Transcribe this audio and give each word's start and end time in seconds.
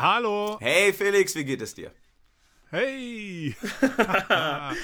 Hallo. 0.00 0.58
Hey 0.60 0.92
Felix, 0.92 1.34
wie 1.34 1.44
geht 1.44 1.60
es 1.60 1.74
dir? 1.74 1.90
Hey. 2.70 3.56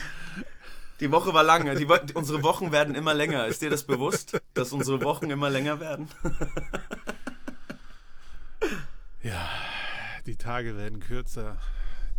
Die 1.00 1.12
Woche 1.12 1.32
war 1.32 1.44
lang. 1.44 1.76
Die, 1.76 1.86
unsere 2.14 2.42
Wochen 2.42 2.72
werden 2.72 2.96
immer 2.96 3.14
länger. 3.14 3.46
Ist 3.46 3.62
dir 3.62 3.70
das 3.70 3.84
bewusst, 3.84 4.40
dass 4.54 4.72
unsere 4.72 5.02
Wochen 5.02 5.30
immer 5.30 5.50
länger 5.50 5.78
werden? 5.78 6.08
ja, 9.22 9.48
die 10.26 10.34
Tage 10.34 10.76
werden 10.76 10.98
kürzer, 10.98 11.58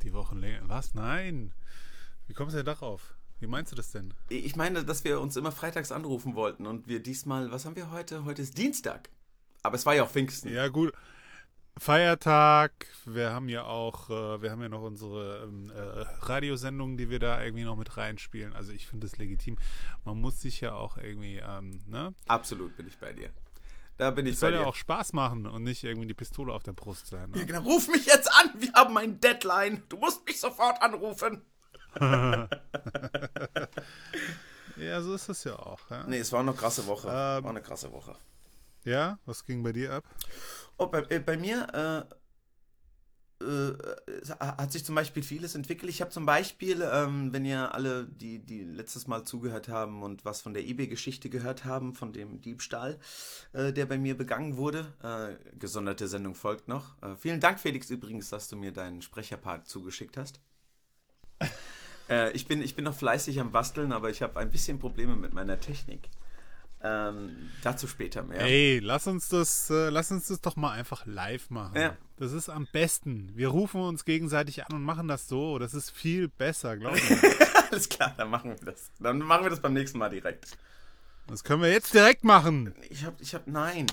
die 0.03 0.13
Wochen 0.13 0.37
länger. 0.37 0.61
Was? 0.67 0.93
Nein. 0.93 1.51
Wie 2.27 2.33
kommst 2.33 2.53
du 2.53 2.57
denn 2.57 2.65
darauf? 2.65 3.13
Wie 3.41 3.47
meinst 3.47 3.73
du 3.73 3.75
das 3.75 3.91
denn? 3.91 4.13
Ich 4.29 4.55
meine, 4.55 4.85
dass 4.85 5.03
wir 5.03 5.19
uns 5.19 5.35
immer 5.35 5.51
freitags 5.51 5.91
anrufen 5.91 6.35
wollten 6.35 6.65
und 6.65 6.87
wir 6.87 7.01
diesmal, 7.01 7.51
was 7.51 7.65
haben 7.65 7.75
wir 7.75 7.91
heute? 7.91 8.23
Heute 8.23 8.41
ist 8.41 8.57
Dienstag. 8.57 9.09
Aber 9.63 9.75
es 9.75 9.85
war 9.85 9.95
ja 9.95 10.03
auch 10.03 10.09
Pfingsten. 10.09 10.53
Ja, 10.53 10.69
gut. 10.69 10.93
Feiertag, 11.77 12.87
wir 13.05 13.33
haben 13.33 13.49
ja 13.49 13.65
auch, 13.65 14.09
äh, 14.09 14.41
wir 14.41 14.49
haben 14.51 14.61
ja 14.61 14.69
noch 14.69 14.81
unsere 14.81 15.43
ähm, 15.43 15.69
äh, 15.75 16.05
Radiosendungen, 16.25 16.95
die 16.95 17.09
wir 17.09 17.19
da 17.19 17.43
irgendwie 17.43 17.65
noch 17.65 17.75
mit 17.75 17.97
reinspielen. 17.97 18.53
Also 18.53 18.71
ich 18.71 18.87
finde 18.87 19.07
das 19.07 19.17
legitim. 19.17 19.57
Man 20.05 20.21
muss 20.21 20.39
sich 20.39 20.61
ja 20.61 20.73
auch 20.73 20.97
irgendwie, 20.97 21.37
ähm, 21.45 21.81
ne? 21.87 22.13
Absolut 22.27 22.77
bin 22.77 22.87
ich 22.87 22.97
bei 22.97 23.11
dir. 23.11 23.29
Da 23.97 24.11
bin 24.11 24.25
ich 24.25 24.33
das 24.33 24.41
bei 24.41 24.47
soll 24.47 24.53
dir. 24.53 24.61
ja 24.61 24.67
auch 24.67 24.75
Spaß 24.75 25.11
machen 25.13 25.45
und 25.47 25.63
nicht 25.63 25.83
irgendwie 25.83 26.07
die 26.07 26.13
Pistole 26.13 26.53
auf 26.53 26.63
der 26.63 26.73
Brust 26.73 27.07
sein. 27.07 27.31
Ne? 27.31 27.39
Ja, 27.39 27.45
genau. 27.45 27.61
Ruf 27.61 27.89
mich 27.89 28.05
jetzt 28.05 28.29
an, 28.33 28.51
wir 28.55 28.71
haben 28.73 28.97
ein 28.97 29.19
Deadline. 29.19 29.83
Du 29.89 29.97
musst 29.97 30.25
mich 30.25 30.39
sofort 30.39 30.81
anrufen. 30.81 31.41
ja, 34.77 35.01
so 35.01 35.13
ist 35.13 35.29
es 35.29 35.43
ja 35.43 35.57
auch. 35.57 35.89
Ja? 35.89 36.05
Nee, 36.07 36.19
es 36.19 36.31
war 36.31 36.39
eine 36.41 36.53
krasse 36.53 36.87
Woche. 36.87 37.07
Ähm, 37.07 37.43
war 37.43 37.49
eine 37.49 37.61
krasse 37.61 37.91
Woche. 37.91 38.15
Ja, 38.85 39.19
was 39.25 39.45
ging 39.45 39.63
bei 39.63 39.73
dir 39.73 39.93
ab? 39.93 40.05
Oh, 40.77 40.87
bei, 40.87 41.03
äh, 41.09 41.19
bei 41.19 41.37
mir 41.37 41.67
äh, 41.73 42.15
äh, 43.41 43.73
hat 44.39 44.71
sich 44.71 44.85
zum 44.85 44.95
Beispiel 44.95 45.21
vieles 45.21 45.55
entwickelt. 45.55 45.89
Ich 45.89 46.01
habe 46.01 46.11
zum 46.11 46.25
Beispiel, 46.25 46.81
ähm, 46.89 47.33
wenn 47.33 47.43
ihr 47.43 47.73
alle, 47.73 48.05
die, 48.05 48.39
die 48.39 48.63
letztes 48.63 49.07
Mal 49.07 49.25
zugehört 49.25 49.67
haben 49.67 50.03
und 50.03 50.23
was 50.23 50.41
von 50.41 50.53
der 50.53 50.65
eBay-Geschichte 50.65 51.29
gehört 51.29 51.65
haben, 51.65 51.93
von 51.95 52.13
dem 52.13 52.41
Diebstahl, 52.41 52.97
äh, 53.51 53.73
der 53.73 53.87
bei 53.87 53.97
mir 53.97 54.17
begangen 54.17 54.55
wurde, 54.55 54.93
äh, 55.03 55.57
gesonderte 55.57 56.07
Sendung 56.07 56.33
folgt 56.33 56.67
noch. 56.67 57.01
Äh, 57.01 57.15
vielen 57.17 57.41
Dank, 57.41 57.59
Felix, 57.59 57.89
übrigens, 57.89 58.29
dass 58.29 58.47
du 58.47 58.55
mir 58.55 58.71
deinen 58.71 59.01
Sprecherpart 59.01 59.67
zugeschickt 59.67 60.17
hast. 60.17 60.39
Ich, 62.33 62.45
bin, 62.45 62.61
ich 62.61 62.75
bin 62.75 62.85
noch 62.85 62.93
fleißig 62.93 63.39
am 63.39 63.51
Basteln, 63.51 63.91
aber 63.91 64.11
ich 64.11 64.21
habe 64.21 64.39
ein 64.39 64.51
bisschen 64.51 64.77
Probleme 64.77 65.15
mit 65.15 65.33
meiner 65.33 65.59
Technik. 65.59 66.07
Ähm, 66.81 67.49
dazu 67.63 67.87
später 67.87 68.21
mehr. 68.23 68.41
Ey, 68.41 68.79
lass 68.79 69.07
uns 69.07 69.29
das, 69.29 69.69
äh, 69.69 69.89
lass 69.89 70.11
uns 70.11 70.27
das 70.27 70.41
doch 70.41 70.55
mal 70.55 70.71
einfach 70.71 71.05
live 71.05 71.49
machen. 71.49 71.79
Ja. 71.79 71.97
Das 72.17 72.31
ist 72.31 72.49
am 72.49 72.67
besten. 72.71 73.31
Wir 73.35 73.47
rufen 73.47 73.81
uns 73.81 74.05
gegenseitig 74.05 74.65
an 74.65 74.75
und 74.75 74.83
machen 74.83 75.07
das 75.07 75.27
so. 75.27 75.57
Das 75.57 75.73
ist 75.73 75.89
viel 75.89 76.27
besser, 76.27 76.77
glaube 76.77 76.97
ich. 76.99 77.71
Alles 77.71 77.89
klar, 77.89 78.13
dann 78.17 78.29
machen 78.29 78.51
wir 78.51 78.65
das. 78.65 78.91
Dann 78.99 79.19
machen 79.19 79.43
wir 79.43 79.49
das 79.49 79.61
beim 79.61 79.73
nächsten 79.73 79.97
Mal 79.97 80.09
direkt. 80.09 80.57
Das 81.27 81.43
können 81.43 81.61
wir 81.61 81.71
jetzt 81.71 81.93
direkt 81.93 82.23
machen. 82.23 82.75
Ich 82.89 83.03
hab, 83.03 83.19
ich 83.19 83.33
hab, 83.33 83.47
nein. 83.47 83.87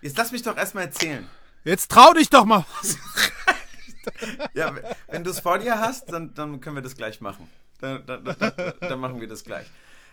Jetzt 0.00 0.16
lass 0.16 0.32
mich 0.32 0.42
doch 0.42 0.56
erstmal 0.56 0.84
erzählen. 0.84 1.28
Jetzt 1.64 1.90
trau 1.90 2.14
dich 2.14 2.30
doch 2.30 2.44
mal. 2.44 2.64
Ja, 4.54 4.74
wenn 5.08 5.24
du 5.24 5.30
es 5.30 5.40
vor 5.40 5.58
dir 5.58 5.78
hast, 5.78 6.10
dann, 6.10 6.32
dann 6.34 6.60
können 6.60 6.74
wir 6.74 6.82
das 6.82 6.96
gleich 6.96 7.20
machen. 7.20 7.48
Dann, 7.80 8.04
dann, 8.06 8.24
dann, 8.24 8.72
dann 8.80 8.98
machen 9.00 9.20
wir 9.20 9.28
das 9.28 9.44
gleich. 9.44 9.66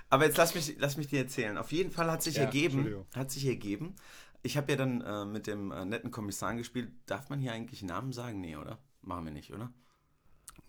Aber 0.09 0.25
jetzt 0.25 0.37
lass 0.37 0.55
mich, 0.55 0.75
lass 0.79 0.97
mich 0.97 1.07
dir 1.07 1.19
erzählen. 1.19 1.57
Auf 1.57 1.71
jeden 1.71 1.91
Fall 1.91 2.09
hat 2.11 2.23
sich 2.23 2.35
Ja, 2.35 2.43
ergeben, 2.43 3.05
hat 3.15 3.31
sich 3.31 3.45
ergeben. 3.45 3.95
Ich 4.43 4.55
habe 4.55 4.71
ja 4.71 4.77
dann 4.77 5.01
äh, 5.01 5.25
mit 5.25 5.47
dem 5.47 5.71
äh, 5.71 5.85
netten 5.85 6.11
Kommissar 6.11 6.55
gespielt. 6.55 6.91
Darf 7.05 7.29
man 7.29 7.39
hier 7.39 7.51
eigentlich 7.51 7.83
Namen 7.83 8.13
sagen? 8.13 8.39
Nee, 8.39 8.55
oder? 8.55 8.79
Machen 9.01 9.25
wir 9.25 9.31
nicht, 9.31 9.53
oder? 9.53 9.73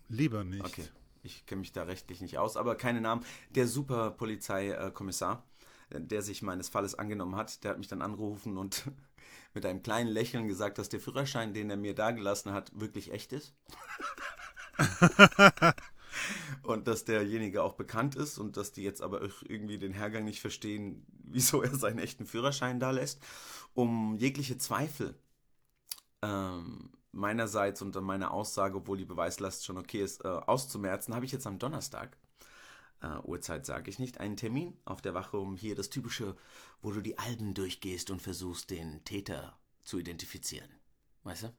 Lieber 0.09 0.43
nicht. 0.43 0.65
Okay. 0.65 0.85
Ich 1.21 1.45
kenne 1.45 1.59
mich 1.59 1.71
da 1.71 1.83
rechtlich 1.83 2.21
nicht 2.21 2.37
aus, 2.37 2.57
aber 2.57 2.75
keine 2.75 3.01
Namen. 3.01 3.25
Der 3.51 3.67
super 3.67 4.11
Polizeikommissar, 4.11 5.43
der 5.91 6.21
sich 6.21 6.41
meines 6.41 6.69
Falles 6.69 6.95
angenommen 6.95 7.35
hat, 7.35 7.63
der 7.63 7.71
hat 7.71 7.77
mich 7.77 7.87
dann 7.87 8.01
angerufen 8.01 8.57
und 8.57 8.89
mit 9.53 9.65
einem 9.65 9.83
kleinen 9.83 10.09
Lächeln 10.09 10.47
gesagt, 10.47 10.77
dass 10.77 10.89
der 10.89 10.99
Führerschein, 10.99 11.53
den 11.53 11.69
er 11.69 11.77
mir 11.77 11.93
dagelassen 11.93 12.53
hat, 12.53 12.71
wirklich 12.79 13.11
echt 13.11 13.33
ist. 13.33 13.53
und 16.63 16.87
dass 16.87 17.05
derjenige 17.05 17.63
auch 17.63 17.73
bekannt 17.73 18.15
ist 18.15 18.37
und 18.37 18.57
dass 18.57 18.71
die 18.71 18.83
jetzt 18.83 19.01
aber 19.01 19.21
irgendwie 19.47 19.77
den 19.77 19.93
Hergang 19.93 20.25
nicht 20.25 20.41
verstehen, 20.41 21.05
wieso 21.23 21.61
er 21.61 21.75
seinen 21.75 21.99
echten 21.99 22.25
Führerschein 22.25 22.79
da 22.79 22.91
lässt. 22.91 23.21
Um 23.73 24.17
jegliche 24.17 24.57
Zweifel 24.57 25.15
ähm, 26.21 26.91
meinerseits 27.11 27.81
und 27.81 27.95
an 27.95 28.03
meiner 28.03 28.31
Aussage, 28.31 28.77
obwohl 28.77 28.97
die 28.97 29.05
Beweislast 29.05 29.65
schon 29.65 29.77
okay 29.77 30.01
ist, 30.01 30.23
äh, 30.25 30.27
auszumerzen, 30.27 31.15
habe 31.15 31.25
ich 31.25 31.31
jetzt 31.31 31.47
am 31.47 31.59
Donnerstag, 31.59 32.17
äh, 33.01 33.17
Uhrzeit 33.23 33.65
sage 33.65 33.89
ich 33.89 33.99
nicht, 33.99 34.19
einen 34.19 34.37
Termin 34.37 34.77
auf 34.85 35.01
der 35.01 35.13
Wache, 35.13 35.37
um 35.37 35.55
hier 35.55 35.75
das 35.75 35.89
typische, 35.89 36.35
wo 36.81 36.91
du 36.91 37.01
die 37.01 37.17
Alben 37.17 37.53
durchgehst 37.53 38.11
und 38.11 38.21
versuchst, 38.21 38.69
den 38.69 39.03
Täter 39.05 39.57
zu 39.83 39.99
identifizieren. 39.99 40.69
Weißt 41.23 41.43
du? 41.43 41.53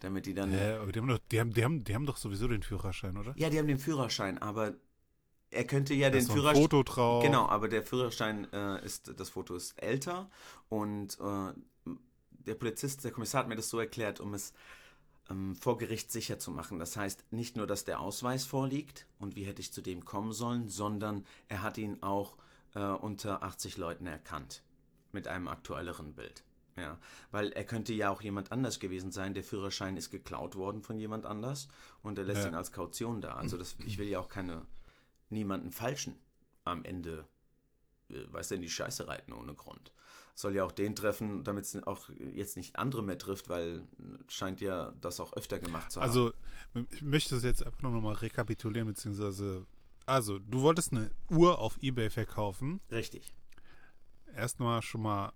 Damit 0.00 0.26
die 0.26 0.34
dann. 0.34 0.52
Ja, 0.52 0.80
aber 0.80 0.92
die 0.92 0.98
haben, 0.98 1.08
doch, 1.08 1.18
die, 1.30 1.40
haben, 1.40 1.52
die, 1.52 1.64
haben, 1.64 1.84
die 1.84 1.94
haben 1.94 2.06
doch 2.06 2.16
sowieso 2.16 2.48
den 2.48 2.62
Führerschein, 2.62 3.16
oder? 3.16 3.32
Ja, 3.36 3.48
die 3.48 3.58
haben 3.58 3.68
den 3.68 3.78
Führerschein, 3.78 4.38
aber 4.38 4.74
er 5.50 5.64
könnte 5.64 5.94
ja 5.94 6.10
Da 6.10 6.18
den 6.18 6.26
Führerschein. 6.26 6.62
Foto 6.62 6.82
drauf. 6.82 7.22
Genau, 7.22 7.46
aber 7.46 7.68
der 7.68 7.82
Führerschein 7.82 8.52
äh, 8.52 8.84
ist, 8.84 9.12
das 9.16 9.30
Foto 9.30 9.54
ist 9.54 9.80
älter 9.80 10.28
und 10.68 11.18
äh, 11.20 11.52
der 12.30 12.54
Polizist, 12.54 13.04
der 13.04 13.12
Kommissar 13.12 13.40
hat 13.40 13.48
mir 13.48 13.56
das 13.56 13.70
so 13.70 13.78
erklärt, 13.78 14.20
um 14.20 14.34
es 14.34 14.52
ähm, 15.30 15.56
vor 15.56 15.78
Gericht 15.78 16.12
sicher 16.12 16.38
zu 16.38 16.50
machen. 16.50 16.78
Das 16.78 16.96
heißt, 16.96 17.32
nicht 17.32 17.56
nur, 17.56 17.66
dass 17.66 17.84
der 17.84 18.00
Ausweis 18.00 18.44
vorliegt 18.44 19.06
und 19.18 19.36
wie 19.36 19.44
hätte 19.44 19.60
ich 19.60 19.72
zu 19.72 19.80
dem 19.80 20.04
kommen 20.04 20.32
sollen, 20.32 20.68
sondern 20.68 21.24
er 21.48 21.62
hat 21.62 21.78
ihn 21.78 22.02
auch 22.02 22.36
äh, 22.74 22.80
unter 22.80 23.42
80 23.42 23.76
Leuten 23.76 24.06
erkannt. 24.06 24.62
Mit 25.12 25.28
einem 25.28 25.46
aktuelleren 25.46 26.14
Bild. 26.14 26.42
Ja, 26.76 26.98
weil 27.30 27.52
er 27.52 27.64
könnte 27.64 27.92
ja 27.92 28.10
auch 28.10 28.20
jemand 28.20 28.50
anders 28.50 28.80
gewesen 28.80 29.12
sein. 29.12 29.32
Der 29.34 29.44
Führerschein 29.44 29.96
ist 29.96 30.10
geklaut 30.10 30.56
worden 30.56 30.82
von 30.82 30.98
jemand 30.98 31.24
anders 31.24 31.68
und 32.02 32.18
er 32.18 32.24
lässt 32.24 32.42
Ja. 32.42 32.48
ihn 32.48 32.54
als 32.56 32.72
Kaution 32.72 33.20
da. 33.20 33.34
Also 33.34 33.56
das, 33.56 33.76
ich 33.86 33.96
will 33.98 34.08
ja 34.08 34.18
auch 34.18 34.28
keine 34.28 34.66
niemanden 35.30 35.70
falschen 35.70 36.16
am 36.64 36.84
Ende, 36.84 37.28
äh, 38.10 38.24
weißt 38.32 38.50
du, 38.50 38.54
in 38.56 38.62
die 38.62 38.70
Scheiße 38.70 39.06
reiten 39.06 39.32
ohne 39.32 39.54
Grund. 39.54 39.92
Soll 40.36 40.56
ja 40.56 40.64
auch 40.64 40.72
den 40.72 40.96
treffen, 40.96 41.44
damit 41.44 41.64
es 41.64 41.80
auch 41.86 42.08
jetzt 42.08 42.56
nicht 42.56 42.74
andere 42.76 43.04
mehr 43.04 43.18
trifft, 43.18 43.48
weil 43.48 43.86
scheint 44.26 44.60
ja 44.60 44.92
das 45.00 45.20
auch 45.20 45.32
öfter 45.34 45.60
gemacht 45.60 45.92
zu 45.92 46.00
haben. 46.00 46.08
Also, 46.08 46.32
ich 46.90 47.02
möchte 47.02 47.36
das 47.36 47.44
jetzt 47.44 47.64
einfach 47.64 47.82
nur 47.82 47.92
noch 47.92 48.00
mal 48.00 48.14
rekapitulieren, 48.14 48.88
beziehungsweise, 48.88 49.64
also, 50.06 50.40
du 50.40 50.62
wolltest 50.62 50.90
eine 50.90 51.12
Uhr 51.30 51.60
auf 51.60 51.80
Ebay 51.80 52.10
verkaufen. 52.10 52.80
Richtig. 52.90 53.32
Erstmal 54.34 54.82
schon 54.82 55.02
mal, 55.02 55.32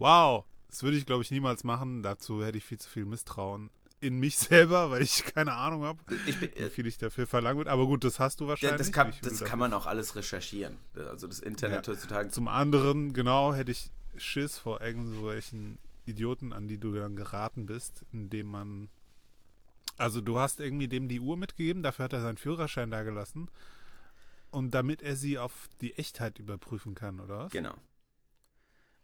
wow, 0.00 0.44
das 0.68 0.82
würde 0.82 0.96
ich, 0.96 1.06
glaube 1.06 1.22
ich, 1.22 1.30
niemals 1.30 1.62
machen. 1.64 2.02
Dazu 2.02 2.44
hätte 2.44 2.58
ich 2.58 2.64
viel 2.64 2.78
zu 2.78 2.88
viel 2.88 3.04
Misstrauen 3.04 3.70
in 4.00 4.18
mich 4.18 4.36
selber, 4.38 4.90
weil 4.90 5.02
ich 5.02 5.24
keine 5.24 5.52
Ahnung 5.52 5.84
habe, 5.84 5.98
wie 6.24 6.30
äh, 6.46 6.70
viel 6.70 6.86
ich 6.86 6.98
dafür 6.98 7.26
verlangen 7.26 7.58
würde. 7.58 7.70
Aber 7.70 7.86
gut, 7.86 8.02
das 8.02 8.18
hast 8.18 8.40
du 8.40 8.44
ja, 8.44 8.50
wahrscheinlich. 8.50 8.78
das 8.78 8.92
kann, 8.92 9.12
das 9.22 9.44
kann 9.44 9.58
man 9.58 9.72
auch 9.72 9.86
alles 9.86 10.16
recherchieren. 10.16 10.78
Also 10.96 11.26
das 11.26 11.38
Internet 11.40 11.86
Ja. 11.86 11.92
heutzutage. 11.92 12.30
Zum 12.30 12.48
anderen, 12.48 13.12
genau, 13.12 13.54
hätte 13.54 13.70
ich 13.72 13.90
Schiss 14.16 14.58
vor 14.58 14.80
irgendwelchen 14.80 15.78
Idioten, 16.06 16.52
an 16.52 16.66
die 16.66 16.78
du 16.78 16.92
dann 16.94 17.14
geraten 17.16 17.66
bist, 17.66 18.04
indem 18.12 18.46
man. 18.48 18.88
Also, 19.96 20.22
du 20.22 20.38
hast 20.38 20.60
irgendwie 20.60 20.88
dem 20.88 21.08
die 21.08 21.20
Uhr 21.20 21.36
mitgegeben, 21.36 21.82
dafür 21.82 22.06
hat 22.06 22.14
er 22.14 22.22
seinen 22.22 22.38
Führerschein 22.38 22.90
da 22.90 23.02
gelassen. 23.02 23.50
Und 24.50 24.72
damit 24.72 25.02
er 25.02 25.14
sie 25.14 25.38
auf 25.38 25.68
die 25.80 25.94
Echtheit 25.96 26.38
überprüfen 26.38 26.94
kann, 26.94 27.20
oder 27.20 27.40
was? 27.40 27.52
Genau. 27.52 27.74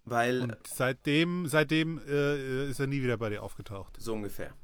Weil, 0.06 0.40
Und 0.42 0.56
seitdem, 0.68 1.46
seitdem 1.48 1.98
äh, 2.06 2.70
ist 2.70 2.78
er 2.80 2.86
nie 2.86 3.02
wieder 3.02 3.16
bei 3.16 3.28
dir 3.28 3.42
aufgetaucht. 3.42 3.96
so 4.00 4.14
ungefähr. 4.14 4.54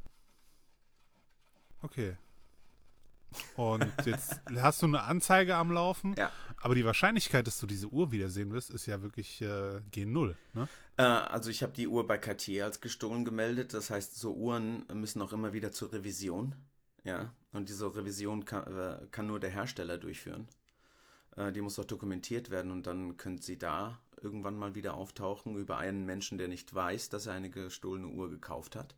Okay. 1.82 2.16
Und 3.56 3.86
jetzt 4.04 4.40
hast 4.56 4.82
du 4.82 4.86
eine 4.86 5.02
Anzeige 5.02 5.56
am 5.56 5.72
Laufen, 5.72 6.14
Ja. 6.16 6.30
aber 6.60 6.74
die 6.74 6.84
Wahrscheinlichkeit, 6.84 7.46
dass 7.46 7.58
du 7.58 7.66
diese 7.66 7.88
Uhr 7.88 8.12
wiedersehen 8.12 8.52
wirst, 8.52 8.70
ist 8.70 8.86
ja 8.86 9.02
wirklich 9.02 9.40
äh, 9.40 9.80
G0. 9.90 10.34
Ne? 10.52 10.68
Äh, 10.96 11.02
also 11.02 11.50
ich 11.50 11.62
habe 11.62 11.72
die 11.72 11.88
Uhr 11.88 12.06
bei 12.06 12.18
Cartier 12.18 12.66
als 12.66 12.80
gestohlen 12.80 13.24
gemeldet. 13.24 13.74
Das 13.74 13.90
heißt, 13.90 14.16
so 14.16 14.34
Uhren 14.34 14.84
müssen 14.92 15.22
auch 15.22 15.32
immer 15.32 15.52
wieder 15.52 15.72
zur 15.72 15.92
Revision. 15.92 16.54
Ja. 17.04 17.32
Und 17.52 17.68
diese 17.68 17.92
Revision 17.96 18.44
kann, 18.44 18.64
äh, 18.76 19.06
kann 19.10 19.26
nur 19.26 19.40
der 19.40 19.50
Hersteller 19.50 19.98
durchführen. 19.98 20.46
Äh, 21.36 21.50
die 21.52 21.62
muss 21.62 21.78
auch 21.78 21.84
dokumentiert 21.86 22.50
werden 22.50 22.70
und 22.70 22.86
dann 22.86 23.16
könnte 23.16 23.42
sie 23.42 23.58
da 23.58 23.98
irgendwann 24.22 24.56
mal 24.56 24.74
wieder 24.74 24.94
auftauchen 24.94 25.56
über 25.56 25.78
einen 25.78 26.04
Menschen, 26.04 26.38
der 26.38 26.48
nicht 26.48 26.74
weiß, 26.74 27.08
dass 27.08 27.26
er 27.26 27.34
eine 27.34 27.50
gestohlene 27.50 28.08
Uhr 28.08 28.30
gekauft 28.30 28.76
hat. 28.76 28.94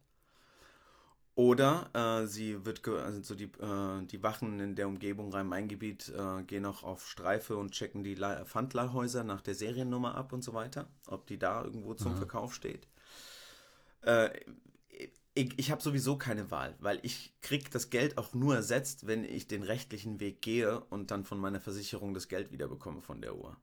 Oder 1.36 1.90
äh, 1.94 2.28
sie 2.28 2.64
wird, 2.64 2.86
also 2.86 3.34
die, 3.34 3.50
äh, 3.60 4.06
die 4.06 4.22
Wachen 4.22 4.60
in 4.60 4.76
der 4.76 4.86
Umgebung 4.86 5.32
Rhein-Main-Gebiet 5.32 6.10
äh, 6.10 6.44
gehen 6.44 6.64
auch 6.64 6.84
auf 6.84 7.08
Streife 7.08 7.56
und 7.56 7.72
checken 7.72 8.04
die 8.04 8.14
Le- 8.14 8.44
Pfandleihhäuser 8.46 9.24
nach 9.24 9.40
der 9.40 9.56
Seriennummer 9.56 10.14
ab 10.14 10.32
und 10.32 10.44
so 10.44 10.54
weiter, 10.54 10.86
ob 11.08 11.26
die 11.26 11.38
da 11.38 11.64
irgendwo 11.64 11.94
zum 11.94 12.12
Aha. 12.12 12.18
Verkauf 12.18 12.54
steht. 12.54 12.86
Äh, 14.02 14.30
ich, 15.34 15.58
ich 15.58 15.72
habe 15.72 15.82
sowieso 15.82 16.16
keine 16.16 16.52
Wahl, 16.52 16.76
weil 16.78 17.00
ich 17.02 17.34
krieg 17.40 17.68
das 17.72 17.90
Geld 17.90 18.16
auch 18.16 18.32
nur 18.32 18.54
ersetzt, 18.54 19.08
wenn 19.08 19.24
ich 19.24 19.48
den 19.48 19.64
rechtlichen 19.64 20.20
Weg 20.20 20.40
gehe 20.40 20.78
und 20.84 21.10
dann 21.10 21.24
von 21.24 21.40
meiner 21.40 21.58
Versicherung 21.58 22.14
das 22.14 22.28
Geld 22.28 22.52
wiederbekomme 22.52 23.02
von 23.02 23.20
der 23.20 23.34
Uhr. 23.34 23.56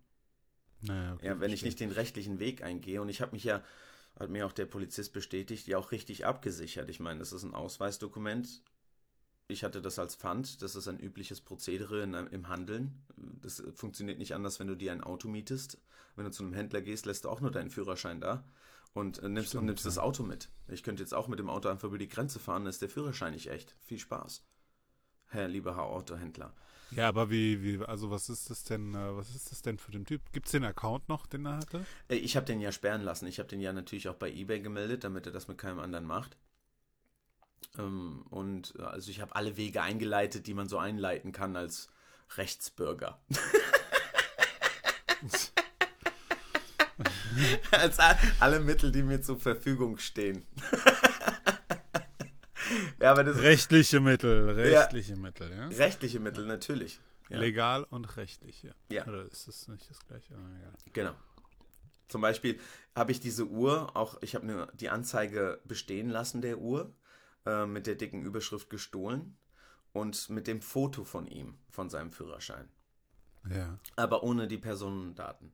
Naja, 0.81 1.13
okay, 1.13 1.25
Ja, 1.27 1.39
wenn 1.39 1.51
ich 1.51 1.63
nicht 1.63 1.79
den 1.79 1.91
rechtlichen 1.91 2.39
Weg 2.39 2.63
eingehe 2.63 3.01
und 3.01 3.09
ich 3.09 3.21
habe 3.21 3.33
mich 3.33 3.43
ja, 3.43 3.63
hat 4.19 4.29
mir 4.29 4.45
auch 4.45 4.51
der 4.51 4.65
Polizist 4.65 5.13
bestätigt, 5.13 5.67
ja 5.67 5.77
auch 5.77 5.91
richtig 5.91 6.25
abgesichert. 6.25 6.89
Ich 6.89 6.99
meine, 6.99 7.19
das 7.19 7.33
ist 7.33 7.43
ein 7.43 7.53
Ausweisdokument. 7.53 8.61
Ich 9.47 9.63
hatte 9.63 9.81
das 9.81 9.99
als 9.99 10.15
Pfand. 10.15 10.61
Das 10.61 10.75
ist 10.75 10.87
ein 10.87 10.99
übliches 10.99 11.41
Prozedere 11.41 12.03
in, 12.03 12.13
im 12.13 12.47
Handeln. 12.47 13.03
Das 13.41 13.63
funktioniert 13.75 14.17
nicht 14.17 14.33
anders, 14.33 14.59
wenn 14.59 14.67
du 14.67 14.75
dir 14.75 14.91
ein 14.91 15.03
Auto 15.03 15.27
mietest. 15.27 15.77
Wenn 16.15 16.25
du 16.25 16.31
zu 16.31 16.43
einem 16.43 16.53
Händler 16.53 16.81
gehst, 16.81 17.05
lässt 17.05 17.25
du 17.25 17.29
auch 17.29 17.41
nur 17.41 17.51
deinen 17.51 17.69
Führerschein 17.69 18.19
da 18.19 18.43
und 18.93 19.19
äh, 19.19 19.29
nimmst, 19.29 19.37
und 19.37 19.47
Stimmt, 19.47 19.65
nimmst 19.65 19.85
ja. 19.85 19.89
das 19.89 19.97
Auto 19.97 20.23
mit. 20.23 20.49
Ich 20.67 20.83
könnte 20.83 21.01
jetzt 21.03 21.13
auch 21.13 21.27
mit 21.27 21.39
dem 21.39 21.49
Auto 21.49 21.69
einfach 21.69 21.87
über 21.87 21.97
die 21.97 22.09
Grenze 22.09 22.39
fahren, 22.39 22.63
dann 22.63 22.69
ist 22.69 22.81
der 22.81 22.89
Führerschein 22.89 23.33
nicht 23.33 23.49
echt. 23.49 23.75
Viel 23.81 23.99
Spaß. 23.99 24.43
Herr 25.27 25.47
lieber 25.47 25.75
Herr 25.75 25.83
Autohändler. 25.83 26.53
Ja, 26.95 27.07
aber 27.07 27.29
wie, 27.29 27.63
wie, 27.63 27.83
also 27.85 28.11
was 28.11 28.29
ist 28.29 28.49
das 28.49 28.63
denn, 28.63 28.93
äh, 28.95 29.15
was 29.15 29.33
ist 29.33 29.51
das 29.51 29.61
denn 29.61 29.77
für 29.77 29.91
den 29.91 30.05
Typ? 30.05 30.21
Gibt's 30.33 30.51
den 30.51 30.65
Account 30.65 31.07
noch, 31.09 31.25
den 31.25 31.45
er 31.45 31.57
hatte? 31.57 31.85
Äh, 32.09 32.15
Ich 32.15 32.35
habe 32.35 32.45
den 32.45 32.59
ja 32.59 32.71
sperren 32.71 33.01
lassen. 33.01 33.27
Ich 33.27 33.39
habe 33.39 33.49
den 33.49 33.61
ja 33.61 33.73
natürlich 33.73 34.09
auch 34.09 34.15
bei 34.15 34.29
eBay 34.31 34.59
gemeldet, 34.59 35.03
damit 35.03 35.25
er 35.25 35.31
das 35.31 35.47
mit 35.47 35.57
keinem 35.57 35.79
anderen 35.79 36.05
macht. 36.05 36.37
Ähm, 37.77 38.25
und 38.29 38.73
äh, 38.77 38.83
also 38.83 39.09
ich 39.11 39.21
habe 39.21 39.35
alle 39.35 39.57
Wege 39.57 39.81
eingeleitet, 39.81 40.47
die 40.47 40.53
man 40.53 40.67
so 40.67 40.77
einleiten 40.77 41.31
kann 41.31 41.55
als 41.55 41.89
Rechtsbürger. 42.37 43.19
als 47.71 47.97
alle 48.39 48.59
Mittel, 48.59 48.91
die 48.91 49.03
mir 49.03 49.21
zur 49.21 49.39
Verfügung 49.39 49.97
stehen. 49.97 50.45
ja, 53.01 53.11
aber 53.11 53.23
das 53.23 53.37
Rechtliche 53.37 53.99
Mittel, 53.99 54.49
rechtliche 54.51 55.15
Mittel, 55.15 55.51
ja? 55.51 55.67
rechtliche 55.67 56.19
Mittel 56.19 56.45
natürlich. 56.45 56.99
Ja. 57.29 57.39
Legal 57.39 57.83
und 57.85 58.17
rechtlich, 58.17 58.61
ja. 58.63 58.71
Ja. 58.91 59.07
Oder 59.07 59.25
ist 59.25 59.47
das 59.47 59.67
nicht 59.69 59.89
das 59.89 59.99
gleiche? 60.05 60.35
Ah. 60.35 60.73
Genau. 60.91 61.15
Zum 62.09 62.19
Beispiel 62.21 62.59
habe 62.93 63.11
ich 63.13 63.21
diese 63.21 63.45
Uhr, 63.47 63.95
auch 63.95 64.21
ich 64.21 64.35
habe 64.35 64.43
eine- 64.45 64.67
die 64.73 64.89
Anzeige 64.89 65.61
bestehen 65.63 66.09
lassen 66.09 66.41
der 66.41 66.57
Uhr, 66.59 66.93
äh, 67.45 67.65
mit 67.65 67.87
der 67.87 67.95
dicken 67.95 68.23
Überschrift 68.23 68.69
gestohlen 68.69 69.37
und 69.93 70.29
mit 70.29 70.47
dem 70.47 70.61
Foto 70.61 71.05
von 71.05 71.25
ihm, 71.25 71.57
von 71.69 71.89
seinem 71.89 72.11
Führerschein. 72.11 72.67
Ja. 73.49 73.79
Aber 73.95 74.23
ohne 74.23 74.47
die 74.49 74.57
Personendaten. 74.57 75.53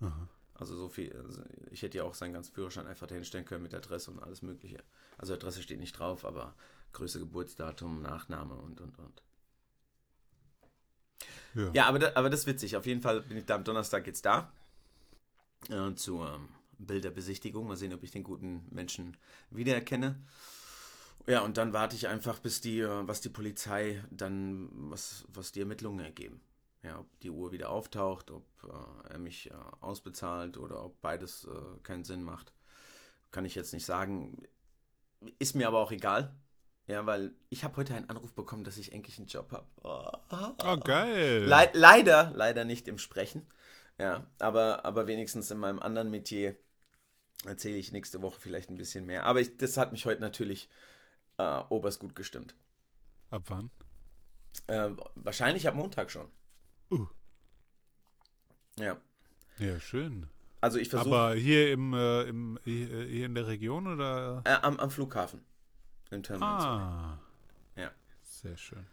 Aha. 0.00 0.28
Also 0.62 0.76
so 0.76 0.88
viel, 0.88 1.12
also 1.24 1.42
ich 1.72 1.82
hätte 1.82 1.98
ja 1.98 2.04
auch 2.04 2.14
seinen 2.14 2.34
ganzen 2.34 2.54
Führerschein 2.54 2.86
einfach 2.86 3.08
dahinstellen 3.08 3.44
können 3.44 3.64
mit 3.64 3.74
Adresse 3.74 4.12
und 4.12 4.22
alles 4.22 4.42
mögliche. 4.42 4.78
Also 5.18 5.34
Adresse 5.34 5.60
steht 5.60 5.80
nicht 5.80 5.98
drauf, 5.98 6.24
aber 6.24 6.54
Größe, 6.92 7.18
Geburtsdatum, 7.18 8.00
Nachname 8.00 8.54
und, 8.54 8.80
und, 8.80 8.96
und. 8.96 9.22
Ja. 11.54 11.70
Ja, 11.72 11.86
aber, 11.86 11.98
da, 11.98 12.12
aber 12.14 12.30
das 12.30 12.40
ist 12.40 12.46
witzig. 12.46 12.76
Auf 12.76 12.86
jeden 12.86 13.02
Fall 13.02 13.22
bin 13.22 13.38
ich 13.38 13.44
da 13.44 13.56
am 13.56 13.64
Donnerstag 13.64 14.06
jetzt 14.06 14.24
da. 14.24 14.52
Äh, 15.68 15.96
zur 15.96 16.32
ähm, 16.32 16.48
Bilderbesichtigung. 16.78 17.66
Mal 17.66 17.76
sehen, 17.76 17.92
ob 17.92 18.04
ich 18.04 18.12
den 18.12 18.22
guten 18.22 18.64
Menschen 18.70 19.16
wiedererkenne. 19.50 20.14
Ja, 21.26 21.40
und 21.40 21.56
dann 21.56 21.72
warte 21.72 21.96
ich 21.96 22.06
einfach, 22.06 22.38
bis 22.38 22.60
die, 22.60 22.78
äh, 22.78 23.08
was 23.08 23.20
die 23.20 23.30
Polizei 23.30 24.04
dann, 24.12 24.68
was, 24.72 25.24
was 25.26 25.50
die 25.50 25.58
Ermittlungen 25.58 26.04
ergeben. 26.04 26.40
Ja, 26.82 26.98
ob 26.98 27.20
die 27.20 27.30
Uhr 27.30 27.52
wieder 27.52 27.70
auftaucht, 27.70 28.30
ob 28.30 28.44
äh, 28.64 29.12
er 29.12 29.18
mich 29.18 29.50
äh, 29.50 29.54
ausbezahlt 29.80 30.58
oder 30.58 30.84
ob 30.84 31.00
beides 31.00 31.44
äh, 31.44 31.78
keinen 31.82 32.04
Sinn 32.04 32.22
macht. 32.22 32.52
Kann 33.30 33.44
ich 33.44 33.54
jetzt 33.54 33.72
nicht 33.72 33.86
sagen. 33.86 34.42
Ist 35.38 35.54
mir 35.54 35.68
aber 35.68 35.78
auch 35.78 35.92
egal. 35.92 36.34
Ja, 36.88 37.06
weil 37.06 37.32
ich 37.48 37.62
habe 37.62 37.76
heute 37.76 37.94
einen 37.94 38.10
Anruf 38.10 38.32
bekommen, 38.32 38.64
dass 38.64 38.76
ich 38.76 38.92
endlich 38.92 39.18
einen 39.18 39.28
Job 39.28 39.52
habe. 39.52 39.66
Oh, 40.64 40.76
geil. 40.78 41.44
Le 41.44 41.70
leider, 41.74 42.32
leider 42.34 42.64
nicht 42.64 42.88
im 42.88 42.98
Sprechen. 42.98 43.46
Ja, 43.98 44.26
aber, 44.40 44.84
aber 44.84 45.06
wenigstens 45.06 45.50
in 45.52 45.58
meinem 45.58 45.78
anderen 45.78 46.10
Metier 46.10 46.56
erzähle 47.44 47.76
ich 47.76 47.92
nächste 47.92 48.22
Woche 48.22 48.40
vielleicht 48.40 48.70
ein 48.70 48.76
bisschen 48.76 49.06
mehr. 49.06 49.24
Aber 49.26 49.40
ich, 49.40 49.56
das 49.56 49.76
hat 49.76 49.92
mich 49.92 50.06
heute 50.06 50.20
natürlich 50.20 50.68
äh, 51.38 51.60
oberst 51.68 52.00
gut 52.00 52.16
gestimmt. 52.16 52.56
Ab 53.30 53.44
wann? 53.46 53.70
Äh, 54.66 54.90
wahrscheinlich 55.14 55.68
ab 55.68 55.74
Montag 55.74 56.10
schon. 56.10 56.28
Uh. 56.92 57.06
Ja. 58.78 58.96
Ja, 59.58 59.80
schön. 59.80 60.26
Also 60.60 60.78
ich 60.78 60.88
versuche 60.88 61.14
Aber 61.14 61.34
hier 61.34 61.72
im, 61.72 61.92
äh, 61.92 62.22
im 62.22 62.58
hier 62.64 63.04
hier 63.04 63.26
in 63.26 63.34
der 63.34 63.46
Region 63.46 63.86
oder? 63.86 64.42
äh, 64.44 64.58
am, 64.62 64.78
am 64.78 64.90
Flughafen. 64.90 65.40
Im 66.10 66.22
Terminal. 66.22 66.60
Ah. 66.60 67.18
Ja. 67.76 67.90
Sehr 68.22 68.56
schön. 68.56 68.86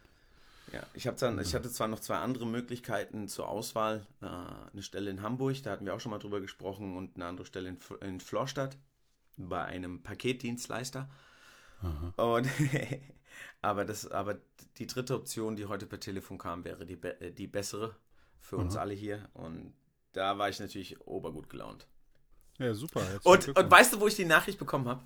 Ja, 0.72 0.82
ich, 0.94 1.06
hab 1.06 1.16
dann, 1.16 1.38
ich 1.40 1.54
hatte 1.54 1.70
zwar 1.70 1.88
noch 1.88 2.00
zwei 2.00 2.16
andere 2.18 2.46
Möglichkeiten 2.46 3.28
zur 3.28 3.48
Auswahl. 3.48 4.06
Äh, 4.22 4.26
eine 4.26 4.82
Stelle 4.82 5.10
in 5.10 5.22
Hamburg, 5.22 5.62
da 5.62 5.72
hatten 5.72 5.84
wir 5.84 5.94
auch 5.94 6.00
schon 6.00 6.10
mal 6.10 6.18
drüber 6.18 6.40
gesprochen, 6.40 6.96
und 6.96 7.16
eine 7.16 7.26
andere 7.26 7.46
Stelle 7.46 7.68
in, 7.68 7.78
in 8.00 8.20
Florstadt 8.20 8.76
bei 9.36 9.64
einem 9.64 10.02
Paketdienstleister. 10.02 11.08
Und 12.16 12.48
aber, 13.62 13.84
das, 13.84 14.10
aber 14.10 14.38
die 14.76 14.86
dritte 14.86 15.14
Option, 15.14 15.56
die 15.56 15.66
heute 15.66 15.86
per 15.86 16.00
Telefon 16.00 16.38
kam, 16.38 16.64
wäre 16.64 16.86
die, 16.86 16.96
be 16.96 17.32
die 17.36 17.46
bessere 17.46 17.96
für 18.40 18.56
uns 18.56 18.76
alle 18.76 18.94
hier. 18.94 19.28
Und 19.34 19.72
da 20.12 20.38
war 20.38 20.48
ich 20.48 20.60
natürlich 20.60 21.00
obergut 21.06 21.48
gelaunt. 21.48 21.86
Ja, 22.58 22.74
super. 22.74 23.02
Und, 23.24 23.48
und 23.48 23.70
weißt 23.70 23.94
du, 23.94 24.00
wo 24.00 24.06
ich 24.06 24.16
die 24.16 24.24
Nachricht 24.24 24.58
bekommen 24.58 24.88
habe? 24.88 25.02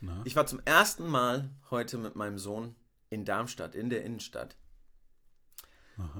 Na? 0.00 0.20
Ich 0.24 0.36
war 0.36 0.46
zum 0.46 0.60
ersten 0.64 1.06
Mal 1.06 1.50
heute 1.70 1.98
mit 1.98 2.16
meinem 2.16 2.38
Sohn 2.38 2.74
in 3.10 3.24
Darmstadt, 3.24 3.74
in 3.74 3.90
der 3.90 4.04
Innenstadt. 4.04 4.56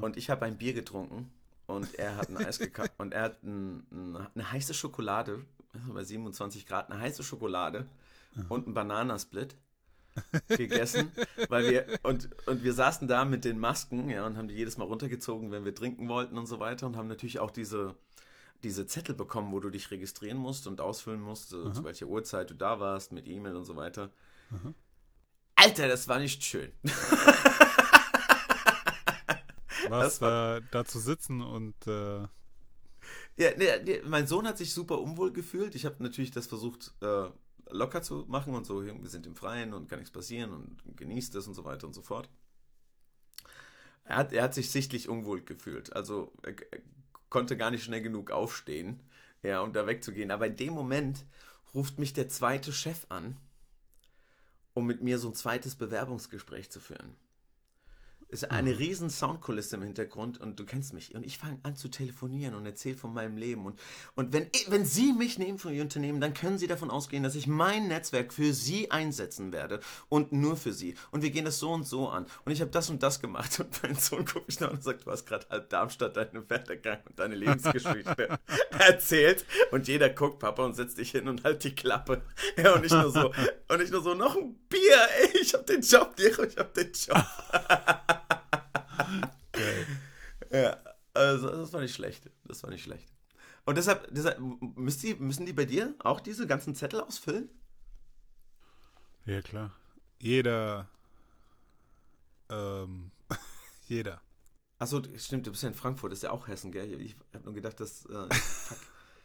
Und 0.00 0.16
ich 0.16 0.28
habe 0.28 0.44
ein 0.44 0.58
Bier 0.58 0.72
getrunken 0.72 1.30
und 1.66 1.94
er 1.94 2.16
hat 2.16 2.28
ein 2.28 2.36
Eis 2.36 2.58
gekauft 2.58 2.92
und 2.98 3.14
er 3.14 3.22
hat 3.22 3.42
ein, 3.44 3.86
ein, 3.92 4.28
eine 4.34 4.52
heiße 4.52 4.74
Schokolade, 4.74 5.44
also 5.72 5.92
bei 5.92 6.02
27 6.02 6.66
Grad, 6.66 6.90
eine 6.90 7.00
heiße 7.00 7.22
Schokolade 7.22 7.86
und 8.48 8.66
ein 8.66 8.74
Bananasplit 8.74 9.56
gegessen, 10.48 11.12
weil 11.48 11.70
wir 11.70 11.86
und, 12.02 12.28
und 12.46 12.62
wir 12.64 12.72
saßen 12.72 13.08
da 13.08 13.24
mit 13.24 13.44
den 13.44 13.58
Masken, 13.58 14.10
ja, 14.10 14.26
und 14.26 14.36
haben 14.36 14.48
die 14.48 14.54
jedes 14.54 14.78
Mal 14.78 14.84
runtergezogen, 14.84 15.50
wenn 15.50 15.64
wir 15.64 15.74
trinken 15.74 16.08
wollten 16.08 16.38
und 16.38 16.46
so 16.46 16.60
weiter 16.60 16.86
und 16.86 16.96
haben 16.96 17.08
natürlich 17.08 17.38
auch 17.38 17.50
diese 17.50 17.94
diese 18.64 18.86
Zettel 18.86 19.14
bekommen, 19.14 19.52
wo 19.52 19.60
du 19.60 19.70
dich 19.70 19.90
registrieren 19.90 20.38
musst 20.38 20.66
und 20.66 20.80
ausfüllen 20.80 21.20
musst, 21.20 21.52
äh, 21.52 21.72
zu 21.72 21.84
welcher 21.84 22.06
Uhrzeit 22.06 22.50
du 22.50 22.54
da 22.54 22.80
warst, 22.80 23.12
mit 23.12 23.28
E-Mail 23.28 23.54
und 23.54 23.64
so 23.64 23.76
weiter. 23.76 24.10
Alter, 25.54 25.86
das 25.88 26.08
war 26.08 26.18
nicht 26.18 26.42
schön. 26.42 26.72
Was, 29.88 30.20
äh, 30.20 30.60
da 30.70 30.84
zu 30.84 30.98
sitzen 30.98 31.40
und 31.40 31.74
äh, 31.86 32.20
Ja, 33.36 33.50
nee, 33.56 33.68
nee, 33.84 34.02
mein 34.04 34.26
Sohn 34.26 34.46
hat 34.46 34.58
sich 34.58 34.74
super 34.74 35.00
unwohl 35.00 35.32
gefühlt. 35.32 35.74
Ich 35.74 35.86
habe 35.86 36.02
natürlich 36.02 36.30
das 36.30 36.46
versucht, 36.46 36.92
äh, 37.00 37.28
locker 37.70 38.02
zu 38.02 38.24
machen 38.28 38.54
und 38.54 38.66
so, 38.66 38.84
wir 38.84 39.08
sind 39.08 39.26
im 39.26 39.36
Freien 39.36 39.74
und 39.74 39.88
kann 39.88 39.98
nichts 39.98 40.12
passieren 40.12 40.52
und 40.52 40.96
genießt 40.96 41.34
es 41.34 41.46
und 41.46 41.54
so 41.54 41.64
weiter 41.64 41.86
und 41.86 41.94
so 41.94 42.02
fort. 42.02 42.28
Er 44.04 44.16
hat, 44.16 44.32
er 44.32 44.42
hat 44.42 44.54
sich 44.54 44.70
sichtlich 44.70 45.08
unwohl 45.08 45.42
gefühlt. 45.42 45.94
Also 45.94 46.32
er, 46.42 46.54
er 46.72 46.80
konnte 47.28 47.56
gar 47.56 47.70
nicht 47.70 47.84
schnell 47.84 48.02
genug 48.02 48.30
aufstehen, 48.30 49.02
ja, 49.42 49.60
um 49.60 49.72
da 49.72 49.86
wegzugehen. 49.86 50.30
Aber 50.30 50.46
in 50.46 50.56
dem 50.56 50.72
Moment 50.72 51.24
ruft 51.74 51.98
mich 51.98 52.14
der 52.14 52.28
zweite 52.28 52.72
Chef 52.72 53.06
an, 53.10 53.36
um 54.74 54.86
mit 54.86 55.02
mir 55.02 55.18
so 55.18 55.28
ein 55.28 55.34
zweites 55.34 55.74
Bewerbungsgespräch 55.74 56.70
zu 56.70 56.80
führen. 56.80 57.16
Es 58.30 58.42
ist 58.42 58.50
eine 58.50 58.78
riesen 58.78 59.08
Soundkulisse 59.08 59.76
im 59.76 59.82
Hintergrund 59.82 60.38
und 60.38 60.60
du 60.60 60.66
kennst 60.66 60.92
mich. 60.92 61.14
Und 61.14 61.24
ich 61.24 61.38
fange 61.38 61.58
an 61.62 61.76
zu 61.76 61.88
telefonieren 61.88 62.54
und 62.54 62.66
erzähle 62.66 62.96
von 62.96 63.14
meinem 63.14 63.38
Leben. 63.38 63.64
Und, 63.64 63.80
und 64.16 64.34
wenn, 64.34 64.48
wenn 64.68 64.84
Sie 64.84 65.14
mich 65.14 65.38
nehmen 65.38 65.58
für 65.58 65.72
Ihr 65.72 65.82
Unternehmen, 65.82 66.20
dann 66.20 66.34
können 66.34 66.58
Sie 66.58 66.66
davon 66.66 66.90
ausgehen, 66.90 67.22
dass 67.22 67.34
ich 67.34 67.46
mein 67.46 67.88
Netzwerk 67.88 68.34
für 68.34 68.52
Sie 68.52 68.90
einsetzen 68.90 69.50
werde. 69.52 69.80
Und 70.10 70.32
nur 70.32 70.58
für 70.58 70.74
Sie. 70.74 70.94
Und 71.10 71.22
wir 71.22 71.30
gehen 71.30 71.46
das 71.46 71.58
so 71.58 71.70
und 71.70 71.86
so 71.86 72.10
an. 72.10 72.26
Und 72.44 72.52
ich 72.52 72.60
habe 72.60 72.70
das 72.70 72.90
und 72.90 73.02
das 73.02 73.20
gemacht. 73.20 73.60
Und 73.60 73.82
mein 73.82 73.94
Sohn 73.94 74.26
guckt 74.26 74.46
mich 74.46 74.60
nach 74.60 74.72
und 74.72 74.82
sagt, 74.82 75.06
du 75.06 75.10
hast 75.10 75.24
gerade 75.24 75.46
halb 75.48 75.70
Darmstadt 75.70 76.16
deinen 76.16 76.48
Werdegang 76.50 76.98
und 77.08 77.18
deine 77.18 77.34
Lebensgeschichte 77.34 78.38
erzählt. 78.78 79.46
Und 79.70 79.88
jeder 79.88 80.10
guckt, 80.10 80.38
Papa, 80.38 80.64
und 80.64 80.74
setzt 80.74 80.98
dich 80.98 81.12
hin 81.12 81.28
und 81.28 81.44
halt 81.44 81.64
die 81.64 81.74
Klappe. 81.74 82.20
Ja, 82.56 82.74
und 82.74 82.84
ich 82.84 82.92
nur 82.92 83.10
so, 83.10 83.32
und 83.68 83.80
ich 83.80 83.90
nur 83.90 84.02
so, 84.02 84.12
noch 84.12 84.36
ein 84.36 84.54
Bier, 84.68 85.08
ey, 85.22 85.40
ich 85.40 85.54
hab 85.54 85.66
den 85.66 85.80
Job, 85.80 86.14
Diego, 86.16 86.42
ich 86.42 86.56
hab 86.58 86.74
den 86.74 86.92
Job. 86.92 87.24
Ja, 90.50 90.76
also 91.14 91.48
das 91.48 91.72
war 91.72 91.80
nicht 91.80 91.94
schlecht. 91.94 92.30
Das 92.44 92.62
war 92.62 92.70
nicht 92.70 92.82
schlecht. 92.82 93.08
Und 93.64 93.76
deshalb, 93.76 94.08
deshalb 94.12 94.38
müssen, 94.76 95.00
die, 95.00 95.14
müssen 95.14 95.46
die 95.46 95.52
bei 95.52 95.66
dir 95.66 95.94
auch 95.98 96.20
diese 96.20 96.46
ganzen 96.46 96.74
Zettel 96.74 97.00
ausfüllen? 97.00 97.50
ja 99.26 99.42
klar. 99.42 99.72
Jeder 100.20 100.88
ähm, 102.50 103.10
jeder. 103.88 104.20
Achso, 104.78 105.02
stimmt, 105.16 105.46
du 105.46 105.50
bist 105.50 105.62
ja 105.62 105.68
in 105.68 105.74
Frankfurt, 105.74 106.12
das 106.12 106.20
ist 106.20 106.22
ja 106.22 106.30
auch 106.30 106.46
Hessen, 106.46 106.70
gell? 106.70 107.00
Ich 107.00 107.16
habe 107.34 107.44
nur 107.44 107.54
gedacht, 107.54 107.80
dass. 107.80 108.06
Äh, 108.06 108.28
fuck. 108.34 108.78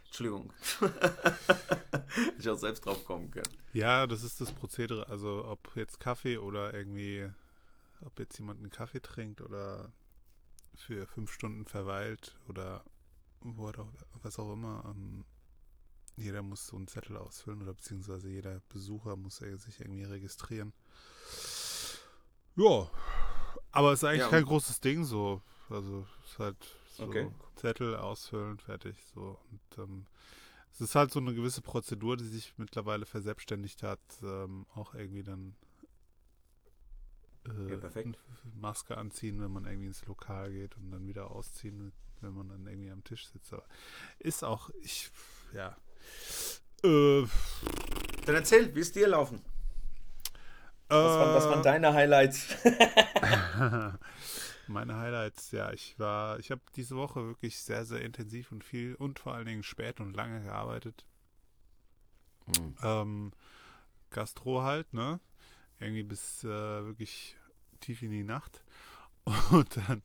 Entschuldigung. 0.06 0.54
ich 2.38 2.48
auch 2.48 2.58
selbst 2.58 2.86
drauf 2.86 3.04
kommen 3.04 3.32
können. 3.32 3.50
Ja, 3.74 4.06
das 4.06 4.24
ist 4.24 4.40
das 4.42 4.52
Prozedere. 4.52 5.08
Also 5.10 5.44
ob 5.46 5.76
jetzt 5.76 6.00
Kaffee 6.00 6.38
oder 6.38 6.72
irgendwie, 6.72 7.28
ob 8.02 8.20
jetzt 8.20 8.38
jemand 8.38 8.60
einen 8.60 8.70
Kaffee 8.70 9.02
trinkt 9.02 9.42
oder 9.42 9.92
für 10.76 11.08
fünf 11.08 11.32
Stunden 11.32 11.66
verweilt 11.66 12.36
oder 12.48 12.84
was 14.22 14.40
auch 14.40 14.54
immer. 14.54 14.84
Ähm, 14.86 15.26
jeder 16.16 16.44
muss 16.44 16.68
so 16.68 16.78
einen 16.78 16.88
Zettel 16.88 17.18
ausfüllen 17.18 17.62
oder 17.62 17.74
beziehungsweise 17.74 18.30
jeder 18.30 18.62
Besucher 18.70 19.16
muss 19.16 19.38
sich 19.38 19.80
irgendwie 19.80 20.04
registrieren. 20.04 20.74
Ja, 22.56 22.90
aber 23.72 23.94
es 23.94 24.00
ist 24.00 24.10
eigentlich 24.10 24.20
ja, 24.22 24.30
kein 24.30 24.46
großes 24.46 24.80
Ding 24.80 25.04
so. 25.04 25.42
Also 25.70 26.06
es 26.24 26.32
ist 26.32 26.40
halt 26.40 26.78
so 26.96 27.04
okay. 27.04 27.32
Zettel 27.56 27.96
ausfüllen, 27.96 28.60
fertig. 28.60 28.96
So. 29.14 29.40
Und 29.50 29.84
ähm, 29.84 30.06
es 30.72 30.82
ist 30.82 30.96
halt 30.96 31.12
so 31.12 31.20
eine 31.20 31.34
gewisse 31.34 31.62
Prozedur, 31.62 32.18
die 32.18 32.28
sich 32.28 32.54
mittlerweile 32.58 33.06
verselbstständigt 33.06 33.82
hat, 33.84 34.00
ähm, 34.22 34.68
auch 34.76 34.94
irgendwie 34.94 35.24
dann 35.24 35.56
äh, 37.48 37.72
ja, 37.72 38.04
Maske 38.60 38.98
anziehen, 38.98 39.42
wenn 39.42 39.52
man 39.52 39.66
irgendwie 39.66 39.88
ins 39.88 40.06
Lokal 40.06 40.52
geht 40.52 40.76
und 40.78 40.92
dann 40.92 41.08
wieder 41.08 41.32
ausziehen, 41.32 41.94
wenn 42.22 42.34
man 42.34 42.50
dann 42.50 42.68
irgendwie 42.68 42.92
am 42.92 43.04
Tisch 43.04 43.28
sitzt. 43.28 43.54
Aber 43.54 43.66
ist 44.20 44.44
auch, 44.44 44.70
ich, 44.82 45.12
ja. 45.54 45.76
Äh, 46.84 47.26
dann 48.26 48.36
erzähl, 48.36 48.74
wie 48.76 48.80
ist 48.80 48.96
dir 48.96 49.08
laufen? 49.08 49.42
Was 50.90 51.18
waren, 51.18 51.36
was 51.36 51.46
waren 51.46 51.60
äh. 51.60 51.64
deine 51.64 51.94
Highlights? 51.94 52.56
Meine 54.68 54.96
Highlights, 54.96 55.52
ja, 55.52 55.72
ich 55.72 55.98
war, 56.00 56.40
ich 56.40 56.52
habe 56.52 56.62
diese 56.76 56.96
Woche 56.96 57.26
wirklich 57.26 57.60
sehr, 57.60 57.84
sehr 57.84 58.02
intensiv 58.02 58.52
und 58.52 58.64
viel 58.64 58.96
und 58.96 59.20
vor 59.20 59.34
allen 59.34 59.46
Dingen 59.46 59.64
spät 59.64 60.00
und 60.00 60.14
lange 60.14 60.42
gearbeitet. 60.42 61.06
Mhm. 62.48 62.76
Ähm, 62.82 63.32
Gastro 64.10 64.64
halt, 64.64 64.94
ne? 64.94 65.20
Irgendwie 65.84 66.04
bis 66.04 66.44
äh, 66.44 66.48
wirklich 66.48 67.36
tief 67.80 68.02
in 68.02 68.12
die 68.12 68.24
Nacht. 68.24 68.64
Und 69.52 69.78
dann, 69.78 70.02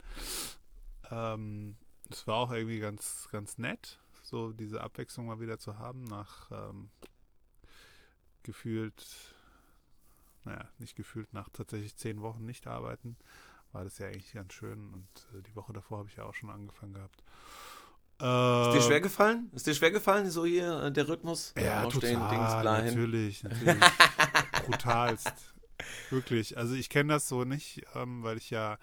ähm, 1.11 1.77
es 2.11 2.27
war 2.27 2.37
auch 2.37 2.53
irgendwie 2.53 2.79
ganz, 2.79 3.29
ganz 3.33 3.59
nett, 3.59 3.99
so 4.23 4.53
diese 4.53 4.81
Abwechslung 4.81 5.27
mal 5.27 5.41
wieder 5.41 5.59
zu 5.59 5.79
haben, 5.79 6.05
nach 6.05 6.51
ähm, 6.51 6.91
gefühlt 8.43 9.35
naja, 10.49 10.65
nicht 10.79 10.97
gefühlt 10.97 11.33
nach 11.33 11.49
tatsächlich 11.51 11.97
zehn 11.97 12.23
Wochen 12.23 12.45
nicht 12.45 12.67
arbeiten, 12.67 13.17
war 13.73 13.85
das 13.85 13.99
ja 13.99 14.07
eigentlich 14.07 14.33
ganz 14.33 14.53
schön. 14.55 14.93
Und 14.93 15.39
äh, 15.39 15.43
die 15.43 15.55
Woche 15.55 15.73
davor 15.73 15.99
habe 15.99 16.09
ich 16.09 16.17
ja 16.17 16.25
auch 16.25 16.35
schon 16.35 16.51
angefangen 16.51 16.95
gehabt. 16.95 17.23
Äh, 18.21 18.69
ist 18.69 18.75
dir 18.75 18.87
schwer 18.87 19.01
gefallen? 19.01 19.51
Ist 19.53 19.67
dir 19.67 19.75
schwer 19.75 19.91
gefallen, 19.91 20.31
so 20.31 20.45
hier 20.45 20.85
äh, 20.85 20.93
der 20.93 21.09
Rhythmus? 21.09 21.55
Ja, 21.57 21.87
total, 21.87 22.65
natürlich, 22.65 23.43
natürlich. 23.45 23.85
brutalst. 24.67 25.55
Wirklich. 26.11 26.57
Also 26.57 26.75
ich 26.75 26.89
kenne 26.89 27.13
das 27.13 27.29
so 27.29 27.45
nicht, 27.45 27.83
ähm, 27.95 28.23
weil 28.23 28.37
ich 28.37 28.51
ja 28.51 28.79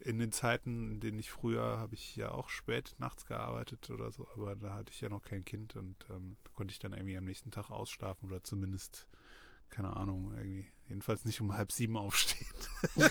in 0.00 0.18
den 0.18 0.32
Zeiten, 0.32 0.92
in 0.92 1.00
denen 1.00 1.18
ich 1.18 1.30
früher, 1.30 1.78
habe 1.78 1.94
ich 1.94 2.16
ja 2.16 2.30
auch 2.30 2.48
spät 2.48 2.94
nachts 2.98 3.26
gearbeitet 3.26 3.90
oder 3.90 4.12
so, 4.12 4.28
aber 4.34 4.54
da 4.54 4.74
hatte 4.74 4.92
ich 4.92 5.00
ja 5.00 5.08
noch 5.08 5.22
kein 5.22 5.44
Kind 5.44 5.74
und 5.76 5.96
ähm, 6.10 6.36
da 6.44 6.50
konnte 6.54 6.72
ich 6.72 6.78
dann 6.78 6.92
irgendwie 6.92 7.16
am 7.16 7.24
nächsten 7.24 7.50
Tag 7.50 7.70
ausschlafen 7.70 8.30
oder 8.30 8.44
zumindest 8.44 9.08
keine 9.70 9.96
Ahnung, 9.96 10.32
irgendwie. 10.36 10.66
Jedenfalls 10.88 11.24
nicht 11.26 11.40
um 11.42 11.54
halb 11.54 11.70
sieben 11.70 11.98
aufstehen. 11.98 12.48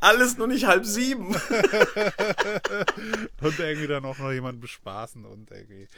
Alles 0.00 0.38
nur 0.38 0.46
nicht 0.46 0.64
halb 0.64 0.86
sieben. 0.86 1.34
und 3.40 3.58
irgendwie 3.58 3.88
dann 3.88 4.04
auch 4.04 4.18
noch 4.18 4.30
jemanden 4.30 4.60
bespaßen 4.60 5.24
und 5.24 5.50
irgendwie 5.50 5.88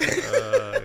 äh, 0.00 0.80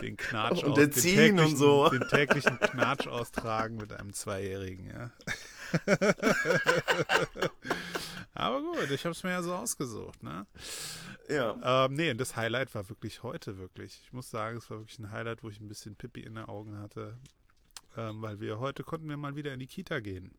den 0.00 0.16
Knatsch 0.16 0.62
und 0.62 0.72
aus, 0.72 0.78
erziehen 0.78 1.38
und 1.38 1.56
so. 1.56 1.88
Den 1.88 2.08
täglichen 2.08 2.58
Knatsch 2.58 3.06
austragen 3.06 3.76
mit 3.76 3.92
einem 3.92 4.12
Zweijährigen, 4.12 4.90
ja. 4.90 5.10
Aber 8.34 8.60
gut, 8.60 8.90
ich 8.90 9.04
habe 9.04 9.12
es 9.12 9.22
mir 9.22 9.30
ja 9.30 9.42
so 9.42 9.54
ausgesucht, 9.54 10.22
ne? 10.22 10.46
Ja. 11.28 11.86
Ähm, 11.86 11.94
nee, 11.94 12.12
das 12.14 12.36
Highlight 12.36 12.74
war 12.74 12.88
wirklich 12.88 13.22
heute, 13.22 13.58
wirklich. 13.58 14.00
Ich 14.04 14.12
muss 14.12 14.30
sagen, 14.30 14.58
es 14.58 14.70
war 14.70 14.78
wirklich 14.78 14.98
ein 14.98 15.10
Highlight, 15.10 15.42
wo 15.42 15.48
ich 15.48 15.60
ein 15.60 15.68
bisschen 15.68 15.96
Pippi 15.96 16.20
in 16.20 16.34
den 16.34 16.44
Augen 16.44 16.78
hatte. 16.78 17.18
Ähm, 17.96 18.20
weil 18.20 18.40
wir 18.40 18.58
heute 18.58 18.84
konnten 18.84 19.08
wir 19.08 19.16
mal 19.16 19.36
wieder 19.36 19.54
in 19.54 19.60
die 19.60 19.66
Kita 19.66 20.00
gehen. 20.00 20.36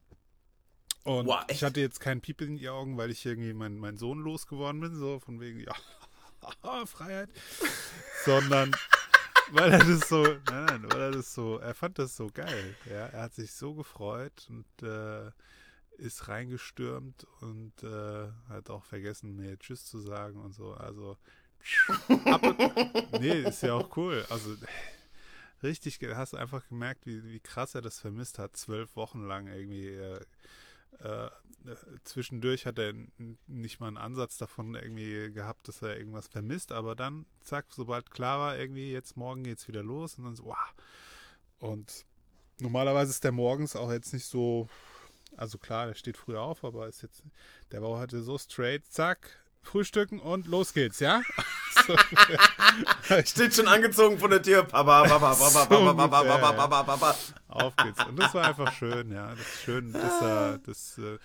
Und 1.03 1.25
wow, 1.25 1.43
ich 1.47 1.63
hatte 1.63 1.79
jetzt 1.79 1.99
keinen 1.99 2.21
Pipi 2.21 2.45
in 2.45 2.57
die 2.57 2.69
Augen, 2.69 2.97
weil 2.97 3.09
ich 3.11 3.25
irgendwie 3.25 3.53
meinen 3.53 3.79
mein 3.79 3.97
Sohn 3.97 4.19
losgeworden 4.19 4.81
bin, 4.81 4.95
so 4.95 5.19
von 5.19 5.39
wegen, 5.39 5.61
ja, 5.61 5.73
Freiheit. 6.85 7.29
Sondern 8.25 8.75
weil 9.51 9.71
er 9.71 9.79
das 9.79 10.09
so, 10.09 10.23
nein, 10.23 10.65
nein, 10.65 10.85
weil 10.91 11.01
er 11.01 11.11
das 11.11 11.33
so, 11.33 11.57
er 11.57 11.73
fand 11.73 11.99
das 11.99 12.15
so 12.15 12.27
geil. 12.33 12.75
Ja, 12.85 13.07
er 13.07 13.23
hat 13.23 13.33
sich 13.33 13.51
so 13.53 13.73
gefreut 13.73 14.47
und 14.49 14.87
äh, 14.87 15.31
ist 15.97 16.27
reingestürmt 16.27 17.25
und 17.41 17.73
äh, 17.83 18.27
hat 18.49 18.69
auch 18.69 18.83
vergessen, 18.83 19.35
mir 19.35 19.57
Tschüss 19.57 19.85
zu 19.85 19.99
sagen 19.99 20.39
und 20.39 20.53
so. 20.53 20.73
Also, 20.73 21.17
ab 22.25 22.43
und, 22.43 23.21
nee, 23.21 23.41
ist 23.41 23.63
ja 23.63 23.73
auch 23.73 23.95
cool. 23.97 24.25
Also, 24.29 24.55
richtig, 25.63 25.99
hast 26.13 26.33
du 26.33 26.37
einfach 26.37 26.67
gemerkt, 26.67 27.05
wie, 27.05 27.23
wie 27.23 27.39
krass 27.39 27.75
er 27.75 27.81
das 27.81 27.99
vermisst 27.99 28.39
hat. 28.39 28.55
Zwölf 28.55 28.95
Wochen 28.95 29.25
lang 29.27 29.47
irgendwie. 29.47 29.87
Äh, 29.87 30.21
äh, 30.99 31.29
zwischendurch 32.03 32.65
hat 32.65 32.79
er 32.79 32.93
nicht 33.47 33.79
mal 33.79 33.87
einen 33.87 33.97
Ansatz 33.97 34.37
davon 34.37 34.75
irgendwie 34.75 35.31
gehabt, 35.31 35.67
dass 35.67 35.81
er 35.81 35.97
irgendwas 35.97 36.27
vermisst, 36.27 36.71
aber 36.71 36.95
dann, 36.95 37.25
zack, 37.41 37.65
sobald 37.69 38.11
klar 38.11 38.39
war, 38.39 38.57
irgendwie, 38.57 38.91
jetzt 38.91 39.17
morgen 39.17 39.43
geht's 39.43 39.67
wieder 39.67 39.83
los 39.83 40.15
und 40.17 40.25
dann 40.25 40.35
so, 40.35 40.45
wow. 40.45 40.55
Und 41.59 42.05
normalerweise 42.59 43.11
ist 43.11 43.23
der 43.23 43.31
morgens 43.31 43.75
auch 43.75 43.91
jetzt 43.91 44.13
nicht 44.13 44.25
so 44.25 44.69
also 45.35 45.57
klar, 45.57 45.87
der 45.87 45.93
steht 45.93 46.17
früher 46.17 46.41
auf, 46.41 46.63
aber 46.63 46.87
ist 46.87 47.01
jetzt, 47.01 47.23
der 47.71 47.81
war 47.81 47.99
heute 47.99 48.21
so 48.21 48.37
straight, 48.37 48.85
zack, 48.87 49.39
frühstücken 49.61 50.19
und 50.19 50.47
los 50.47 50.73
geht's, 50.73 50.99
ja? 50.99 51.21
Steht 53.25 53.56
schon 53.56 53.67
angezogen 53.67 54.17
von 54.20 54.29
der 54.29 54.41
Tür. 54.41 54.63
Papa, 54.63 55.03
Papa, 55.03 55.34
Papa, 55.36 55.65
Papa, 55.65 55.94
Papa, 55.94 56.24
Papa, 56.24 56.53
Papa, 56.53 56.84
Papa. 56.84 57.15
Auf 57.48 57.75
geht's. 57.77 58.06
Und 58.06 58.17
das 58.17 58.34
war 58.34 58.46
einfach 58.46 58.72
schön, 58.74 59.12
ja. 59.12 59.29
Das 59.29 59.39
ist 59.39 59.62
schön, 59.63 59.94
dass 59.94 60.22
er, 60.22 60.58
das, 60.60 60.98
äh, 60.98 61.17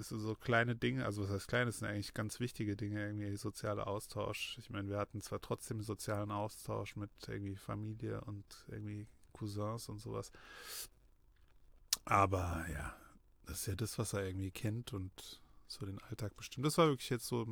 so 0.00 0.34
kleine 0.34 0.74
Dinge, 0.74 1.04
also 1.04 1.22
was 1.22 1.30
heißt 1.30 1.48
kleine, 1.48 1.66
das 1.66 1.78
sind 1.78 1.88
eigentlich 1.88 2.14
ganz 2.14 2.40
wichtige 2.40 2.76
Dinge, 2.76 3.04
irgendwie 3.04 3.36
sozialer 3.36 3.86
Austausch. 3.86 4.56
Ich 4.58 4.70
meine, 4.70 4.88
wir 4.88 4.98
hatten 4.98 5.20
zwar 5.20 5.40
trotzdem 5.40 5.82
sozialen 5.82 6.30
Austausch 6.30 6.96
mit 6.96 7.10
irgendwie 7.26 7.56
Familie 7.56 8.20
und 8.22 8.44
irgendwie 8.68 9.06
Cousins 9.32 9.88
und 9.88 9.98
sowas. 9.98 10.32
Aber 12.04 12.64
ja, 12.72 12.94
das 13.46 13.60
ist 13.60 13.66
ja 13.66 13.74
das, 13.74 13.98
was 13.98 14.12
er 14.12 14.24
irgendwie 14.26 14.50
kennt 14.50 14.92
und 14.92 15.40
so 15.66 15.84
den 15.84 16.00
Alltag 16.04 16.36
bestimmt. 16.36 16.66
Das 16.66 16.78
war 16.78 16.88
wirklich 16.88 17.10
jetzt 17.10 17.26
so, 17.26 17.46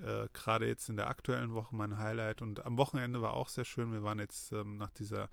äh, 0.00 0.28
gerade 0.32 0.66
jetzt 0.66 0.88
in 0.88 0.96
der 0.96 1.08
aktuellen 1.08 1.54
Woche 1.54 1.74
mein 1.74 1.98
Highlight. 1.98 2.42
Und 2.42 2.64
am 2.64 2.76
Wochenende 2.76 3.22
war 3.22 3.34
auch 3.34 3.48
sehr 3.48 3.64
schön. 3.64 3.92
Wir 3.92 4.02
waren 4.02 4.18
jetzt 4.18 4.52
ähm, 4.52 4.76
nach 4.76 4.90
dieser 4.90 5.28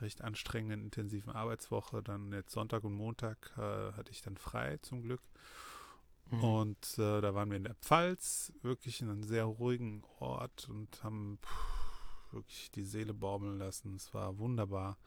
recht 0.00 0.22
anstrengenden, 0.22 0.82
intensiven 0.82 1.32
Arbeitswoche, 1.32 2.02
dann 2.02 2.32
jetzt 2.32 2.52
Sonntag 2.52 2.82
und 2.84 2.94
Montag 2.94 3.52
äh, 3.56 3.92
hatte 3.92 4.10
ich 4.10 4.22
dann 4.22 4.36
frei 4.36 4.78
zum 4.82 5.02
Glück. 5.02 5.22
Mhm. 6.30 6.44
Und 6.44 6.98
äh, 6.98 7.20
da 7.20 7.34
waren 7.34 7.50
wir 7.50 7.56
in 7.56 7.64
der 7.64 7.76
Pfalz, 7.76 8.52
wirklich 8.62 9.00
in 9.00 9.10
einem 9.10 9.22
sehr 9.22 9.44
ruhigen 9.44 10.02
Ort 10.18 10.68
und 10.68 11.04
haben 11.04 11.38
pff, 11.42 12.32
wirklich 12.32 12.70
die 12.72 12.84
Seele 12.84 13.14
baumeln 13.14 13.58
lassen. 13.58 13.94
Es 13.94 14.12
war 14.14 14.38
wunderbar. 14.38 14.98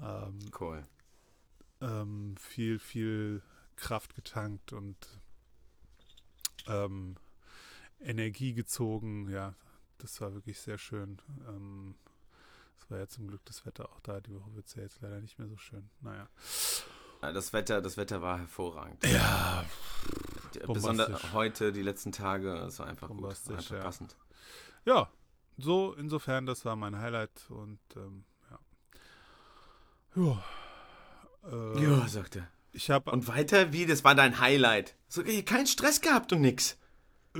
Ähm, 0.00 0.38
cool 0.60 0.84
ähm, 1.80 2.36
viel, 2.38 2.78
viel 2.78 3.42
Kraft 3.76 4.14
getankt 4.14 4.72
und 4.72 4.96
ähm, 6.66 7.16
Energie 8.00 8.54
gezogen. 8.54 9.28
Ja, 9.30 9.54
das 9.98 10.20
war 10.20 10.34
wirklich 10.34 10.60
sehr 10.60 10.78
schön. 10.78 11.20
Ähm, 11.48 11.94
es 12.78 12.90
war 12.90 12.98
ja 12.98 13.08
zum 13.08 13.28
Glück 13.28 13.44
das 13.44 13.66
Wetter 13.66 13.90
auch 13.90 14.00
da. 14.00 14.20
Die 14.20 14.34
Woche 14.34 14.54
wird 14.54 14.66
es 14.66 14.74
ja 14.74 14.82
jetzt 14.82 15.00
leider 15.00 15.20
nicht 15.20 15.38
mehr 15.38 15.48
so 15.48 15.56
schön. 15.56 15.90
Naja. 16.00 16.28
Das 17.20 17.52
Wetter, 17.52 17.82
das 17.82 17.96
Wetter 17.96 18.22
war 18.22 18.38
hervorragend. 18.38 19.04
Ja. 19.04 19.64
Besonders 20.66 21.32
heute, 21.32 21.72
die 21.72 21.82
letzten 21.82 22.12
Tage, 22.12 22.52
es 22.58 22.78
war 22.78 22.86
einfach 22.86 23.08
gut, 23.08 23.24
einfach 23.24 23.70
ja. 23.70 23.80
passend. 23.80 24.16
Ja, 24.84 25.10
so 25.56 25.94
insofern, 25.94 26.46
das 26.46 26.64
war 26.64 26.76
mein 26.76 26.98
Highlight 26.98 27.50
und 27.50 27.80
ähm, 27.96 28.24
ja. 28.50 28.58
Ja. 30.22 30.44
Äh, 31.50 31.82
ja, 31.82 32.08
sagt 32.08 32.36
er. 32.36 32.48
Ich 32.72 32.90
hab, 32.90 33.12
und 33.12 33.26
weiter 33.26 33.72
wie? 33.72 33.86
Das 33.86 34.04
war 34.04 34.14
dein 34.14 34.38
Highlight. 34.38 34.94
So, 35.08 35.22
kein 35.44 35.66
Stress 35.66 36.00
gehabt 36.00 36.32
und 36.32 36.42
nix. 36.42 36.78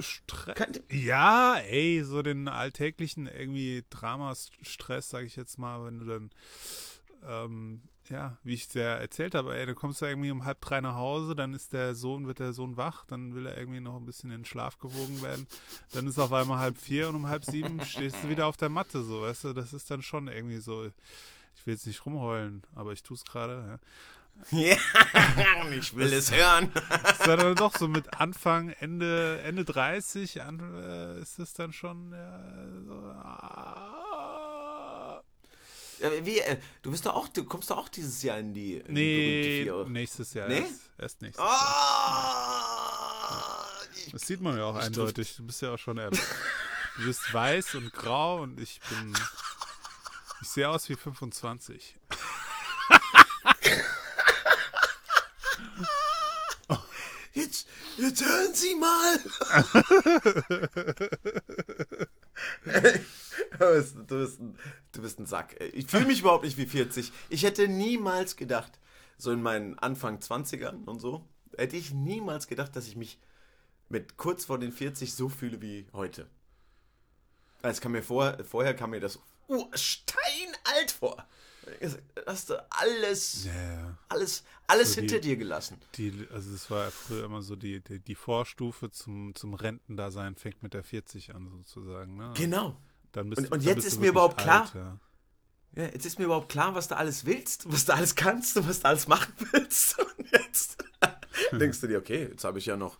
Stress? 0.03 0.57
Ja, 0.91 1.57
ey, 1.57 2.03
so 2.05 2.23
den 2.23 2.49
alltäglichen 2.49 3.27
irgendwie 3.27 3.85
Drama-Stress, 3.91 5.11
sag 5.11 5.25
ich 5.25 5.37
jetzt 5.37 5.59
mal, 5.59 5.85
wenn 5.85 5.99
du 5.99 6.07
dann 6.07 6.31
ähm, 7.27 7.83
ja, 8.11 8.39
wie 8.43 8.55
ich 8.55 8.67
es 8.67 8.75
ja 8.75 8.95
erzählt 8.95 9.35
habe, 9.35 9.57
ey, 9.57 9.67
dann 9.67 9.75
kommst 9.75 10.01
du 10.01 10.07
irgendwie 10.07 10.31
um 10.31 10.45
halb 10.45 10.61
drei 10.61 10.81
nach 10.81 10.95
Hause, 10.95 11.35
dann 11.35 11.55
ist 11.55 11.73
der 11.73 11.95
Sohn, 11.95 12.27
wird 12.27 12.39
der 12.39 12.53
Sohn 12.53 12.77
wach, 12.77 13.05
dann 13.07 13.35
will 13.35 13.47
er 13.47 13.57
irgendwie 13.57 13.81
noch 13.81 13.97
ein 13.97 14.07
bisschen 14.07 14.31
in 14.31 14.41
den 14.41 14.45
Schlaf 14.45 14.79
gewogen 14.79 15.23
werden. 15.23 15.47
Dann 15.93 16.07
ist 16.07 16.19
auf 16.19 16.33
einmal 16.33 16.59
halb 16.59 16.79
vier 16.79 17.09
und 17.09 17.17
um 17.17 17.29
halb 17.29 17.45
sieben 17.45 17.81
stehst 17.85 18.17
du 18.23 18.29
wieder 18.29 18.47
auf 18.47 18.57
der 18.57 18.69
Matte, 18.69 19.03
so, 19.03 19.23
weißt 19.23 19.45
du, 19.45 19.53
das 19.53 19.73
ist 19.73 19.91
dann 19.91 20.03
schon 20.03 20.29
irgendwie 20.29 20.59
so, 20.59 20.87
ich 20.87 21.67
will 21.67 21.75
jetzt 21.75 21.87
nicht 21.87 22.05
rumheulen, 22.07 22.63
aber 22.75 22.93
ich 22.93 23.03
tue 23.03 23.17
es 23.17 23.25
gerade, 23.25 23.65
ja. 23.69 23.79
Ja, 24.51 24.77
ich 25.79 25.95
will 25.95 26.13
es 26.13 26.33
hören. 26.33 26.73
ist 27.11 27.27
dann 27.27 27.55
doch 27.57 27.77
so 27.77 27.89
mit 27.89 28.15
Anfang, 28.15 28.71
Ende, 28.71 29.41
Ende 29.45 29.65
30 29.65 30.43
an, 30.43 30.61
äh, 30.83 31.21
ist 31.21 31.39
es 31.39 31.53
dann 31.53 31.73
schon 31.73 32.13
ja, 32.13 32.67
so, 32.87 32.93
ah. 32.95 33.99
Wie, 36.23 36.39
äh, 36.39 36.59
du 36.83 36.93
bist 36.93 37.05
doch 37.07 37.15
auch, 37.15 37.27
du 37.29 37.45
kommst 37.45 37.71
doch 37.71 37.79
auch 37.79 37.89
dieses 37.89 38.23
Jahr 38.23 38.39
in 38.39 38.55
die, 38.55 38.75
in 38.77 38.95
Nee, 38.95 39.65
die 39.65 39.91
nächstes 39.91 40.33
Jahr 40.35 40.49
Nee? 40.49 40.61
erst, 40.61 40.81
erst 40.97 41.23
nächstes 41.23 41.45
Vier. 41.45 41.53
Jahr. 41.53 43.19
Oh, 43.31 43.85
ich, 44.07 44.13
Das 44.13 44.23
sieht 44.23 44.41
man 44.41 44.57
ja 44.57 44.65
auch 44.65 44.79
Ich 44.79 44.85
eindeutig. 44.85 45.35
Du 45.37 45.45
bist 45.45 45.61
ja 45.63 45.75
auch 45.75 45.79
schon 45.79 45.99
älter. 45.99 46.23
Du 46.97 47.05
bist 47.05 47.33
weiß 47.35 47.75
und 47.75 47.93
grau 47.93 48.43
und 48.43 48.61
ich 48.61 48.81
bin. 48.89 49.13
Ich 50.41 50.49
sehe 50.49 50.69
aus 50.69 50.89
wie 50.89 50.95
25. 50.95 51.97
jetzt, 57.39 57.69
jetzt 57.97 58.25
hören 58.25 58.55
Sie 58.55 58.75
mal. 58.75 59.19
du, 64.09 64.19
bist, 64.19 64.41
ein, 64.41 64.59
du 64.93 65.03
bist 65.03 65.19
ein 65.19 65.27
Sack. 65.27 65.57
Ich 65.73 65.87
fühle 65.87 66.07
mich 66.07 66.21
überhaupt 66.21 66.45
nicht 66.45 66.57
wie 66.57 66.67
40. 66.67 67.13
Ich 67.29 67.43
hätte 67.45 67.69
niemals 67.69 68.37
gedacht, 68.37 68.79
so 69.17 69.33
in 69.33 69.43
meinen 69.43 69.79
Anfang 69.79 70.19
20ern 70.19 70.85
und 70.85 71.01
so, 71.01 71.25
hätte 71.57 71.77
ich 71.77 71.93
niemals 71.93 72.47
gedacht, 72.47 72.77
dass 72.77 72.87
ich 72.87 72.97
mich 72.97 73.19
mit 73.89 74.17
kurz 74.17 74.45
vor 74.45 74.59
den 74.59 74.73
40 74.73 75.15
so 75.15 75.29
fühle 75.29 75.63
wie 75.63 75.87
heute. 75.93 76.27
Es 77.63 77.81
kam 77.81 77.93
mir 77.93 78.03
vor, 78.03 78.37
vorher 78.45 78.75
kam 78.75 78.91
mir 78.91 79.01
das 79.01 79.19
uh, 79.49 79.67
steinalt 79.75 80.91
vor. 80.97 81.27
Hast 82.27 82.51
du 82.51 82.67
alles, 82.71 83.45
Ja, 83.47 83.99
alles, 84.09 84.45
alles 84.67 84.91
So 84.95 85.01
die- 85.01 85.07
hinter 85.09 85.21
dir 85.21 85.37
gelassen. 85.37 85.79
Die, 85.95 86.27
also 86.33 86.53
es 86.55 86.71
war 86.71 86.91
früher 86.91 87.25
immer 87.25 87.43
so 87.43 87.57
die, 87.57 87.81
die, 87.81 88.01
die 88.01 88.15
Vorstufe 88.15 88.91
zum, 88.91 89.35
zum 89.35 89.55
Rentendasein 89.55 90.35
fängt 90.37 90.63
mit 90.63 90.75
der 90.75 90.85
40 90.85 91.35
an 91.35 91.49
sozusagen. 91.49 92.17
Ne? 92.17 92.33
Genau. 92.37 92.77
Dann 93.13 93.31
bist, 93.31 93.39
Und- 93.43 93.53
und 93.53 93.61
dann 93.61 93.61
jetzt 93.67 93.77
bist 93.77 93.87
ist 93.89 94.01
mir 94.01 94.09
überhaupt 94.09 94.39
klar, 94.39 94.71
ja. 94.75 94.99
Ja, 95.77 95.85
jetzt 95.85 96.07
ist 96.07 96.19
mir 96.19 96.25
überhaupt 96.25 96.49
klar, 96.51 96.75
was 96.75 96.89
du 96.89 96.97
alles 96.97 97.27
willst, 97.27 97.71
was 97.71 97.85
du 97.85 97.93
alles 97.95 98.15
kannst 98.15 98.57
und 98.57 98.67
was 98.69 98.81
du 98.81 98.87
alles 98.89 99.07
machen 99.07 99.33
willst. 99.53 99.99
Und 99.99 100.33
jetzt 100.33 100.79
denkst 101.53 101.81
du 101.81 101.87
dir, 101.87 101.99
okay, 101.99 102.29
jetzt 102.31 102.45
habe 102.45 102.59
ich 102.59 102.67
ja 102.67 102.77
noch, 102.77 102.99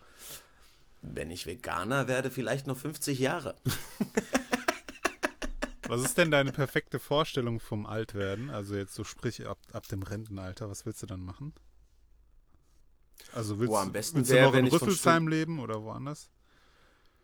wenn 1.01 1.31
ich 1.31 1.45
Veganer 1.45 2.07
werde, 2.07 2.29
vielleicht 2.29 2.67
noch 2.67 2.77
50 2.77 3.19
Jahre. 3.19 3.55
Was 5.89 6.03
ist 6.03 6.17
denn 6.19 6.29
deine 6.29 6.51
perfekte 6.51 6.99
Vorstellung 6.99 7.59
vom 7.59 7.87
Altwerden? 7.87 8.51
Also 8.51 8.75
jetzt 8.75 8.93
so 8.93 9.03
sprich 9.03 9.47
ab, 9.47 9.57
ab 9.73 9.87
dem 9.87 10.03
Rentenalter, 10.03 10.69
was 10.69 10.85
willst 10.85 11.01
du 11.01 11.07
dann 11.07 11.21
machen? 11.21 11.53
Also 13.33 13.59
willst, 13.59 13.73
Oh, 13.73 13.77
am 13.77 13.91
besten 13.91 14.17
willst 14.17 14.31
wär, 14.31 14.43
du 14.45 14.51
noch 14.51 14.57
in 14.57 14.67
Rüsselsheim 14.67 15.27
leben 15.27 15.59
oder 15.59 15.83
woanders? 15.83 16.29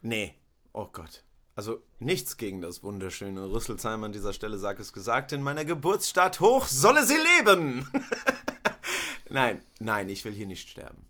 Nee, 0.01 0.36
oh 0.74 0.88
Gott. 0.91 1.24
Also 1.55 1.81
nichts 2.00 2.38
gegen 2.38 2.60
das 2.60 2.81
wunderschöne 2.81 3.50
Rüsselsheim 3.51 4.03
an 4.03 4.12
dieser 4.12 4.34
Stelle, 4.34 4.57
sag 4.57 4.79
es 4.79 4.91
gesagt, 4.91 5.31
in 5.31 5.43
meiner 5.43 5.63
Geburtsstadt 5.63 6.39
hoch 6.39 6.65
solle 6.65 7.05
sie 7.05 7.17
leben. 7.38 7.88
nein, 9.29 9.62
nein, 9.79 10.10
ich 10.10 10.25
will 10.25 10.34
hier 10.34 10.48
nicht 10.48 10.69
sterben. 10.69 11.05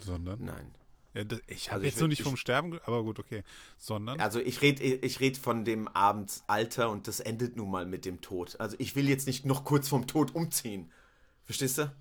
Sondern? 0.00 0.44
Nein. 0.44 0.74
Ja, 1.18 1.24
das, 1.24 1.40
ich 1.48 1.66
habe 1.72 1.74
Also 1.76 1.82
ich 1.86 1.90
jetzt 1.90 1.96
will- 1.96 2.02
noch 2.04 2.08
nicht 2.10 2.20
ich- 2.20 2.24
vom 2.24 2.36
Sterben, 2.36 2.78
aber 2.84 3.02
gut, 3.02 3.18
okay. 3.18 3.42
Sondern? 3.76 4.20
Also 4.20 4.38
ich 4.38 4.62
rede 4.62 4.82
ich 4.84 5.18
red 5.18 5.36
von 5.36 5.64
dem 5.64 5.88
Abendsalter 5.88 6.90
und 6.90 7.08
das 7.08 7.18
endet 7.18 7.56
nun 7.56 7.70
mal 7.72 7.86
mit 7.86 8.04
dem 8.04 8.20
Tod. 8.20 8.54
Also 8.60 8.76
ich 8.78 8.94
will 8.94 9.08
jetzt 9.08 9.26
nicht 9.26 9.44
noch 9.44 9.64
kurz 9.64 9.88
vorm 9.88 10.06
Tod 10.06 10.32
umziehen. 10.34 10.92
Verstehst 11.44 11.78
du? 11.78 11.92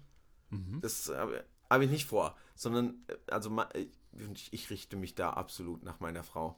Das 0.81 1.09
habe 1.09 1.43
hab 1.67 1.81
ich 1.81 1.89
nicht 1.89 2.05
vor. 2.05 2.37
Sondern, 2.55 2.93
äh, 3.07 3.15
also 3.31 3.49
äh, 3.73 3.87
ich, 4.35 4.53
ich 4.53 4.69
richte 4.69 4.95
mich 4.95 5.15
da 5.15 5.31
absolut 5.31 5.83
nach 5.83 5.99
meiner 5.99 6.23
Frau. 6.23 6.55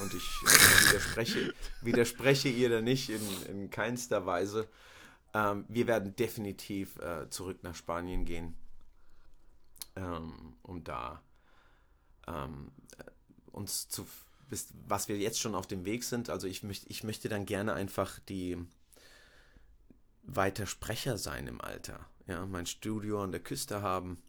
Und 0.00 0.12
ich 0.12 0.22
äh, 0.44 0.90
widerspreche, 0.90 1.54
widerspreche 1.80 2.48
ihr 2.50 2.68
da 2.68 2.82
nicht 2.82 3.08
in, 3.08 3.20
in 3.48 3.70
keinster 3.70 4.26
Weise. 4.26 4.68
Ähm, 5.32 5.64
wir 5.68 5.86
werden 5.86 6.14
definitiv 6.16 6.98
äh, 6.98 7.30
zurück 7.30 7.62
nach 7.62 7.74
Spanien 7.74 8.26
gehen. 8.26 8.54
Ähm, 9.96 10.54
um 10.62 10.84
da 10.84 11.22
ähm, 12.26 12.70
uns 13.52 13.88
zu 13.88 14.06
bis, 14.48 14.68
was 14.86 15.08
wir 15.08 15.16
jetzt 15.16 15.40
schon 15.40 15.54
auf 15.54 15.66
dem 15.66 15.86
Weg 15.86 16.04
sind. 16.04 16.28
Also 16.28 16.46
ich 16.46 16.62
möchte, 16.62 16.86
ich 16.90 17.04
möchte 17.04 17.28
dann 17.30 17.46
gerne 17.46 17.72
einfach 17.72 18.18
die 18.28 18.58
weiter 20.22 20.66
Sprecher 20.66 21.16
sein 21.16 21.46
im 21.46 21.60
Alter. 21.60 22.06
Ja, 22.26 22.44
mein 22.46 22.66
Studio 22.66 23.22
an 23.22 23.32
der 23.32 23.40
Küste 23.40 23.82
haben. 23.82 24.22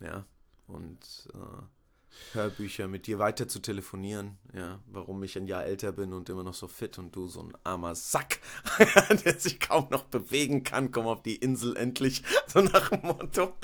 Ja, 0.00 0.26
und 0.66 1.00
äh, 1.32 2.34
Hörbücher 2.34 2.88
mit 2.88 3.06
dir 3.06 3.18
weiter 3.18 3.48
zu 3.48 3.60
telefonieren. 3.60 4.38
Ja, 4.52 4.80
warum 4.86 5.22
ich 5.22 5.36
ein 5.36 5.46
Jahr 5.46 5.64
älter 5.64 5.92
bin 5.92 6.12
und 6.12 6.28
immer 6.28 6.44
noch 6.44 6.54
so 6.54 6.68
fit 6.68 6.98
und 6.98 7.16
du 7.16 7.26
so 7.26 7.42
ein 7.42 7.52
armer 7.64 7.94
Sack, 7.94 8.40
der 9.24 9.38
sich 9.38 9.58
kaum 9.60 9.88
noch 9.90 10.04
bewegen 10.04 10.62
kann. 10.64 10.92
Komm 10.92 11.06
auf 11.06 11.22
die 11.22 11.36
Insel 11.36 11.76
endlich. 11.76 12.22
So 12.46 12.60
nach 12.60 12.90
dem 12.90 13.00
Motto. 13.00 13.54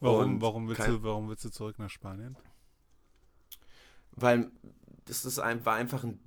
Warum, 0.00 0.40
warum, 0.40 0.68
willst 0.68 0.80
kein- 0.82 0.90
du, 0.92 1.02
warum 1.02 1.28
willst 1.28 1.44
du 1.44 1.50
zurück 1.50 1.78
nach 1.78 1.90
Spanien? 1.90 2.36
Weil 4.12 4.50
das 5.06 5.24
ist 5.24 5.38
ein, 5.38 5.64
war 5.64 5.74
einfach 5.76 6.04
ein, 6.04 6.18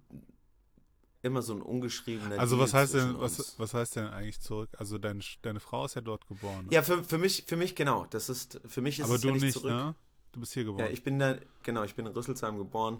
immer 1.21 1.41
so 1.41 1.53
ein 1.53 1.61
ungeschriebener 1.61 2.39
Also 2.39 2.55
Deal 2.55 2.65
was 2.65 2.73
heißt 2.73 2.93
denn, 2.95 3.19
was, 3.19 3.57
was 3.59 3.73
heißt 3.73 3.95
denn 3.97 4.07
eigentlich 4.07 4.39
zurück? 4.41 4.69
Also 4.77 4.97
deine, 4.97 5.21
deine 5.41 5.59
Frau 5.59 5.85
ist 5.85 5.95
ja 5.95 6.01
dort 6.01 6.27
geboren. 6.27 6.67
Ja, 6.69 6.81
für, 6.81 7.03
für 7.03 7.17
mich, 7.17 7.43
für 7.47 7.55
mich 7.55 7.75
genau. 7.75 8.05
Das 8.09 8.29
ist, 8.29 8.59
für 8.65 8.81
mich 8.81 8.99
ist 8.99 9.05
aber 9.05 9.15
es 9.15 9.21
du 9.21 9.29
ja 9.29 9.33
nicht 9.35 9.53
zurück. 9.53 9.71
ne? 9.71 9.95
Du 10.31 10.39
bist 10.39 10.53
hier 10.53 10.63
geboren. 10.63 10.85
Ja, 10.85 10.91
ich 10.91 11.03
bin 11.03 11.19
da, 11.19 11.37
genau, 11.61 11.83
ich 11.83 11.95
bin 11.95 12.05
in 12.07 12.11
Rüsselsheim 12.13 12.57
geboren, 12.57 12.99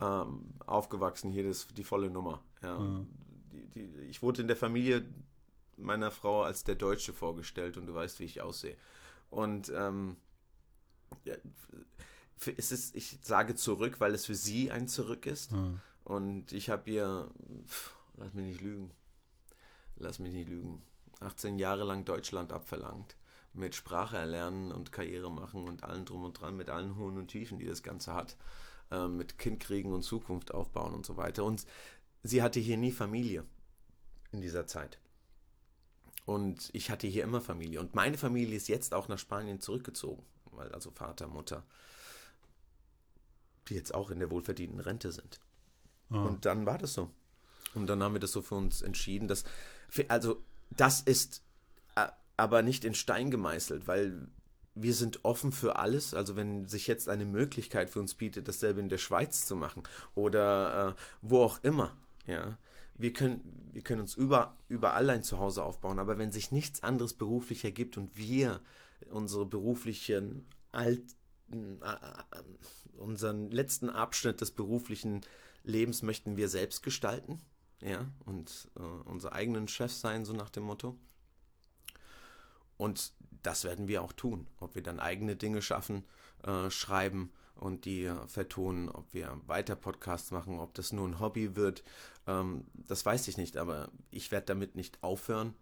ähm, 0.00 0.44
aufgewachsen, 0.66 1.30
hier 1.30 1.44
das, 1.46 1.66
die 1.68 1.84
volle 1.84 2.08
Nummer. 2.10 2.42
Ja. 2.62 2.78
Ja. 2.82 3.04
Die, 3.52 3.66
die, 3.68 4.00
ich 4.08 4.22
wurde 4.22 4.40
in 4.40 4.48
der 4.48 4.56
Familie 4.56 5.04
meiner 5.76 6.10
Frau 6.10 6.42
als 6.42 6.64
der 6.64 6.74
Deutsche 6.76 7.12
vorgestellt 7.12 7.76
und 7.76 7.86
du 7.86 7.94
weißt, 7.94 8.18
wie 8.20 8.24
ich 8.24 8.40
aussehe. 8.40 8.76
Und 9.32 9.72
ähm, 9.74 10.16
ja, 11.24 11.34
es 12.58 12.70
ist, 12.70 12.94
ich 12.94 13.18
sage 13.22 13.54
zurück, 13.54 13.98
weil 13.98 14.14
es 14.14 14.26
für 14.26 14.34
sie 14.34 14.70
ein 14.70 14.88
Zurück 14.88 15.24
ist. 15.24 15.52
Ja. 15.52 15.72
Und 16.04 16.52
ich 16.52 16.68
habe 16.68 16.90
ihr, 16.90 17.30
pff, 17.66 17.96
lass 18.18 18.34
mich 18.34 18.44
nicht 18.44 18.60
lügen, 18.60 18.90
lass 19.96 20.18
mich 20.18 20.34
nicht 20.34 20.50
lügen, 20.50 20.82
18 21.20 21.58
Jahre 21.58 21.84
lang 21.84 22.04
Deutschland 22.04 22.52
abverlangt. 22.52 23.16
Mit 23.54 23.74
Sprache 23.74 24.18
erlernen 24.18 24.70
und 24.70 24.92
Karriere 24.92 25.32
machen 25.32 25.66
und 25.66 25.82
allem 25.82 26.04
drum 26.04 26.24
und 26.24 26.34
dran, 26.34 26.56
mit 26.56 26.68
allen 26.68 26.96
Hohen 26.96 27.16
und 27.16 27.28
Tiefen, 27.28 27.58
die 27.58 27.66
das 27.66 27.82
Ganze 27.82 28.12
hat. 28.12 28.36
Ähm, 28.90 29.16
mit 29.16 29.38
Kind 29.38 29.60
kriegen 29.60 29.94
und 29.94 30.02
Zukunft 30.02 30.52
aufbauen 30.52 30.92
und 30.92 31.06
so 31.06 31.16
weiter. 31.16 31.44
Und 31.44 31.64
sie 32.22 32.42
hatte 32.42 32.60
hier 32.60 32.76
nie 32.76 32.92
Familie 32.92 33.44
in 34.30 34.42
dieser 34.42 34.66
Zeit. 34.66 34.98
Und 36.24 36.70
ich 36.72 36.90
hatte 36.90 37.06
hier 37.06 37.24
immer 37.24 37.40
Familie. 37.40 37.80
Und 37.80 37.94
meine 37.94 38.16
Familie 38.16 38.56
ist 38.56 38.68
jetzt 38.68 38.94
auch 38.94 39.08
nach 39.08 39.18
Spanien 39.18 39.60
zurückgezogen. 39.60 40.22
Weil 40.52 40.72
also 40.72 40.90
Vater, 40.90 41.26
Mutter, 41.26 41.64
die 43.68 43.74
jetzt 43.74 43.94
auch 43.94 44.10
in 44.10 44.18
der 44.18 44.30
wohlverdienten 44.30 44.80
Rente 44.80 45.12
sind. 45.12 45.40
Ah. 46.10 46.24
Und 46.24 46.44
dann 46.44 46.66
war 46.66 46.78
das 46.78 46.94
so. 46.94 47.10
Und 47.74 47.86
dann 47.86 48.02
haben 48.02 48.14
wir 48.14 48.20
das 48.20 48.32
so 48.32 48.42
für 48.42 48.54
uns 48.54 48.82
entschieden, 48.82 49.28
dass, 49.28 49.44
also 50.08 50.42
das 50.70 51.00
ist 51.00 51.42
äh, 51.96 52.08
aber 52.36 52.62
nicht 52.62 52.84
in 52.84 52.94
Stein 52.94 53.30
gemeißelt, 53.30 53.86
weil 53.86 54.28
wir 54.74 54.94
sind 54.94 55.24
offen 55.24 55.52
für 55.52 55.76
alles. 55.76 56.14
Also 56.14 56.36
wenn 56.36 56.66
sich 56.66 56.86
jetzt 56.86 57.08
eine 57.08 57.24
Möglichkeit 57.24 57.90
für 57.90 58.00
uns 58.00 58.14
bietet, 58.14 58.48
dasselbe 58.48 58.80
in 58.80 58.88
der 58.88 58.98
Schweiz 58.98 59.46
zu 59.46 59.56
machen 59.56 59.82
oder 60.14 60.90
äh, 60.90 61.00
wo 61.22 61.42
auch 61.42 61.62
immer, 61.62 61.96
ja, 62.26 62.58
wir 63.02 63.12
können, 63.12 63.68
wir 63.72 63.82
können 63.82 64.00
uns 64.00 64.14
über, 64.14 64.56
überall 64.68 65.10
ein 65.10 65.22
Zuhause 65.22 65.62
aufbauen, 65.62 65.98
aber 65.98 66.18
wenn 66.18 66.32
sich 66.32 66.52
nichts 66.52 66.82
anderes 66.82 67.14
beruflich 67.14 67.64
ergibt 67.64 67.96
und 67.96 68.16
wir 68.16 68.60
unsere 69.10 69.44
beruflichen 69.44 70.46
alten, 70.70 71.82
äh, 71.82 71.86
äh, 71.86 72.42
unseren 72.96 73.50
letzten 73.50 73.90
Abschnitt 73.90 74.40
des 74.40 74.52
beruflichen 74.52 75.22
Lebens 75.64 76.02
möchten 76.02 76.36
wir 76.36 76.48
selbst 76.48 76.82
gestalten, 76.82 77.40
ja, 77.80 78.06
und 78.24 78.70
äh, 78.76 78.80
unsere 78.80 79.32
eigenen 79.32 79.66
Chefs 79.66 80.00
sein, 80.00 80.24
so 80.24 80.32
nach 80.32 80.50
dem 80.50 80.62
Motto. 80.62 80.96
Und 82.76 83.12
das 83.42 83.64
werden 83.64 83.88
wir 83.88 84.02
auch 84.02 84.12
tun. 84.12 84.46
Ob 84.60 84.76
wir 84.76 84.82
dann 84.82 85.00
eigene 85.00 85.34
Dinge 85.34 85.62
schaffen, 85.62 86.04
äh, 86.44 86.70
schreiben 86.70 87.32
und 87.54 87.84
die 87.84 88.12
vertonen, 88.26 88.88
ob 88.88 89.12
wir 89.12 89.40
weiter 89.46 89.76
Podcasts 89.76 90.30
machen, 90.30 90.58
ob 90.58 90.74
das 90.74 90.92
nur 90.92 91.06
ein 91.06 91.20
Hobby 91.20 91.56
wird. 91.56 91.82
Ähm, 92.26 92.64
das 92.74 93.04
weiß 93.04 93.28
ich 93.28 93.36
nicht, 93.36 93.56
aber 93.56 93.90
ich 94.10 94.30
werde 94.30 94.46
damit 94.46 94.74
nicht 94.74 95.02
aufhören, 95.02 95.54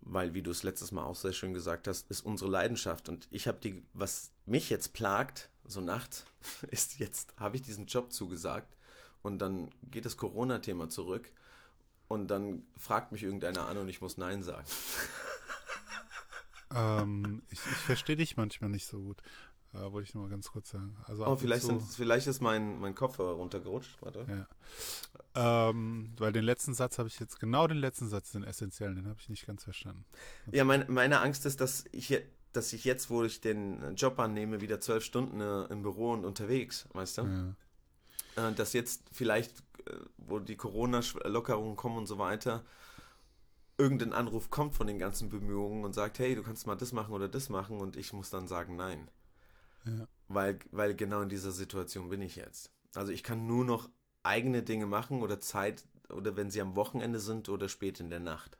weil, 0.00 0.34
wie 0.34 0.42
du 0.42 0.50
es 0.50 0.62
letztes 0.62 0.92
Mal 0.92 1.04
auch 1.04 1.16
sehr 1.16 1.32
schön 1.32 1.54
gesagt 1.54 1.88
hast, 1.88 2.10
ist 2.10 2.22
unsere 2.22 2.50
Leidenschaft. 2.50 3.08
Und 3.08 3.26
ich 3.30 3.46
habe 3.46 3.58
die, 3.58 3.82
was 3.92 4.32
mich 4.46 4.70
jetzt 4.70 4.92
plagt, 4.92 5.48
so 5.64 5.80
nachts, 5.80 6.24
ist 6.70 6.98
jetzt, 6.98 7.34
habe 7.38 7.56
ich 7.56 7.62
diesen 7.62 7.86
Job 7.86 8.12
zugesagt 8.12 8.76
und 9.22 9.38
dann 9.38 9.70
geht 9.90 10.04
das 10.04 10.16
Corona-Thema 10.16 10.88
zurück 10.88 11.30
und 12.08 12.28
dann 12.28 12.64
fragt 12.76 13.12
mich 13.12 13.22
irgendeiner 13.22 13.66
an 13.66 13.78
und 13.78 13.88
ich 13.88 14.00
muss 14.00 14.18
Nein 14.18 14.42
sagen. 14.42 14.66
ähm, 16.74 17.42
ich, 17.48 17.58
ich 17.58 17.76
verstehe 17.78 18.16
dich 18.16 18.36
manchmal 18.36 18.70
nicht 18.70 18.86
so 18.86 19.00
gut. 19.00 19.22
Äh, 19.74 19.92
wollte 19.92 20.08
ich 20.08 20.14
nur 20.14 20.24
mal 20.24 20.30
ganz 20.30 20.50
kurz 20.50 20.70
sagen. 20.70 20.96
Also 21.04 21.26
oh, 21.26 21.36
vielleicht, 21.36 21.64
sind, 21.64 21.82
vielleicht 21.82 22.26
ist 22.26 22.40
mein, 22.40 22.78
mein 22.78 22.94
Kopfhörer 22.94 23.32
runtergerutscht. 23.32 24.00
Warte. 24.00 24.24
Ja. 25.34 25.68
Ähm, 25.68 26.12
weil 26.16 26.32
den 26.32 26.44
letzten 26.44 26.74
Satz 26.74 26.98
habe 26.98 27.08
ich 27.08 27.18
jetzt, 27.18 27.40
genau 27.40 27.66
den 27.66 27.78
letzten 27.78 28.08
Satz, 28.08 28.32
den 28.32 28.44
essentiellen, 28.44 28.96
den 28.96 29.08
habe 29.08 29.18
ich 29.20 29.28
nicht 29.28 29.46
ganz 29.46 29.64
verstanden. 29.64 30.04
Ja, 30.52 30.64
mein, 30.64 30.84
meine 30.88 31.20
Angst 31.20 31.44
ist, 31.44 31.60
dass 31.60 31.84
ich, 31.90 32.16
dass 32.52 32.72
ich 32.72 32.84
jetzt, 32.84 33.10
wo 33.10 33.24
ich 33.24 33.40
den 33.40 33.96
Job 33.96 34.18
annehme, 34.20 34.60
wieder 34.60 34.80
zwölf 34.80 35.04
Stunden 35.04 35.40
äh, 35.40 35.64
im 35.64 35.82
Büro 35.82 36.12
und 36.12 36.24
unterwegs, 36.24 36.88
weißt 36.92 37.18
du? 37.18 37.22
Ja. 38.36 38.48
Äh, 38.48 38.54
dass 38.54 38.74
jetzt 38.74 39.02
vielleicht, 39.10 39.58
äh, 39.86 39.96
wo 40.18 40.38
die 40.38 40.56
Corona-Lockerungen 40.56 41.74
kommen 41.74 41.98
und 41.98 42.06
so 42.06 42.18
weiter, 42.18 42.64
irgendein 43.76 44.12
Anruf 44.12 44.50
kommt 44.50 44.76
von 44.76 44.86
den 44.86 45.00
ganzen 45.00 45.30
Bemühungen 45.30 45.84
und 45.84 45.94
sagt, 45.94 46.20
hey, 46.20 46.36
du 46.36 46.44
kannst 46.44 46.64
mal 46.68 46.76
das 46.76 46.92
machen 46.92 47.12
oder 47.12 47.28
das 47.28 47.48
machen 47.48 47.80
und 47.80 47.96
ich 47.96 48.12
muss 48.12 48.30
dann 48.30 48.46
sagen, 48.46 48.76
nein. 48.76 49.08
Ja. 49.84 50.08
Weil, 50.28 50.58
weil 50.70 50.94
genau 50.94 51.20
in 51.20 51.28
dieser 51.28 51.52
Situation 51.52 52.08
bin 52.08 52.22
ich 52.22 52.36
jetzt. 52.36 52.70
Also 52.94 53.12
ich 53.12 53.22
kann 53.22 53.46
nur 53.46 53.64
noch 53.64 53.90
eigene 54.22 54.62
Dinge 54.62 54.86
machen 54.86 55.22
oder 55.22 55.40
Zeit, 55.40 55.84
oder 56.08 56.36
wenn 56.36 56.50
sie 56.50 56.60
am 56.60 56.76
Wochenende 56.76 57.18
sind 57.18 57.48
oder 57.48 57.68
spät 57.68 58.00
in 58.00 58.10
der 58.10 58.20
Nacht. 58.20 58.58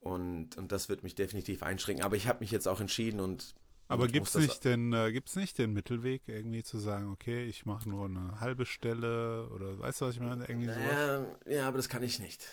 Und, 0.00 0.56
und 0.56 0.72
das 0.72 0.88
wird 0.88 1.02
mich 1.02 1.14
definitiv 1.14 1.62
einschränken. 1.62 2.04
Aber 2.04 2.16
ich 2.16 2.26
habe 2.26 2.40
mich 2.40 2.50
jetzt 2.50 2.66
auch 2.66 2.80
entschieden 2.80 3.20
und 3.20 3.54
aber 3.88 4.08
gibt 4.08 4.26
es 4.26 4.34
nicht, 4.34 4.64
den, 4.64 4.92
äh, 4.94 5.20
nicht 5.34 5.58
den 5.58 5.74
Mittelweg, 5.74 6.22
irgendwie 6.26 6.62
zu 6.62 6.78
sagen, 6.78 7.10
okay, 7.10 7.44
ich 7.44 7.66
mache 7.66 7.88
nur 7.88 8.06
eine 8.06 8.40
halbe 8.40 8.64
Stelle 8.64 9.48
oder 9.50 9.78
weißt 9.78 10.00
du, 10.00 10.04
was 10.06 10.14
ich 10.14 10.20
meine? 10.20 10.48
Irgendwie 10.48 10.68
sowas? 10.68 11.26
Ja, 11.46 11.52
ja, 11.52 11.68
aber 11.68 11.76
das 11.76 11.90
kann 11.90 12.02
ich 12.02 12.18
nicht. 12.18 12.46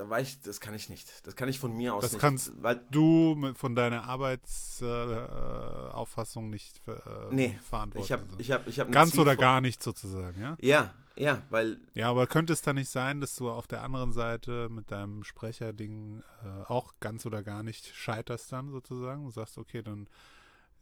Da 0.00 0.08
war 0.08 0.18
ich, 0.18 0.40
das 0.40 0.60
kann 0.60 0.72
ich 0.72 0.88
nicht. 0.88 1.26
Das 1.26 1.36
kann 1.36 1.50
ich 1.50 1.58
von 1.58 1.76
mir 1.76 1.94
aus 1.94 2.00
das 2.00 2.12
nicht. 2.12 2.22
Das 2.22 2.30
kannst 2.30 2.52
weil, 2.62 2.80
du 2.90 3.34
mit, 3.36 3.58
von 3.58 3.74
deiner 3.74 4.04
Arbeitsauffassung 4.04 6.46
äh, 6.46 6.48
nicht 6.48 6.80
äh, 6.88 6.92
nee, 7.30 7.58
verantworten. 7.62 8.06
Ich 8.06 8.12
habe, 8.12 8.22
also. 8.22 8.36
ich 8.38 8.50
habe, 8.50 8.70
ich 8.70 8.80
habe 8.80 8.90
ganz 8.90 9.18
oder 9.18 9.36
gar 9.36 9.60
nicht 9.60 9.82
sozusagen, 9.82 10.40
ja? 10.40 10.56
Ja, 10.58 10.94
ja, 11.16 11.42
weil. 11.50 11.76
Ja, 11.92 12.08
aber 12.08 12.26
könnte 12.26 12.54
es 12.54 12.62
da 12.62 12.72
nicht 12.72 12.88
sein, 12.88 13.20
dass 13.20 13.36
du 13.36 13.50
auf 13.50 13.66
der 13.66 13.82
anderen 13.82 14.14
Seite 14.14 14.70
mit 14.70 14.90
deinem 14.90 15.22
Sprecherding 15.22 16.22
äh, 16.44 16.64
auch 16.66 16.94
ganz 17.00 17.26
oder 17.26 17.42
gar 17.42 17.62
nicht 17.62 17.94
scheiterst 17.94 18.50
dann 18.52 18.70
sozusagen 18.70 19.26
und 19.26 19.32
sagst, 19.32 19.58
okay, 19.58 19.82
dann 19.82 20.08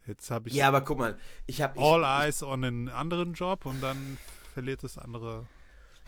Jetzt 0.07 0.31
habe 0.31 0.49
ich. 0.49 0.55
Ja, 0.55 0.69
aber 0.69 0.83
guck 0.83 0.99
mal, 0.99 1.19
ich 1.47 1.61
habe. 1.61 1.81
All 1.81 2.03
ich, 2.03 2.07
eyes 2.07 2.45
on 2.45 2.63
einen 2.63 2.89
anderen 2.89 3.35
Job 3.35 3.67
und 3.67 3.83
dann 3.83 4.17
verliert 4.55 4.85
das 4.85 4.97
andere. 4.97 5.49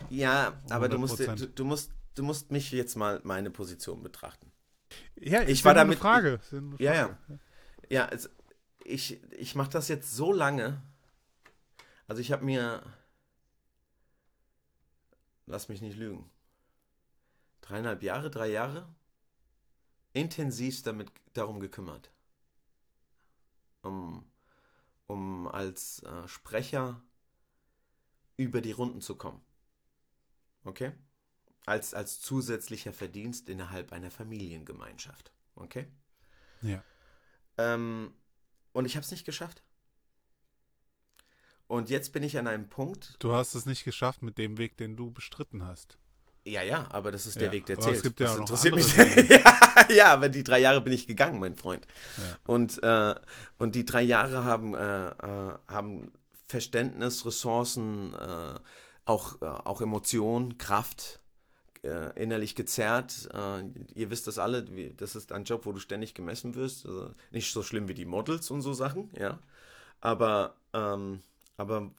Ja, 0.09 0.53
aber 0.69 0.87
du 0.89 0.97
musst, 0.97 1.19
du, 1.19 1.47
du, 1.47 1.65
musst, 1.65 1.91
du 2.15 2.23
musst 2.23 2.51
mich 2.51 2.71
jetzt 2.71 2.95
mal 2.95 3.21
meine 3.23 3.51
Position 3.51 4.03
betrachten. 4.03 4.51
Ja, 5.15 5.41
ich 5.43 5.63
war 5.63 5.73
damit. 5.73 5.99
Frage. 5.99 6.39
Ich, 6.75 6.79
ja, 6.79 6.93
ja. 6.93 7.17
Ja, 7.89 8.05
also 8.05 8.29
ich, 8.83 9.21
ich 9.31 9.55
mache 9.55 9.71
das 9.71 9.87
jetzt 9.87 10.15
so 10.15 10.33
lange. 10.33 10.81
Also 12.07 12.21
ich 12.21 12.31
habe 12.31 12.43
mir. 12.43 12.81
Lass 15.45 15.69
mich 15.69 15.81
nicht 15.81 15.97
lügen. 15.97 16.29
Dreieinhalb 17.61 18.03
Jahre, 18.03 18.29
drei 18.31 18.47
Jahre 18.47 18.87
intensiv 20.13 20.83
damit 20.83 21.09
darum 21.33 21.59
gekümmert 21.61 22.11
um, 23.83 24.25
um 25.07 25.47
als 25.47 26.03
äh, 26.03 26.27
Sprecher 26.27 27.01
über 28.37 28.61
die 28.61 28.71
Runden 28.71 29.01
zu 29.01 29.15
kommen. 29.15 29.41
Okay? 30.63 30.93
Als, 31.65 31.93
als 31.93 32.19
zusätzlicher 32.19 32.93
Verdienst 32.93 33.47
innerhalb 33.49 33.91
einer 33.91 34.11
Familiengemeinschaft. 34.11 35.31
Okay? 35.55 35.87
Ja. 36.61 36.83
Ähm, 37.57 38.13
und 38.73 38.85
ich 38.85 38.95
habe 38.95 39.03
es 39.03 39.11
nicht 39.11 39.25
geschafft. 39.25 39.63
Und 41.67 41.89
jetzt 41.89 42.11
bin 42.11 42.23
ich 42.23 42.37
an 42.37 42.47
einem 42.47 42.67
Punkt. 42.67 43.15
Du 43.19 43.31
hast 43.31 43.55
es 43.55 43.65
nicht 43.65 43.85
geschafft 43.85 44.21
mit 44.23 44.37
dem 44.37 44.57
Weg, 44.57 44.75
den 44.75 44.97
du 44.97 45.11
bestritten 45.11 45.65
hast. 45.65 45.97
Ja, 46.43 46.63
ja, 46.63 46.87
aber 46.89 47.11
das 47.11 47.27
ist 47.27 47.35
der 47.35 47.47
ja, 47.47 47.51
Weg, 47.53 47.65
der 47.67 47.79
zählt. 47.79 47.97
Es 47.97 48.03
gibt 48.03 48.19
ja 48.19 48.25
das 48.25 48.35
auch 48.35 48.39
interessiert 48.41 48.75
mich. 48.75 49.29
ja, 49.29 49.87
ja, 49.89 50.13
aber 50.13 50.27
die 50.27 50.43
drei 50.43 50.59
Jahre 50.59 50.81
bin 50.81 50.91
ich 50.91 51.07
gegangen, 51.07 51.39
mein 51.39 51.55
Freund. 51.55 51.87
Ja. 52.17 52.37
Und, 52.45 52.81
äh, 52.83 53.15
und 53.57 53.75
die 53.75 53.85
drei 53.85 54.01
Jahre 54.01 54.43
haben, 54.43 54.73
äh, 54.73 55.09
äh, 55.09 55.57
haben 55.67 56.11
Verständnis, 56.47 57.25
Ressourcen, 57.25 58.13
äh, 58.15 58.59
auch, 59.05 59.41
äh, 59.41 59.45
auch 59.45 59.79
Emotionen, 59.81 60.57
Kraft 60.57 61.20
äh, 61.83 62.21
innerlich 62.21 62.55
gezerrt. 62.55 63.29
ihr 63.95 64.09
wisst 64.09 64.27
das 64.27 64.37
alle, 64.37 64.63
das 64.97 65.15
ist 65.15 65.31
ein 65.31 65.45
Job, 65.45 65.65
wo 65.65 65.71
du 65.71 65.79
ständig 65.79 66.13
gemessen 66.13 66.55
wirst. 66.55 66.85
Also 66.85 67.11
nicht 67.31 67.51
so 67.51 67.63
schlimm 67.63 67.87
wie 67.87 67.93
die 67.93 68.05
Models 68.05 68.51
und 68.51 68.61
so 68.61 68.73
Sachen, 68.73 69.09
ja. 69.17 69.39
Aber, 69.99 70.55
ähm, 70.73 71.21
aber 71.57 71.91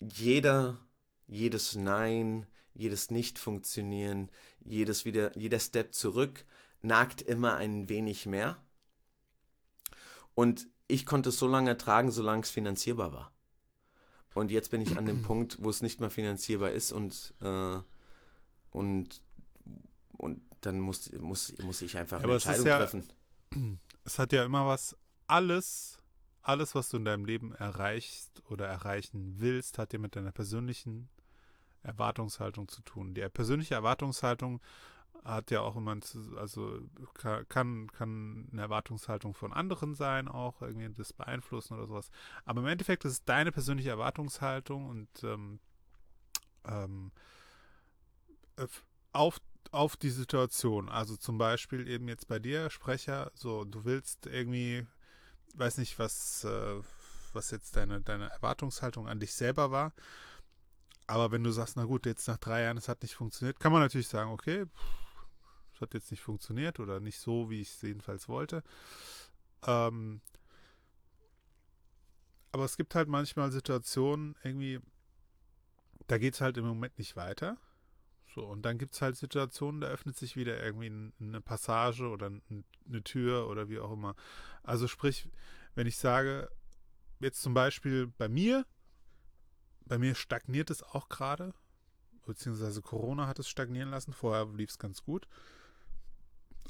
jeder, 0.00 0.78
jedes 1.26 1.76
Nein, 1.76 2.46
jedes 2.74 3.10
Nicht-Funktionieren, 3.10 4.30
jedes 4.64 5.04
wieder, 5.04 5.36
jeder 5.36 5.58
Step 5.58 5.94
zurück 5.94 6.44
nagt 6.80 7.22
immer 7.22 7.56
ein 7.56 7.88
wenig 7.88 8.26
mehr. 8.26 8.56
Und 10.34 10.66
ich 10.88 11.06
konnte 11.06 11.28
es 11.28 11.38
so 11.38 11.46
lange 11.46 11.76
tragen, 11.76 12.10
solange 12.10 12.42
es 12.42 12.50
finanzierbar 12.50 13.12
war. 13.12 13.32
Und 14.34 14.50
jetzt 14.50 14.70
bin 14.70 14.80
ich 14.80 14.96
an 14.96 15.06
dem 15.06 15.22
Punkt, 15.22 15.58
wo 15.60 15.70
es 15.70 15.82
nicht 15.82 16.00
mehr 16.00 16.10
finanzierbar 16.10 16.72
ist 16.72 16.92
und, 16.92 17.34
äh, 17.40 17.78
und, 18.72 19.20
und 20.16 20.42
dann 20.62 20.80
muss, 20.80 21.12
muss, 21.12 21.56
muss 21.58 21.82
ich 21.82 21.96
einfach 21.96 22.22
eine 22.22 22.32
Entscheidung 22.32 22.66
ja, 22.66 22.78
treffen. 22.78 23.04
Es 24.04 24.18
hat 24.18 24.32
ja 24.32 24.44
immer 24.44 24.66
was, 24.66 24.96
alles, 25.28 26.02
alles, 26.40 26.74
was 26.74 26.88
du 26.88 26.96
in 26.96 27.04
deinem 27.04 27.24
Leben 27.24 27.54
erreichst 27.54 28.42
oder 28.50 28.66
erreichen 28.66 29.34
willst, 29.38 29.78
hat 29.78 29.92
ja 29.92 30.00
mit 30.00 30.16
deiner 30.16 30.32
persönlichen 30.32 31.08
Erwartungshaltung 31.84 32.66
zu 32.66 32.82
tun. 32.82 33.14
Die 33.14 33.20
persönliche 33.28 33.74
Erwartungshaltung 33.74 34.60
hat 35.24 35.52
ja 35.52 35.60
auch 35.60 35.76
immer, 35.76 35.96
also 36.36 36.80
kann, 37.48 37.86
kann 37.92 38.48
eine 38.50 38.62
Erwartungshaltung 38.62 39.34
von 39.34 39.52
anderen 39.52 39.94
sein, 39.94 40.26
auch 40.26 40.62
irgendwie 40.62 40.92
das 40.92 41.12
beeinflussen 41.12 41.74
oder 41.74 41.86
sowas. 41.86 42.10
Aber 42.44 42.60
im 42.60 42.66
Endeffekt 42.66 43.04
ist 43.04 43.12
es 43.12 43.24
deine 43.24 43.52
persönliche 43.52 43.90
Erwartungshaltung 43.90 44.88
und 44.88 45.08
ähm, 45.22 45.60
ähm, 46.66 47.12
auf, 49.12 49.40
auf 49.70 49.96
die 49.96 50.10
Situation. 50.10 50.88
Also 50.88 51.16
zum 51.16 51.38
Beispiel 51.38 51.88
eben 51.88 52.08
jetzt 52.08 52.28
bei 52.28 52.38
dir, 52.38 52.70
Sprecher, 52.70 53.30
so 53.34 53.64
du 53.64 53.84
willst 53.84 54.26
irgendwie, 54.26 54.86
weiß 55.54 55.78
nicht, 55.78 55.98
was, 55.98 56.44
äh, 56.44 56.80
was 57.32 57.50
jetzt 57.50 57.76
deine, 57.76 58.00
deine 58.00 58.30
Erwartungshaltung 58.30 59.08
an 59.08 59.20
dich 59.20 59.34
selber 59.34 59.70
war. 59.70 59.92
Aber 61.06 61.30
wenn 61.30 61.44
du 61.44 61.50
sagst, 61.50 61.76
na 61.76 61.84
gut, 61.84 62.06
jetzt 62.06 62.28
nach 62.28 62.38
drei 62.38 62.62
Jahren, 62.62 62.78
es 62.78 62.88
hat 62.88 63.02
nicht 63.02 63.14
funktioniert, 63.14 63.60
kann 63.60 63.72
man 63.72 63.82
natürlich 63.82 64.08
sagen, 64.08 64.30
okay, 64.30 64.66
es 65.74 65.80
hat 65.80 65.94
jetzt 65.94 66.10
nicht 66.10 66.22
funktioniert 66.22 66.80
oder 66.80 67.00
nicht 67.00 67.18
so, 67.18 67.50
wie 67.50 67.60
ich 67.60 67.70
es 67.70 67.82
jedenfalls 67.82 68.28
wollte. 68.28 68.62
Ähm, 69.66 70.20
aber 72.52 72.64
es 72.64 72.76
gibt 72.76 72.94
halt 72.94 73.08
manchmal 73.08 73.50
Situationen, 73.50 74.36
irgendwie, 74.42 74.80
da 76.06 76.18
geht 76.18 76.34
es 76.34 76.40
halt 76.40 76.58
im 76.58 76.66
Moment 76.66 76.98
nicht 76.98 77.16
weiter. 77.16 77.56
So, 78.34 78.44
und 78.44 78.62
dann 78.62 78.78
gibt 78.78 78.94
es 78.94 79.02
halt 79.02 79.16
Situationen, 79.16 79.80
da 79.80 79.88
öffnet 79.88 80.16
sich 80.16 80.36
wieder 80.36 80.62
irgendwie 80.62 81.12
eine 81.20 81.40
Passage 81.40 82.08
oder 82.08 82.30
eine 82.88 83.02
Tür 83.04 83.48
oder 83.48 83.68
wie 83.68 83.78
auch 83.78 83.92
immer. 83.92 84.14
Also 84.62 84.88
sprich, 84.88 85.28
wenn 85.74 85.86
ich 85.86 85.98
sage, 85.98 86.50
jetzt 87.20 87.42
zum 87.42 87.52
Beispiel 87.52 88.06
bei 88.06 88.28
mir, 88.28 88.64
bei 89.84 89.98
mir 89.98 90.14
stagniert 90.14 90.70
es 90.70 90.82
auch 90.82 91.08
gerade, 91.08 91.52
beziehungsweise 92.24 92.80
Corona 92.80 93.26
hat 93.26 93.38
es 93.38 93.48
stagnieren 93.48 93.90
lassen. 93.90 94.12
Vorher 94.12 94.46
lief 94.46 94.70
es 94.70 94.78
ganz 94.78 95.02
gut. 95.02 95.28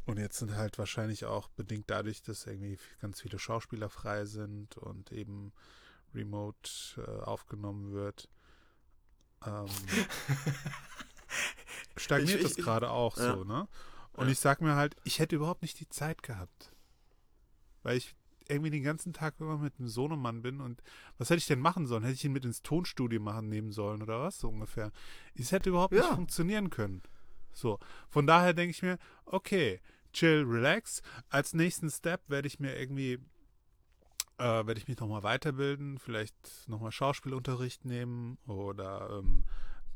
Und 0.05 0.19
jetzt 0.19 0.39
sind 0.39 0.57
halt 0.57 0.79
wahrscheinlich 0.79 1.27
auch 1.27 1.49
bedingt 1.51 1.89
dadurch, 1.89 2.23
dass 2.23 2.47
irgendwie 2.47 2.79
ganz 3.01 3.21
viele 3.21 3.39
Schauspieler 3.39 3.89
frei 3.89 4.25
sind 4.25 4.77
und 4.79 5.13
eben 5.13 5.53
remote 6.13 6.71
äh, 6.97 7.23
aufgenommen 7.23 7.93
wird. 7.93 8.29
Ähm, 9.47 9.67
stagniert 11.97 12.43
es 12.43 12.57
gerade 12.57 12.91
auch 12.91 13.17
ja. 13.17 13.35
so, 13.35 13.45
ne? 13.45 13.69
Und 14.13 14.27
ja. 14.27 14.33
ich 14.33 14.39
sag 14.39 14.61
mir 14.61 14.77
halt, 14.77 14.97
ich 15.05 15.19
hätte 15.19 15.37
überhaupt 15.37 15.63
nicht 15.63 15.81
die 15.81 15.89
Zeit 15.89 16.23
gehabt. 16.23 16.75
Weil 17.83 17.97
ich 17.97 18.15
irgendwie 18.49 18.71
den 18.71 18.83
ganzen 18.83 19.13
Tag 19.13 19.35
immer 19.41 19.57
mit 19.59 19.79
einem 19.79 19.89
Sohnemann 19.89 20.43
bin 20.43 20.61
und 20.61 20.83
was 21.19 21.31
hätte 21.31 21.39
ich 21.39 21.47
denn 21.47 21.61
machen 21.61 21.87
sollen? 21.87 22.03
Hätte 22.03 22.15
ich 22.15 22.25
ihn 22.25 22.33
mit 22.33 22.45
ins 22.45 22.63
Tonstudio 22.63 23.21
machen 23.21 23.49
nehmen 23.49 23.73
sollen 23.73 24.03
oder 24.03 24.21
was 24.21 24.39
so 24.39 24.49
ungefähr? 24.49 24.93
Es 25.35 25.53
hätte 25.53 25.71
überhaupt 25.71 25.95
ja. 25.95 26.03
nicht 26.03 26.15
funktionieren 26.15 26.71
können. 26.71 27.03
So, 27.53 27.79
von 28.09 28.27
daher 28.27 28.55
denke 28.55 28.71
ich 28.71 28.83
mir, 28.83 28.99
okay, 29.25 29.81
chill, 30.13 30.45
relax. 30.47 31.03
Als 31.29 31.55
nächsten 31.55 31.91
Step 31.91 32.23
werde 32.29 32.49
ich 32.49 32.61
mir 32.61 32.79
irgendwie, 32.79 33.15
äh, 34.39 34.67
werde 34.67 34.79
ich 34.79 34.89
mich 34.89 34.99
nochmal 34.99 35.23
weiterbilden, 35.23 35.99
vielleicht 35.99 36.69
nochmal 36.69 36.93
Schauspielunterricht 36.93 37.85
nehmen 37.85 38.39
oder 38.47 39.19
ähm, 39.19 39.45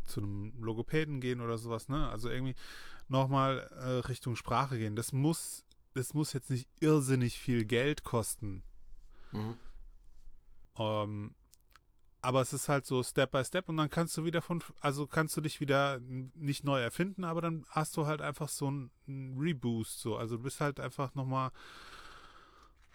zu 0.07 0.21
einem 0.21 0.53
Logopäden 0.61 1.21
gehen 1.21 1.41
oder 1.41 1.59
sowas, 1.59 1.89
ne? 1.89 2.09
Also 2.09 2.29
irgendwie 2.29 2.55
nochmal 3.09 3.71
äh, 3.79 4.07
Richtung 4.09 4.37
Sprache 4.37 4.79
gehen. 4.79 4.97
Das 4.97 5.13
muss, 5.13 5.65
das 5.95 6.15
muss 6.15 6.33
jetzt 6.33 6.51
nicht 6.51 6.69
irrsinnig 6.81 7.39
viel 7.39 7.65
Geld 7.65 8.05
kosten. 8.05 8.63
Mhm. 9.33 9.57
Ähm, 10.79 11.35
aber 12.27 12.41
es 12.41 12.53
ist 12.53 12.69
halt 12.69 12.87
so 12.87 13.05
Step 13.05 13.31
by 13.31 13.45
Step 13.45 13.69
und 13.69 13.77
dann 13.77 13.89
kannst 13.89 14.17
du 14.17 14.25
wieder 14.25 14.43
von, 14.43 14.63
also 14.81 15.07
kannst 15.07 15.37
du 15.37 15.41
dich 15.41 15.61
wieder 15.61 16.01
nicht 16.35 16.65
neu 16.65 16.81
erfinden, 16.81 17.23
aber 17.23 17.41
dann 17.41 17.65
hast 17.69 17.97
du 17.97 18.07
halt 18.07 18.21
einfach 18.21 18.49
so 18.49 18.67
einen, 18.67 19.39
Reboost, 19.39 20.01
so. 20.01 20.17
Also 20.17 20.37
du 20.37 20.43
bist 20.43 20.61
halt 20.61 20.81
einfach 20.81 21.15
nochmal 21.15 21.53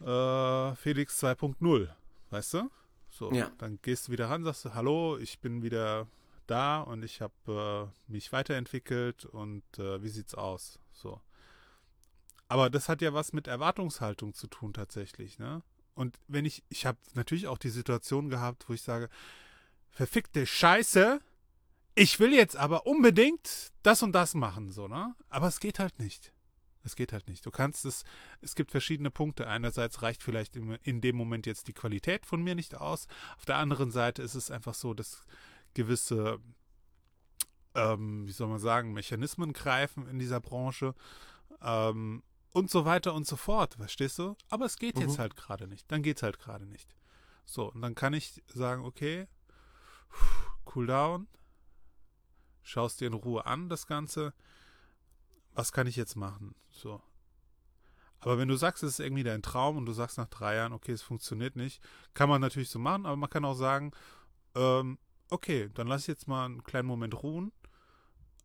äh, 0.02 0.76
Felix 0.76 1.24
2.0, 1.24 1.88
weißt 2.30 2.56
du? 2.56 2.72
So, 3.10 3.32
ja. 3.32 3.52
dann 3.58 3.80
gehst 3.82 4.08
du 4.08 4.12
wieder 4.12 4.30
ran, 4.30 4.44
sagst 4.44 4.66
du, 4.66 4.74
hallo, 4.74 5.18
ich 5.18 5.40
bin 5.40 5.64
wieder 5.64 6.08
da 6.52 6.82
und 6.82 7.04
ich 7.04 7.22
habe 7.22 7.92
äh, 8.10 8.12
mich 8.12 8.32
weiterentwickelt 8.32 9.26
und 9.26 9.64
äh, 9.80 10.04
wie 10.04 10.10
sieht's 10.10 10.36
aus? 10.36 10.80
So. 10.92 11.22
Aber 12.48 12.70
das 12.70 12.90
hat 12.90 13.02
ja 13.02 13.14
was 13.14 13.34
mit 13.34 13.48
Erwartungshaltung 13.48 14.34
zu 14.34 14.48
tun 14.48 14.74
tatsächlich, 14.74 15.40
ne? 15.40 15.64
Und 15.94 16.18
wenn 16.28 16.46
ich, 16.46 16.64
ich 16.70 16.86
habe 16.86 16.98
natürlich 17.14 17.48
auch 17.48 17.58
die 17.58 17.70
Situation 17.70 18.30
gehabt, 18.30 18.68
wo 18.68 18.74
ich 18.74 18.82
sage, 18.82 19.10
verfickte 19.90 20.46
Scheiße, 20.46 21.20
ich 21.96 22.20
will 22.20 22.34
jetzt 22.34 22.56
aber 22.56 22.86
unbedingt 22.86 23.72
das 23.84 24.02
und 24.04 24.14
das 24.14 24.34
machen, 24.34 24.72
so, 24.72 24.88
ne? 24.88 25.16
Aber 25.30 25.48
es 25.48 25.60
geht 25.60 25.80
halt 25.80 26.00
nicht. 26.00 26.34
Es 26.84 26.96
geht 26.96 27.14
halt 27.14 27.28
nicht. 27.28 27.46
Du 27.46 27.52
kannst 27.52 27.86
es, 27.86 28.04
es 28.42 28.56
gibt 28.56 28.72
verschiedene 28.72 29.12
Punkte. 29.12 29.48
Einerseits 29.48 30.02
reicht 30.02 30.24
vielleicht 30.24 30.56
in, 30.56 30.78
in 30.84 31.00
dem 31.02 31.16
Moment 31.16 31.46
jetzt 31.46 31.68
die 31.68 31.74
Qualität 31.74 32.26
von 32.26 32.42
mir 32.42 32.56
nicht 32.56 32.76
aus. 32.76 33.08
Auf 33.38 33.46
der 33.46 33.58
anderen 33.58 33.92
Seite 33.92 34.24
ist 34.24 34.36
es 34.36 34.50
einfach 34.50 34.74
so, 34.74 34.94
dass 34.94 35.26
gewisse, 35.74 36.40
ähm, 37.76 38.28
wie 38.28 38.32
soll 38.32 38.48
man 38.48 38.60
sagen, 38.60 38.94
Mechanismen 38.94 39.54
greifen 39.54 40.08
in 40.08 40.20
dieser 40.20 40.40
Branche. 40.40 40.96
Ähm, 41.62 42.24
und 42.54 42.70
so 42.70 42.86
weiter 42.86 43.14
und 43.14 43.26
so 43.26 43.38
fort, 43.38 43.76
verstehst 43.76 44.20
du? 44.20 44.36
Aber 44.50 44.66
es 44.66 44.78
geht 44.78 44.96
mhm. 44.96 45.04
jetzt 45.04 45.20
halt 45.20 45.36
gerade 45.36 45.68
nicht. 45.68 45.90
Dann 45.92 46.04
geht 46.04 46.18
es 46.18 46.24
halt 46.24 46.40
gerade 46.40 46.66
nicht. 46.66 46.96
So, 47.46 47.72
und 47.72 47.82
dann 47.82 47.96
kann 47.96 48.14
ich 48.14 48.44
sagen, 48.48 48.86
okay, 48.86 49.28
cool 50.76 50.86
down, 50.86 51.28
schaust 52.64 53.02
dir 53.02 53.08
in 53.08 53.14
Ruhe 53.14 53.46
an, 53.46 53.70
das 53.70 53.88
Ganze. 53.88 54.34
Was 55.54 55.72
kann 55.72 55.88
ich 55.88 55.96
jetzt 55.96 56.16
machen? 56.16 56.56
So. 56.70 57.02
Aber 58.20 58.38
wenn 58.38 58.48
du 58.48 58.56
sagst, 58.56 58.84
es 58.84 58.94
ist 58.94 59.00
irgendwie 59.00 59.24
dein 59.24 59.42
Traum 59.42 59.78
und 59.78 59.86
du 59.86 59.94
sagst 59.94 60.18
nach 60.18 60.30
drei 60.30 60.56
Jahren, 60.56 60.74
okay, 60.74 60.92
es 60.92 61.02
funktioniert 61.02 61.56
nicht, 61.56 61.82
kann 62.14 62.30
man 62.30 62.40
natürlich 62.40 62.70
so 62.70 62.80
machen, 62.80 63.06
aber 63.06 63.16
man 63.16 63.30
kann 63.30 63.44
auch 63.44 63.56
sagen, 63.56 63.92
ähm, 64.56 65.00
okay, 65.32 65.70
dann 65.74 65.88
lass 65.88 66.02
ich 66.02 66.08
jetzt 66.08 66.28
mal 66.28 66.46
einen 66.46 66.64
kleinen 66.64 66.88
Moment 66.88 67.24
ruhen. 67.24 67.52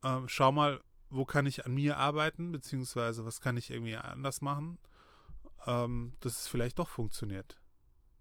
Ähm, 0.03 0.29
schau 0.29 0.53
mal, 0.53 0.81
wo 1.11 1.25
kann 1.25 1.47
ich 1.47 1.67
an 1.67 1.75
mir 1.75 1.99
arbeiten, 1.99 2.53
beziehungsweise 2.53 3.25
was 3.25 3.41
kann 3.41 3.57
ich 3.57 3.71
irgendwie 3.71 3.97
anders 3.97 4.41
machen, 4.41 4.79
ähm, 5.67 6.15
dass 6.21 6.41
es 6.41 6.49
vielleicht 6.49 6.79
doch 6.79 6.89
funktioniert. 6.89 7.59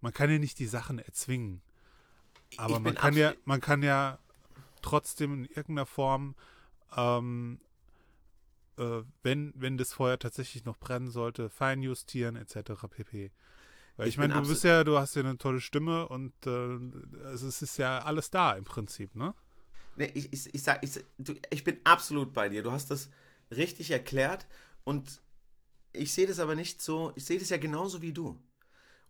Man 0.02 0.14
kann 0.14 0.30
ja 0.30 0.40
nicht 0.40 0.60
die 0.60 0.68
Sachen 0.68 1.00
erzwingen. 1.00 1.62
Aber 2.58 2.80
man 2.80 2.96
kann 2.96 3.16
ja, 3.16 3.34
man 3.46 3.62
kann 3.62 3.82
ja 3.82 4.20
trotzdem 4.82 5.34
in 5.34 5.46
irgendeiner 5.46 5.86
Form, 5.86 6.36
ähm, 6.96 7.60
äh, 8.78 9.02
wenn, 9.24 9.54
wenn 9.56 9.78
das 9.78 9.94
Feuer 9.94 10.20
tatsächlich 10.20 10.66
noch 10.66 10.78
brennen 10.78 11.10
sollte, 11.10 11.50
feinjustieren 11.50 12.36
etc. 12.36 12.88
pp. 12.90 13.32
Weil 13.98 14.08
ich, 14.08 14.16
ich 14.16 14.18
meine, 14.18 14.34
du 14.34 14.48
bist 14.48 14.64
ja, 14.64 14.84
du 14.84 14.98
hast 14.98 15.16
ja 15.16 15.24
eine 15.24 15.38
tolle 15.38 15.62
Stimme 15.62 16.08
und 16.08 16.34
äh, 16.46 16.76
es 17.34 17.44
ist 17.44 17.78
ja 17.78 18.00
alles 18.00 18.30
da 18.30 18.54
im 18.54 18.66
Prinzip, 18.66 19.16
ne? 19.16 19.34
Nee, 19.96 20.12
ich, 20.14 20.34
ich, 20.34 20.54
ich 20.54 20.64
sag, 20.64 20.84
ich, 20.84 21.00
du, 21.18 21.34
ich 21.50 21.64
bin 21.64 21.78
absolut 21.86 22.34
bei 22.34 22.50
dir. 22.50 22.64
Du 22.64 22.72
hast 22.72 22.92
das 22.92 23.10
richtig 23.52 23.92
erklärt 23.92 24.46
und 24.84 25.22
ich 25.94 26.14
sehe 26.14 26.28
das 26.28 26.40
aber 26.40 26.56
nicht 26.56 26.82
so, 26.82 27.14
ich 27.16 27.24
sehe 27.24 27.40
das 27.40 27.50
ja 27.50 27.58
genauso 27.58 28.02
wie 28.02 28.12
du. 28.12 28.38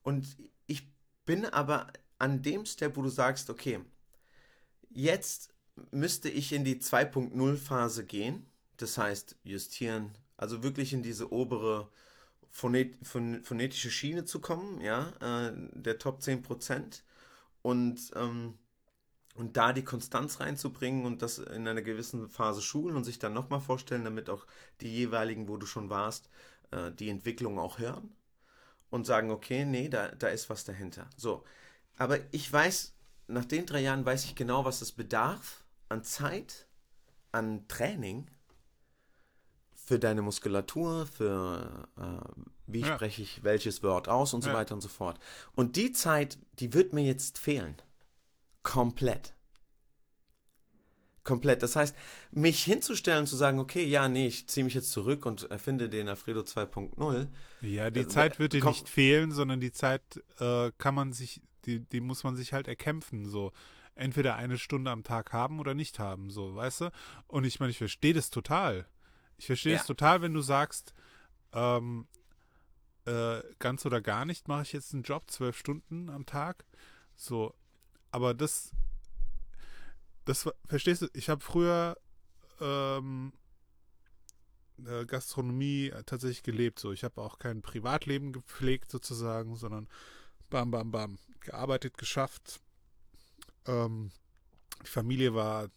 Und 0.03 0.37
ich 0.67 0.87
bin 1.25 1.45
aber 1.45 1.87
an 2.19 2.43
dem 2.43 2.65
Step, 2.65 2.95
wo 2.95 3.01
du 3.01 3.09
sagst, 3.09 3.49
okay, 3.49 3.79
jetzt 4.89 5.53
müsste 5.91 6.29
ich 6.29 6.53
in 6.53 6.63
die 6.63 6.75
2.0 6.75 7.57
Phase 7.57 8.05
gehen, 8.05 8.45
das 8.77 8.97
heißt 8.97 9.37
justieren, 9.43 10.15
also 10.37 10.63
wirklich 10.63 10.93
in 10.93 11.01
diese 11.01 11.31
obere 11.31 11.89
phonetische 12.55 13.91
Schiene 13.91 14.23
zu 14.23 14.39
kommen, 14.39 14.79
ja, 14.79 15.09
äh, 15.19 15.53
der 15.73 15.97
Top 15.97 16.21
10% 16.21 17.03
und 17.61 18.11
ähm, 18.15 18.57
und 19.35 19.57
da 19.57 19.73
die 19.73 19.83
Konstanz 19.83 20.39
reinzubringen 20.39 21.05
und 21.05 21.21
das 21.21 21.39
in 21.39 21.67
einer 21.67 21.81
gewissen 21.81 22.29
Phase 22.29 22.61
schulen 22.61 22.95
und 22.95 23.03
sich 23.03 23.19
dann 23.19 23.33
nochmal 23.33 23.59
vorstellen, 23.59 24.05
damit 24.05 24.29
auch 24.29 24.47
die 24.79 24.87
jeweiligen, 24.87 25.49
wo 25.49 25.57
du 25.57 25.65
schon 25.65 25.89
warst, 25.89 26.29
äh, 26.71 26.91
die 26.93 27.09
Entwicklung 27.09 27.59
auch 27.59 27.77
hören 27.77 28.15
und 28.89 29.05
sagen, 29.05 29.31
okay, 29.31 29.65
nee, 29.65 29.89
da, 29.89 30.07
da 30.07 30.29
ist 30.29 30.49
was 30.49 30.63
dahinter. 30.63 31.09
So, 31.17 31.43
aber 31.97 32.19
ich 32.31 32.51
weiß, 32.51 32.93
nach 33.27 33.43
den 33.43 33.65
drei 33.65 33.81
Jahren 33.81 34.05
weiß 34.05 34.23
ich 34.23 34.35
genau, 34.35 34.63
was 34.63 34.81
es 34.81 34.93
bedarf 34.93 35.65
an 35.89 36.05
Zeit, 36.05 36.67
an 37.33 37.67
Training 37.67 38.27
für 39.85 39.99
deine 39.99 40.23
Muskulatur, 40.23 41.05
für 41.05 41.87
äh, 41.97 42.01
wie 42.65 42.81
ja. 42.81 42.95
spreche 42.95 43.21
ich 43.21 43.43
welches 43.43 43.83
Wort 43.83 44.09
aus 44.09 44.33
und 44.33 44.43
so 44.43 44.49
ja. 44.49 44.55
weiter 44.55 44.73
und 44.73 44.81
so 44.81 44.89
fort. 44.89 45.19
Und 45.53 45.75
die 45.75 45.91
Zeit, 45.91 46.39
die 46.59 46.73
wird 46.73 46.91
mir 46.91 47.03
jetzt 47.03 47.37
fehlen. 47.37 47.75
Komplett. 48.63 49.35
Komplett. 51.23 51.63
Das 51.63 51.75
heißt, 51.75 51.95
mich 52.31 52.63
hinzustellen, 52.63 53.27
zu 53.27 53.35
sagen, 53.35 53.59
okay, 53.59 53.83
ja, 53.83 54.07
nee, 54.09 54.27
ich 54.27 54.47
ziehe 54.47 54.63
mich 54.63 54.73
jetzt 54.73 54.91
zurück 54.91 55.25
und 55.25 55.49
erfinde 55.49 55.87
den 55.87 56.09
Alfredo 56.09 56.41
2.0. 56.41 57.27
Ja, 57.61 57.89
die 57.89 58.01
äh, 58.01 58.07
Zeit 58.07 58.39
wird 58.39 58.53
dir 58.53 58.63
nicht 58.63 58.89
fehlen, 58.89 59.31
sondern 59.31 59.59
die 59.59 59.71
Zeit 59.71 60.01
äh, 60.39 60.71
kann 60.77 60.95
man 60.95 61.13
sich, 61.13 61.41
die, 61.65 61.79
die 61.79 62.01
muss 62.01 62.23
man 62.23 62.35
sich 62.35 62.53
halt 62.53 62.67
erkämpfen, 62.67 63.25
so. 63.25 63.51
Entweder 63.97 64.35
eine 64.35 64.57
Stunde 64.57 64.91
am 64.91 65.03
Tag 65.03 65.31
haben 65.31 65.59
oder 65.59 65.73
nicht 65.73 65.99
haben, 65.99 66.29
so, 66.29 66.53
weißt 66.53 66.81
du? 66.81 66.91
Und 67.27 67.45
ich 67.45 67.61
meine, 67.61 67.71
ich 67.71 67.77
verstehe 67.77 68.13
das 68.13 68.29
total. 68.29 68.85
Ich 69.37 69.47
verstehe 69.47 69.73
ja. 69.73 69.79
es 69.79 69.85
total, 69.85 70.21
wenn 70.21 70.33
du 70.33 70.41
sagst, 70.41 70.93
ähm, 71.53 72.07
äh, 73.05 73.41
ganz 73.59 73.85
oder 73.85 74.01
gar 74.01 74.25
nicht 74.25 74.47
mache 74.47 74.63
ich 74.63 74.73
jetzt 74.73 74.93
einen 74.93 75.03
Job, 75.03 75.29
zwölf 75.29 75.57
Stunden 75.57 76.09
am 76.09 76.25
Tag. 76.25 76.65
So, 77.15 77.53
aber 78.11 78.33
das, 78.33 78.71
das 80.25 80.49
verstehst 80.65 81.03
du, 81.03 81.07
ich 81.13 81.29
habe 81.29 81.41
früher 81.41 81.97
ähm, 82.59 83.33
äh, 84.85 85.05
Gastronomie 85.05 85.93
tatsächlich 86.05 86.43
gelebt. 86.43 86.79
So, 86.79 86.91
ich 86.91 87.03
habe 87.03 87.21
auch 87.21 87.39
kein 87.39 87.61
Privatleben 87.61 88.33
gepflegt 88.33 88.91
sozusagen, 88.91 89.55
sondern 89.55 89.87
bam, 90.49 90.71
bam, 90.71 90.91
bam, 90.91 91.17
gearbeitet, 91.41 91.97
geschafft. 91.97 92.59
Ähm, 93.67 94.11
die 94.83 94.89
Familie 94.89 95.33
war 95.33 95.69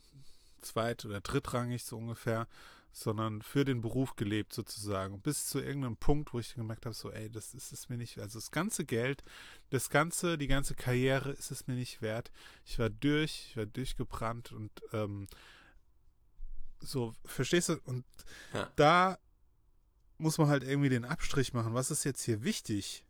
zweit- 0.60 1.04
oder 1.04 1.20
drittrangig 1.20 1.84
so 1.84 1.96
ungefähr 1.96 2.48
sondern 2.92 3.42
für 3.42 3.64
den 3.64 3.80
Beruf 3.80 4.16
gelebt 4.16 4.52
sozusagen. 4.52 5.20
Bis 5.20 5.46
zu 5.46 5.60
irgendeinem 5.60 5.96
Punkt, 5.96 6.32
wo 6.32 6.38
ich 6.38 6.54
gemerkt 6.54 6.86
habe, 6.86 6.94
so, 6.94 7.10
ey, 7.10 7.30
das 7.30 7.54
ist 7.54 7.72
es 7.72 7.88
mir 7.88 7.96
nicht, 7.96 8.18
also 8.18 8.38
das 8.38 8.50
ganze 8.50 8.84
Geld, 8.84 9.22
das 9.70 9.90
ganze, 9.90 10.38
die 10.38 10.48
ganze 10.48 10.74
Karriere 10.74 11.30
ist 11.32 11.50
es 11.50 11.66
mir 11.66 11.74
nicht 11.74 12.02
wert. 12.02 12.32
Ich 12.64 12.78
war 12.78 12.90
durch, 12.90 13.46
ich 13.50 13.56
war 13.56 13.66
durchgebrannt 13.66 14.52
und 14.52 14.70
ähm, 14.92 15.28
so, 16.80 17.14
verstehst 17.24 17.68
du? 17.68 17.80
Und 17.84 18.04
ja. 18.54 18.70
da 18.76 19.18
muss 20.18 20.38
man 20.38 20.48
halt 20.48 20.64
irgendwie 20.64 20.88
den 20.88 21.04
Abstrich 21.04 21.52
machen. 21.52 21.74
Was 21.74 21.90
ist 21.90 22.04
jetzt 22.04 22.22
hier 22.22 22.42
wichtig? 22.42 23.04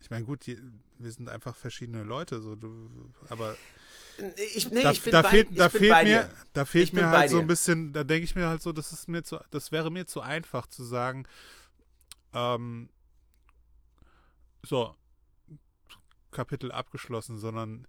Ich 0.00 0.10
meine, 0.10 0.24
gut, 0.24 0.46
die, 0.46 0.58
wir 0.98 1.10
sind 1.12 1.28
einfach 1.28 1.56
verschiedene 1.56 2.02
Leute, 2.02 2.40
so 2.40 2.54
du, 2.54 3.12
aber 3.28 3.56
ich, 4.54 4.70
nee, 4.70 4.82
da, 4.82 4.90
ich 4.90 5.02
bin 5.02 5.12
da 5.12 5.22
bei, 5.22 5.30
fehlt, 5.30 5.58
da 5.58 5.68
fehlt 5.68 6.04
mir, 6.04 6.04
dir. 6.04 6.30
da 6.52 6.64
fehlt 6.64 6.92
mir 6.92 7.08
halt 7.08 7.30
so 7.30 7.38
ein 7.38 7.46
bisschen, 7.46 7.92
da 7.92 8.04
denke 8.04 8.24
ich 8.24 8.34
mir 8.34 8.48
halt 8.48 8.62
so, 8.62 8.72
das 8.72 8.92
ist 8.92 9.08
mir 9.08 9.22
zu, 9.22 9.38
das 9.50 9.70
wäre 9.72 9.90
mir 9.90 10.06
zu 10.06 10.20
einfach 10.20 10.66
zu 10.66 10.84
sagen, 10.84 11.26
ähm, 12.32 12.88
so, 14.62 14.94
Kapitel 16.30 16.72
abgeschlossen, 16.72 17.38
sondern 17.38 17.86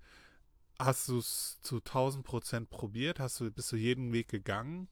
hast 0.78 1.08
du 1.10 1.20
es 1.20 1.60
zu 1.62 1.78
1000 1.78 2.26
Prozent 2.26 2.70
probiert? 2.70 3.20
Hast 3.20 3.40
du, 3.40 3.52
bist 3.52 3.72
du 3.72 3.76
jeden 3.76 4.14
Weg 4.14 4.30
gegangen? 4.30 4.88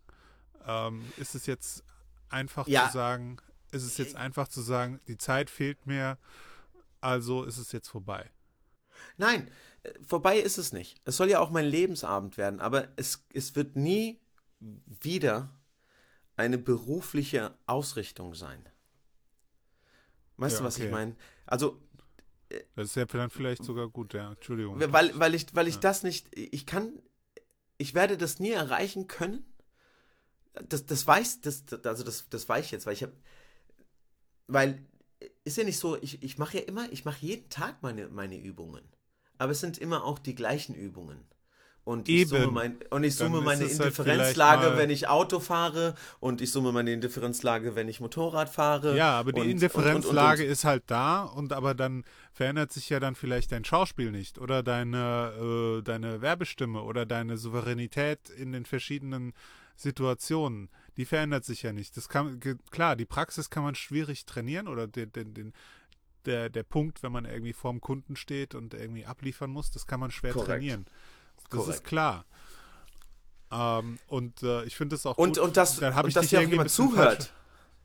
Ähm, 0.65 1.12
ist 1.17 1.36
es 1.36 1.45
jetzt 1.45 1.84
einfach 2.30 2.67
ja. 2.67 2.88
zu 2.88 2.93
sagen, 2.93 3.38
ist 3.71 3.84
es 3.84 3.97
jetzt 3.97 4.15
einfach 4.15 4.47
zu 4.47 4.62
sagen, 4.62 5.00
die 5.08 5.17
Zeit 5.17 5.50
fehlt 5.50 5.86
mir, 5.86 6.17
also 7.00 7.43
ist 7.43 7.58
es 7.58 7.71
jetzt 7.71 7.88
vorbei. 7.88 8.30
Nein, 9.18 9.50
äh, 9.84 9.92
vorbei 10.06 10.40
ist 10.40 10.58
es 10.58 10.74
nicht. 10.74 11.02
Es 11.06 11.18
soll 11.18 11.30
ja 11.30 11.40
auch 11.40 11.50
mein 11.50 11.66
Lebensabend 11.66 12.38
werden, 12.38 12.60
aber 12.60 12.90
es, 12.96 13.26
es 13.34 13.56
wird 13.56 13.76
nie 13.76 14.20
wieder 14.60 15.50
eine 16.36 16.58
berufliche 16.58 17.56
Ausrichtung 17.66 18.34
sein. 18.36 18.64
Weißt 20.38 20.56
Ja, 20.56 20.60
du, 20.60 20.66
was 20.66 20.76
okay. 20.76 20.86
ich 20.86 20.92
meine? 20.92 21.16
Also, 21.46 21.82
Das 22.76 22.90
ist 22.90 22.96
ja 22.96 23.06
dann 23.06 23.30
vielleicht 23.30 23.64
sogar 23.64 23.88
gut, 23.90 24.14
ja. 24.14 24.32
Entschuldigung. 24.32 24.80
weil, 24.80 25.18
weil 25.20 25.36
ich, 25.36 25.48
weil 25.56 25.68
ich 25.68 25.76
Ja. 25.76 25.82
das 25.82 26.04
nicht, 26.04 26.28
ich 26.38 26.66
kann, 26.66 27.02
ich 27.78 27.94
werde 27.94 28.18
das 28.18 28.40
nie 28.40 28.52
erreichen 28.52 29.08
können. 29.08 29.46
Das, 30.70 30.86
das 30.86 31.06
weiß, 31.06 31.42
das- 31.42 31.64
also 31.84 32.04
das, 32.04 32.30
das 32.30 32.50
weiß 32.50 32.66
ich 32.66 32.72
jetzt, 32.72 32.86
weil 32.86 32.94
ich 32.94 33.04
habe, 33.04 33.14
weil, 34.48 34.86
ist 35.48 35.58
ja 35.58 35.64
nicht 35.64 35.80
so, 35.80 35.98
ich, 36.02 36.22
ich 36.22 36.38
mache 36.38 36.58
ja 36.60 36.64
immer, 36.66 36.92
ich 36.92 37.06
mache 37.06 37.18
jeden 37.22 37.50
Tag 37.50 37.82
meine, 37.82 38.08
meine 38.10 38.38
Übungen. 38.38 38.84
Aber 39.40 39.52
es 39.52 39.60
sind 39.60 39.78
immer 39.78 40.04
auch 40.04 40.20
die 40.20 40.36
gleichen 40.36 40.76
Übungen. 40.76 41.20
Und 41.84 42.10
ich 42.10 42.16
Eben. 42.16 42.30
summe, 42.32 42.48
mein, 42.48 42.80
und 42.90 43.06
ich 43.06 43.16
summe 43.16 43.40
meine 43.40 43.62
halt 43.62 43.72
Indifferenzlage, 43.72 44.70
mal- 44.72 44.78
wenn 44.78 44.90
ich 44.90 45.08
Auto 45.08 45.40
fahre. 45.40 45.96
Und 46.20 46.42
ich 46.42 46.52
summe 46.52 46.74
meine 46.74 46.92
Indifferenzlage, 46.92 47.76
wenn 47.76 47.88
ich 47.88 48.02
Motorrad 48.02 48.50
fahre. 48.50 48.98
Ja, 48.98 49.18
aber 49.18 49.32
die 49.32 49.40
und- 49.40 49.50
Indifferenzlage 49.50 50.42
und- 50.42 50.48
und- 50.48 50.52
ist 50.52 50.66
halt 50.66 50.84
da 50.88 51.24
und 51.24 51.54
aber 51.54 51.74
dann 51.76 52.04
verändert 52.34 52.74
sich 52.74 52.90
ja 52.90 53.00
dann 53.00 53.16
vielleicht 53.16 53.54
dein 53.54 53.64
Schauspiel 53.64 54.12
nicht 54.12 54.38
oder 54.38 54.64
deine, 54.64 55.78
äh, 55.80 55.82
deine 55.82 56.22
Werbestimme 56.22 56.82
oder 56.82 57.06
deine 57.06 57.38
Souveränität 57.38 58.30
in 58.32 58.52
den 58.52 58.66
verschiedenen 58.66 59.32
Situationen. 59.78 60.70
Die 60.98 61.06
verändert 61.06 61.46
sich 61.46 61.62
ja 61.64 61.74
nicht. 61.74 61.96
Das 61.96 62.10
kann 62.10 62.40
klar, 62.72 62.96
die 62.96 63.06
Praxis 63.06 63.50
kann 63.50 63.64
man 63.64 63.76
schwierig 63.76 64.26
trainieren 64.26 64.68
oder 64.68 64.88
den, 64.88 65.12
den, 65.12 65.34
den, 65.34 65.54
der, 66.26 66.50
der 66.50 66.64
Punkt, 66.64 67.04
wenn 67.04 67.12
man 67.12 67.26
irgendwie 67.26 67.54
vorm 67.54 67.80
Kunden 67.82 68.16
steht 68.16 68.56
und 68.56 68.74
irgendwie 68.74 69.06
abliefern 69.06 69.50
muss, 69.52 69.72
das 69.72 69.86
kann 69.88 70.00
man 70.00 70.12
schwer 70.12 70.34
Korrekt. 70.34 70.50
trainieren. 70.50 70.86
Das 71.50 71.50
Korrekt. 71.50 71.76
ist 71.76 71.84
klar. 71.84 72.26
Ähm, 73.52 74.00
und 74.08 74.44
äh, 74.44 74.64
ich 74.66 74.76
finde 74.76 74.96
es 74.96 75.06
auch 75.06 75.18
Und, 75.18 75.38
gut. 75.38 75.40
und, 75.40 75.58
das, 75.58 75.78
dann 75.78 75.94
und 75.94 76.08
ich 76.08 76.14
dass 76.14 76.28
dir 76.28 76.40
auch 76.40 76.50
jemand 76.50 76.72
zuhört. 76.72 77.34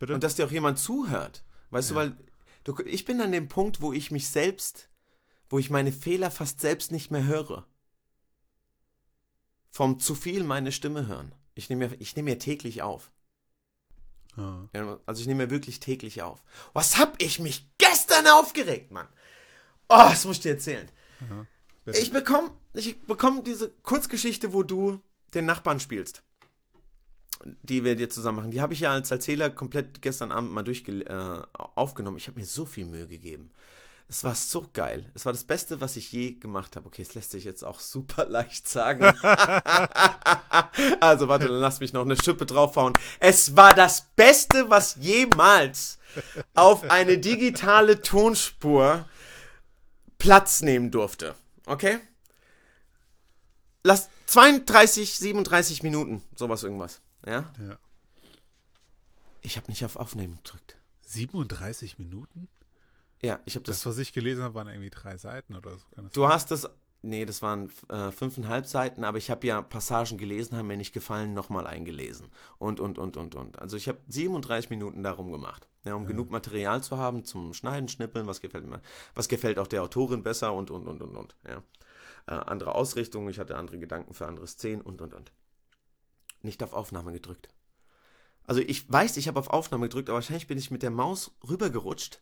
Und 0.01 0.25
dass 0.25 0.35
dir 0.35 0.46
auch 0.46 0.51
jemand 0.51 0.79
zuhört. 0.79 1.44
Weißt 1.70 1.90
du, 1.90 1.94
weil 1.94 2.16
du, 2.64 2.77
ich 2.85 3.05
bin 3.05 3.20
an 3.20 3.31
dem 3.33 3.48
Punkt, 3.48 3.81
wo 3.81 3.92
ich 3.92 4.11
mich 4.11 4.29
selbst, 4.29 4.88
wo 5.48 5.59
ich 5.59 5.70
meine 5.70 5.92
Fehler 5.92 6.31
fast 6.31 6.61
selbst 6.61 6.90
nicht 6.90 7.11
mehr 7.11 7.25
höre. 7.25 7.66
Vom 9.70 10.01
zu 10.01 10.14
viel 10.14 10.42
meine 10.44 10.72
Stimme 10.72 11.07
hören. 11.07 11.35
Ich 11.54 11.68
nehme 11.68 11.88
mir, 11.88 11.96
ich 12.00 12.16
nehme 12.16 12.30
mir 12.30 12.38
täglich 12.38 12.82
auf. 12.82 13.10
ja. 14.36 14.68
Ja, 14.74 14.98
Also 15.06 15.20
ich 15.20 15.26
nehme 15.26 15.44
mir 15.46 15.50
wirklich 15.50 15.80
täglich 15.80 16.22
auf. 16.22 16.42
Was 16.72 16.98
hab 16.98 17.20
ich 17.22 17.38
mich 17.38 17.68
gestern 17.78 18.26
aufgeregt, 18.26 18.90
Mann? 18.90 19.08
Oh, 19.88 20.06
das 20.10 20.24
muss 20.24 20.36
ich 20.36 20.42
dir 20.42 20.52
erzählen. 20.52 20.88
bitte. 21.84 21.98
Ich 21.98 22.12
bekomme 22.12 22.50
ich 22.74 23.02
bekomm 23.02 23.44
diese 23.44 23.70
Kurzgeschichte, 23.82 24.52
wo 24.52 24.62
du 24.62 25.00
den 25.34 25.44
Nachbarn 25.44 25.80
spielst. 25.80 26.22
Die 27.44 27.84
wir 27.84 27.96
dir 27.96 28.08
zusammen 28.08 28.36
machen. 28.36 28.50
Die 28.52 28.60
habe 28.60 28.72
ich 28.72 28.80
ja 28.80 28.92
als 28.92 29.10
Erzähler 29.10 29.50
komplett 29.50 30.00
gestern 30.00 30.30
Abend 30.32 30.52
mal 30.52 30.62
durchge 30.62 31.04
äh, 31.04 31.42
aufgenommen. 31.74 32.16
Ich 32.16 32.28
habe 32.28 32.38
mir 32.38 32.46
so 32.46 32.64
viel 32.64 32.86
Mühe 32.86 33.08
gegeben. 33.08 33.50
Es 34.12 34.25
war 34.25 34.35
so 34.35 34.68
geil. 34.75 35.11
Es 35.14 35.25
war 35.25 35.33
das 35.33 35.44
Beste, 35.44 35.81
was 35.81 35.96
ich 35.96 36.12
je 36.12 36.33
gemacht 36.33 36.77
habe. 36.77 36.87
Okay, 36.87 37.01
es 37.01 37.14
lässt 37.14 37.31
sich 37.31 37.44
jetzt 37.44 37.64
auch 37.64 37.81
super 37.81 38.27
leicht 38.29 38.68
sagen. 38.68 39.05
also 41.01 41.29
warte, 41.29 41.48
dann 41.48 41.61
lass 41.61 41.81
mich 41.81 41.94
noch 41.94 42.03
eine 42.03 42.22
Schippe 42.22 42.44
draufhauen. 42.44 42.92
Es 43.20 43.57
war 43.57 43.72
das 43.72 44.09
Beste, 44.14 44.68
was 44.68 44.96
jemals 44.96 45.98
auf 46.53 46.90
eine 46.90 47.16
digitale 47.16 48.03
Tonspur 48.03 49.09
Platz 50.18 50.61
nehmen 50.61 50.90
durfte. 50.90 51.35
Okay? 51.64 51.98
Lass 53.83 54.11
32, 54.27 55.16
37 55.16 55.83
Minuten, 55.83 56.22
sowas 56.37 56.64
irgendwas. 56.64 57.01
Ja? 57.25 57.51
Ja. 57.66 57.79
Ich 59.40 59.57
habe 59.57 59.68
nicht 59.68 59.87
auf 59.87 59.96
Aufnehmen 59.96 60.37
gedrückt. 60.44 60.77
37 61.07 61.98
Minuten? 61.98 62.51
Ja, 63.24 63.40
ich 63.44 63.54
habe 63.54 63.64
Das, 63.64 63.78
das. 63.78 63.87
was 63.87 63.98
ich 63.98 64.12
gelesen 64.12 64.42
habe, 64.42 64.54
waren 64.54 64.68
irgendwie 64.68 64.90
drei 64.90 65.16
Seiten 65.16 65.54
oder 65.54 65.72
so. 65.76 65.85
Du 66.12 66.28
hast 66.28 66.50
das. 66.50 66.68
Nee, 67.04 67.24
das 67.24 67.42
waren 67.42 67.68
äh, 67.88 68.12
fünfeinhalb 68.12 68.64
Seiten, 68.66 69.02
aber 69.02 69.18
ich 69.18 69.28
habe 69.28 69.44
ja 69.44 69.61
Passagen 69.61 70.18
gelesen, 70.18 70.56
haben 70.56 70.68
mir 70.68 70.76
nicht 70.76 70.92
gefallen, 70.92 71.35
nochmal 71.35 71.66
eingelesen. 71.66 72.28
Und, 72.58 72.78
und, 72.78 72.96
und, 72.96 73.16
und, 73.16 73.35
und. 73.35 73.58
Also 73.58 73.76
ich 73.76 73.88
habe 73.88 73.98
37 74.06 74.70
Minuten 74.70 75.02
darum 75.02 75.32
gemacht. 75.32 75.66
Ja, 75.85 75.96
um 75.96 76.06
genug 76.06 76.30
Material 76.30 76.80
zu 76.80 76.98
haben 76.98 77.24
zum 77.24 77.54
Schneiden, 77.54 77.88
Schnippeln, 77.88 78.28
was 78.28 78.40
gefällt 78.40 78.66
mir, 78.66 78.80
was 79.16 79.26
gefällt 79.26 79.58
auch 79.58 79.66
der 79.66 79.82
Autorin 79.82 80.22
besser 80.22 80.52
und, 80.52 80.70
und, 80.70 80.87
und, 80.87 81.02
und, 81.02 81.16
und. 81.16 81.35
Ja. 81.44 81.64
Äh, 82.28 82.35
andere 82.35 82.76
Ausrichtungen, 82.76 83.28
ich 83.30 83.40
hatte 83.40 83.56
andere 83.56 83.80
Gedanken 83.80 84.14
für 84.14 84.28
andere 84.28 84.46
Szenen 84.46 84.80
und, 84.80 85.02
und, 85.02 85.12
und. 85.12 85.32
Nicht 86.42 86.62
auf 86.62 86.72
Aufnahme 86.72 87.11
gedrückt. 87.11 87.48
Also 88.44 88.61
ich 88.61 88.90
weiß, 88.90 89.16
ich 89.16 89.26
habe 89.26 89.40
auf 89.40 89.48
Aufnahme 89.50 89.88
gedrückt, 89.88 90.08
aber 90.08 90.18
wahrscheinlich 90.18 90.46
bin 90.46 90.58
ich 90.58 90.70
mit 90.70 90.85
der 90.85 90.90
Maus 90.92 91.32
rübergerutscht 91.48 92.20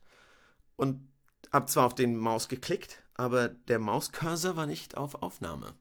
und 0.81 1.07
habe 1.53 1.67
zwar 1.67 1.85
auf 1.85 1.95
den 1.95 2.17
Maus 2.17 2.49
geklickt, 2.49 3.03
aber 3.13 3.49
der 3.49 3.79
Mauscursor 3.79 4.57
war 4.57 4.65
nicht 4.65 4.97
auf 4.97 5.23
Aufnahme. 5.23 5.75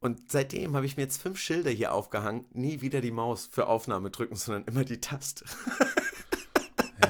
Und 0.00 0.32
seitdem 0.32 0.74
habe 0.74 0.86
ich 0.86 0.96
mir 0.96 1.04
jetzt 1.04 1.22
fünf 1.22 1.38
Schilder 1.38 1.70
hier 1.70 1.92
aufgehangen, 1.92 2.46
nie 2.50 2.80
wieder 2.80 3.00
die 3.00 3.12
Maus 3.12 3.46
für 3.46 3.68
Aufnahme 3.68 4.10
drücken, 4.10 4.34
sondern 4.34 4.64
immer 4.64 4.84
die 4.84 5.00
Taste. 5.00 5.44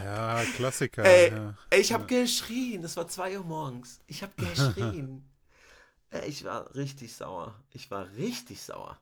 Ja, 0.04 0.42
Klassiker. 0.56 1.04
Ey, 1.04 1.30
ja. 1.30 1.54
ey, 1.70 1.80
ich 1.80 1.92
habe 1.92 2.06
geschrien, 2.06 2.82
es 2.82 2.96
war 2.96 3.08
zwei 3.08 3.38
Uhr 3.38 3.44
morgens. 3.44 4.00
Ich 4.06 4.22
habe 4.22 4.32
geschrien. 4.36 5.22
Ey, 6.10 6.28
ich 6.28 6.44
war 6.44 6.74
richtig 6.74 7.14
sauer. 7.14 7.54
Ich 7.70 7.90
war 7.90 8.10
richtig 8.16 8.62
sauer. 8.62 8.98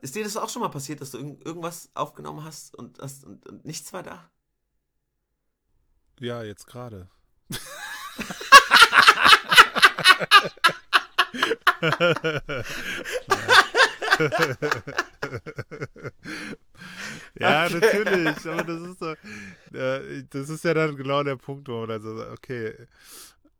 Ist 0.00 0.14
dir 0.14 0.24
das 0.24 0.36
auch 0.36 0.48
schon 0.48 0.62
mal 0.62 0.68
passiert, 0.68 1.00
dass 1.00 1.10
du 1.10 1.18
irgend 1.18 1.44
irgendwas 1.44 1.90
aufgenommen 1.94 2.44
hast 2.44 2.74
und, 2.74 2.98
das, 3.00 3.24
und, 3.24 3.46
und 3.46 3.64
nichts 3.64 3.92
war 3.92 4.02
da? 4.02 4.30
Ja, 6.20 6.42
jetzt 6.42 6.66
gerade. 6.66 7.08
ja, 17.38 17.66
Okay. 17.66 17.74
natürlich, 17.80 18.46
aber 18.46 18.64
das 18.64 18.80
ist 18.82 18.98
so, 18.98 19.10
äh, 19.76 20.24
das 20.30 20.48
ist 20.48 20.64
ja 20.64 20.74
dann 20.74 20.96
genau 20.96 21.22
der 21.22 21.36
Punkt, 21.36 21.68
wo 21.68 21.80
man 21.80 21.88
dann 21.88 22.02
so 22.02 22.16
sagt, 22.16 22.30
okay, 22.32 22.74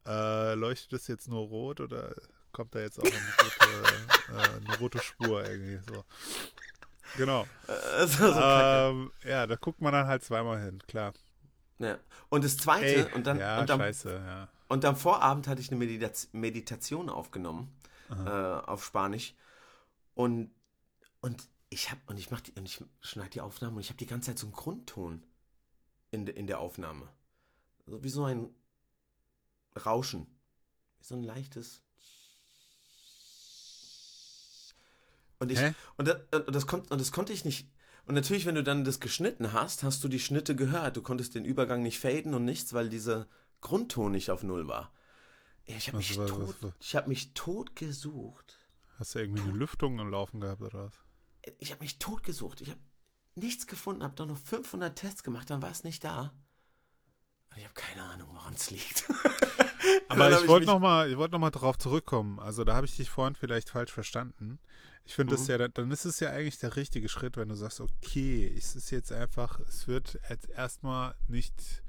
äh, 0.07 0.55
leuchtet 0.55 0.93
das 0.93 1.07
jetzt 1.09 1.29
nur 1.29 1.47
rot 1.47 1.81
oder 1.81 2.15
kommt 2.53 2.75
da 2.75 2.81
jetzt 2.81 2.99
auch 2.99 3.05
eine 3.05 3.15
rote, 3.15 3.93
äh, 4.33 4.67
eine 4.69 4.79
rote 4.79 4.99
Spur 5.01 5.45
irgendwie 5.45 5.79
so. 5.93 6.05
Genau. 7.17 7.47
So. 8.07 8.25
Ähm, 8.33 9.11
ja, 9.25 9.47
da 9.47 9.57
guckt 9.57 9.81
man 9.81 9.93
dann 9.93 10.07
halt 10.07 10.23
zweimal 10.25 10.61
hin, 10.63 10.81
klar. 10.87 11.13
Ja. 11.81 11.99
Und 12.29 12.45
das 12.45 12.57
zweite, 12.57 13.09
und 13.15 13.27
dann, 13.27 13.39
ja, 13.39 13.61
und, 13.61 13.71
am, 13.71 13.81
scheiße, 13.81 14.15
ja. 14.15 14.49
und 14.69 14.85
am 14.85 14.97
Vorabend 14.97 15.49
hatte 15.49 15.61
ich 15.61 15.71
eine 15.71 15.79
Medita 15.79 16.11
Meditation 16.33 17.09
aufgenommen 17.09 17.75
äh, 18.11 18.31
auf 18.31 18.85
Spanisch. 18.85 19.35
Und, 20.15 20.51
und 21.21 21.49
ich 21.71 21.91
habe, 21.91 22.01
und 22.07 22.19
ich 22.19 22.31
mach 22.31 22.41
die, 22.41 22.53
und 22.53 22.67
ich 22.67 22.85
schneide 23.01 23.31
die 23.31 23.41
Aufnahme 23.41 23.77
und 23.77 23.81
ich 23.81 23.89
habe 23.89 23.99
die 23.99 24.07
ganze 24.07 24.31
Zeit 24.31 24.39
so 24.39 24.47
einen 24.47 24.55
Grundton 24.55 25.23
in, 26.11 26.27
de, 26.27 26.35
in 26.35 26.47
der 26.47 26.61
Aufnahme. 26.61 27.09
Also 27.87 28.05
wie 28.05 28.09
so 28.09 28.25
ein 28.25 28.51
Rauschen. 29.85 30.27
Wie 30.99 31.05
so 31.05 31.15
ein 31.15 31.23
leichtes. 31.23 31.83
Und 35.39 35.51
ich, 35.51 35.59
und 35.97 36.07
das, 36.07 36.19
und, 36.33 36.55
das 36.55 36.65
und 36.65 37.01
das 37.01 37.13
konnte 37.13 37.33
ich 37.33 37.47
nicht. 37.47 37.67
Und 38.11 38.15
natürlich, 38.17 38.45
wenn 38.45 38.57
du 38.57 38.65
dann 38.65 38.83
das 38.83 38.99
geschnitten 38.99 39.53
hast, 39.53 39.85
hast 39.85 40.03
du 40.03 40.09
die 40.09 40.19
Schnitte 40.19 40.57
gehört. 40.57 40.97
Du 40.97 41.01
konntest 41.01 41.37
den 41.37 41.45
Übergang 41.45 41.81
nicht 41.81 42.01
faden 42.01 42.35
und 42.35 42.45
nichts, 42.45 42.73
weil 42.73 42.89
dieser 42.89 43.29
Grundton 43.61 44.11
nicht 44.11 44.31
auf 44.33 44.43
Null 44.43 44.67
war. 44.67 44.93
Ich 45.65 45.87
habe 45.87 45.99
mich, 45.99 46.19
was- 46.19 46.29
tot, 46.29 46.57
was- 46.61 46.73
ich 46.81 46.97
hab 46.97 47.07
mich 47.07 47.35
tot 47.35 47.77
gesucht. 47.77 48.59
Hast 48.99 49.15
du 49.15 49.21
irgendwie 49.21 49.43
eine 49.43 49.53
Lüftung 49.53 50.01
am 50.01 50.11
Laufen 50.11 50.41
gehabt 50.41 50.61
oder 50.61 50.87
was? 50.87 50.95
Ich 51.61 51.71
habe 51.71 51.85
mich 51.85 52.01
tot 52.01 52.25
gesucht. 52.25 52.61
Ich 52.63 52.71
habe 52.71 52.81
nichts 53.37 53.69
gefunden, 53.69 54.03
habe 54.03 54.17
doch 54.17 54.27
noch 54.27 54.39
500 54.39 54.99
Tests 54.99 55.23
gemacht, 55.23 55.49
dann 55.49 55.63
war 55.63 55.71
es 55.71 55.85
nicht 55.85 56.03
da. 56.03 56.35
Ich 57.57 57.65
habe 57.65 57.75
keine 57.75 58.03
Ahnung, 58.03 58.29
woran 58.33 58.55
es 58.55 58.71
liegt. 58.71 59.05
Aber 60.09 60.31
ich 60.31 60.47
wollte 60.49 60.61
mich- 60.67 60.67
noch 60.67 60.79
mal, 60.79 61.11
ich 61.11 61.17
wollte 61.17 61.33
noch 61.33 61.39
mal 61.41 61.51
drauf 61.51 61.77
zurückkommen. 61.79 62.39
Also 62.39 62.65
da 62.65 62.75
habe 62.75 62.87
ich 62.87 62.97
dich 62.97 63.11
vorhin 63.11 63.35
vielleicht 63.35 63.71
falsch 63.71 63.93
verstanden. 63.93 64.59
Ich 65.05 65.15
finde 65.15 65.35
es 65.35 65.49
Mhm. 65.49 65.51
ja, 65.51 65.69
dann 65.69 65.91
ist 65.91 66.05
es 66.05 66.21
ja 66.21 66.31
eigentlich 66.31 66.59
der 66.59 66.77
richtige 66.77 67.09
Schritt, 67.09 67.37
wenn 67.37 67.49
du 67.49 67.55
sagst, 67.57 67.81
okay, 67.81 68.53
es 68.57 68.77
ist 68.77 68.91
jetzt 68.91 69.13
einfach, 69.13 69.59
es 69.61 69.89
wird 69.89 70.21
jetzt 70.29 70.49
erstmal 70.51 71.15
nicht, 71.27 71.83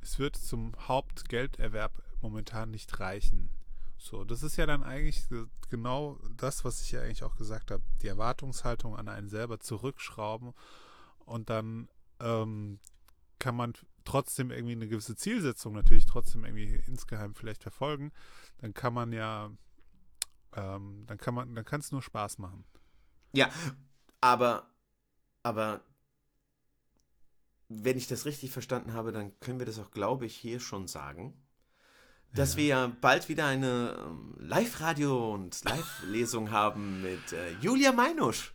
es 0.00 0.18
wird 0.18 0.36
zum 0.36 0.72
Hauptgelderwerb 0.88 2.02
momentan 2.22 2.70
nicht 2.70 2.98
reichen. 3.00 3.50
So, 3.98 4.24
das 4.24 4.42
ist 4.42 4.56
ja 4.56 4.66
dann 4.66 4.82
eigentlich 4.82 5.28
ge- 5.28 5.46
genau 5.70 6.18
das, 6.36 6.64
was 6.64 6.80
ich 6.82 6.92
ja 6.92 7.02
eigentlich 7.02 7.22
auch 7.24 7.36
gesagt 7.36 7.70
habe, 7.70 7.82
die 8.00 8.08
Erwartungshaltung 8.08 8.96
an 8.96 9.08
einen 9.08 9.28
selber 9.28 9.60
zurückschrauben 9.60 10.54
und 11.24 11.50
dann 11.50 11.88
ähm, 12.20 12.78
kann 13.38 13.54
man 13.56 13.74
trotzdem 14.04 14.50
irgendwie 14.50 14.72
eine 14.72 14.88
gewisse 14.88 15.16
Zielsetzung 15.16 15.74
natürlich 15.74 16.06
trotzdem 16.06 16.44
irgendwie 16.44 16.80
insgeheim 16.86 17.34
vielleicht 17.34 17.62
verfolgen, 17.62 18.12
dann 18.58 18.74
kann 18.74 18.94
man 18.94 19.12
ja, 19.12 19.50
ähm, 20.54 21.04
dann 21.06 21.18
kann 21.18 21.34
man, 21.34 21.54
dann 21.54 21.64
kann 21.64 21.80
es 21.80 21.92
nur 21.92 22.02
Spaß 22.02 22.38
machen. 22.38 22.64
Ja, 23.32 23.50
aber, 24.20 24.70
aber 25.42 25.80
wenn 27.68 27.96
ich 27.96 28.06
das 28.06 28.26
richtig 28.26 28.50
verstanden 28.50 28.92
habe, 28.92 29.12
dann 29.12 29.38
können 29.40 29.58
wir 29.58 29.66
das 29.66 29.78
auch, 29.78 29.90
glaube 29.90 30.26
ich, 30.26 30.36
hier 30.36 30.60
schon 30.60 30.86
sagen, 30.86 31.34
dass 32.34 32.52
ja. 32.52 32.56
wir 32.58 32.66
ja 32.66 32.92
bald 33.00 33.28
wieder 33.28 33.46
eine 33.46 33.96
ähm, 33.98 34.34
Live-Radio 34.38 35.34
und 35.34 35.64
Live-Lesung 35.64 36.50
haben 36.50 37.02
mit 37.02 37.32
äh, 37.32 37.52
Julia 37.60 37.92
Meinusch. 37.92 38.54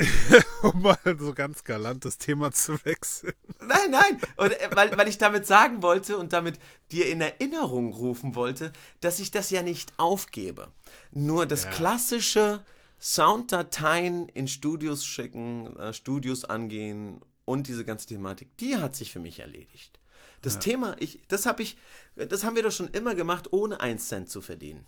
um 0.62 0.82
mal 0.82 0.98
so 1.18 1.34
ganz 1.34 1.64
galant 1.64 2.04
das 2.04 2.18
Thema 2.18 2.52
zu 2.52 2.84
wechseln. 2.84 3.34
Nein, 3.60 3.90
nein, 3.90 4.20
und, 4.36 4.52
äh, 4.52 4.70
weil, 4.72 4.96
weil 4.96 5.08
ich 5.08 5.18
damit 5.18 5.46
sagen 5.46 5.82
wollte 5.82 6.16
und 6.16 6.32
damit 6.32 6.58
dir 6.90 7.08
in 7.08 7.20
Erinnerung 7.20 7.92
rufen 7.92 8.34
wollte, 8.34 8.72
dass 9.00 9.20
ich 9.20 9.30
das 9.30 9.50
ja 9.50 9.62
nicht 9.62 9.92
aufgebe. 9.98 10.68
Nur 11.10 11.46
das 11.46 11.64
ja. 11.64 11.70
klassische 11.70 12.64
Sounddateien 13.00 14.28
in 14.28 14.48
Studios 14.48 15.04
schicken, 15.04 15.76
äh, 15.76 15.92
Studios 15.92 16.44
angehen 16.44 17.20
und 17.44 17.66
diese 17.66 17.84
ganze 17.84 18.06
Thematik, 18.06 18.56
die 18.58 18.76
hat 18.76 18.94
sich 18.94 19.12
für 19.12 19.20
mich 19.20 19.40
erledigt. 19.40 19.98
Das 20.42 20.54
ja. 20.54 20.60
Thema, 20.60 20.96
ich, 20.98 21.20
das 21.28 21.46
habe 21.46 21.62
ich, 21.62 21.76
das 22.16 22.44
haben 22.44 22.56
wir 22.56 22.62
doch 22.62 22.72
schon 22.72 22.88
immer 22.88 23.14
gemacht, 23.14 23.52
ohne 23.52 23.80
einen 23.80 23.98
Cent 23.98 24.30
zu 24.30 24.40
verdienen. 24.40 24.86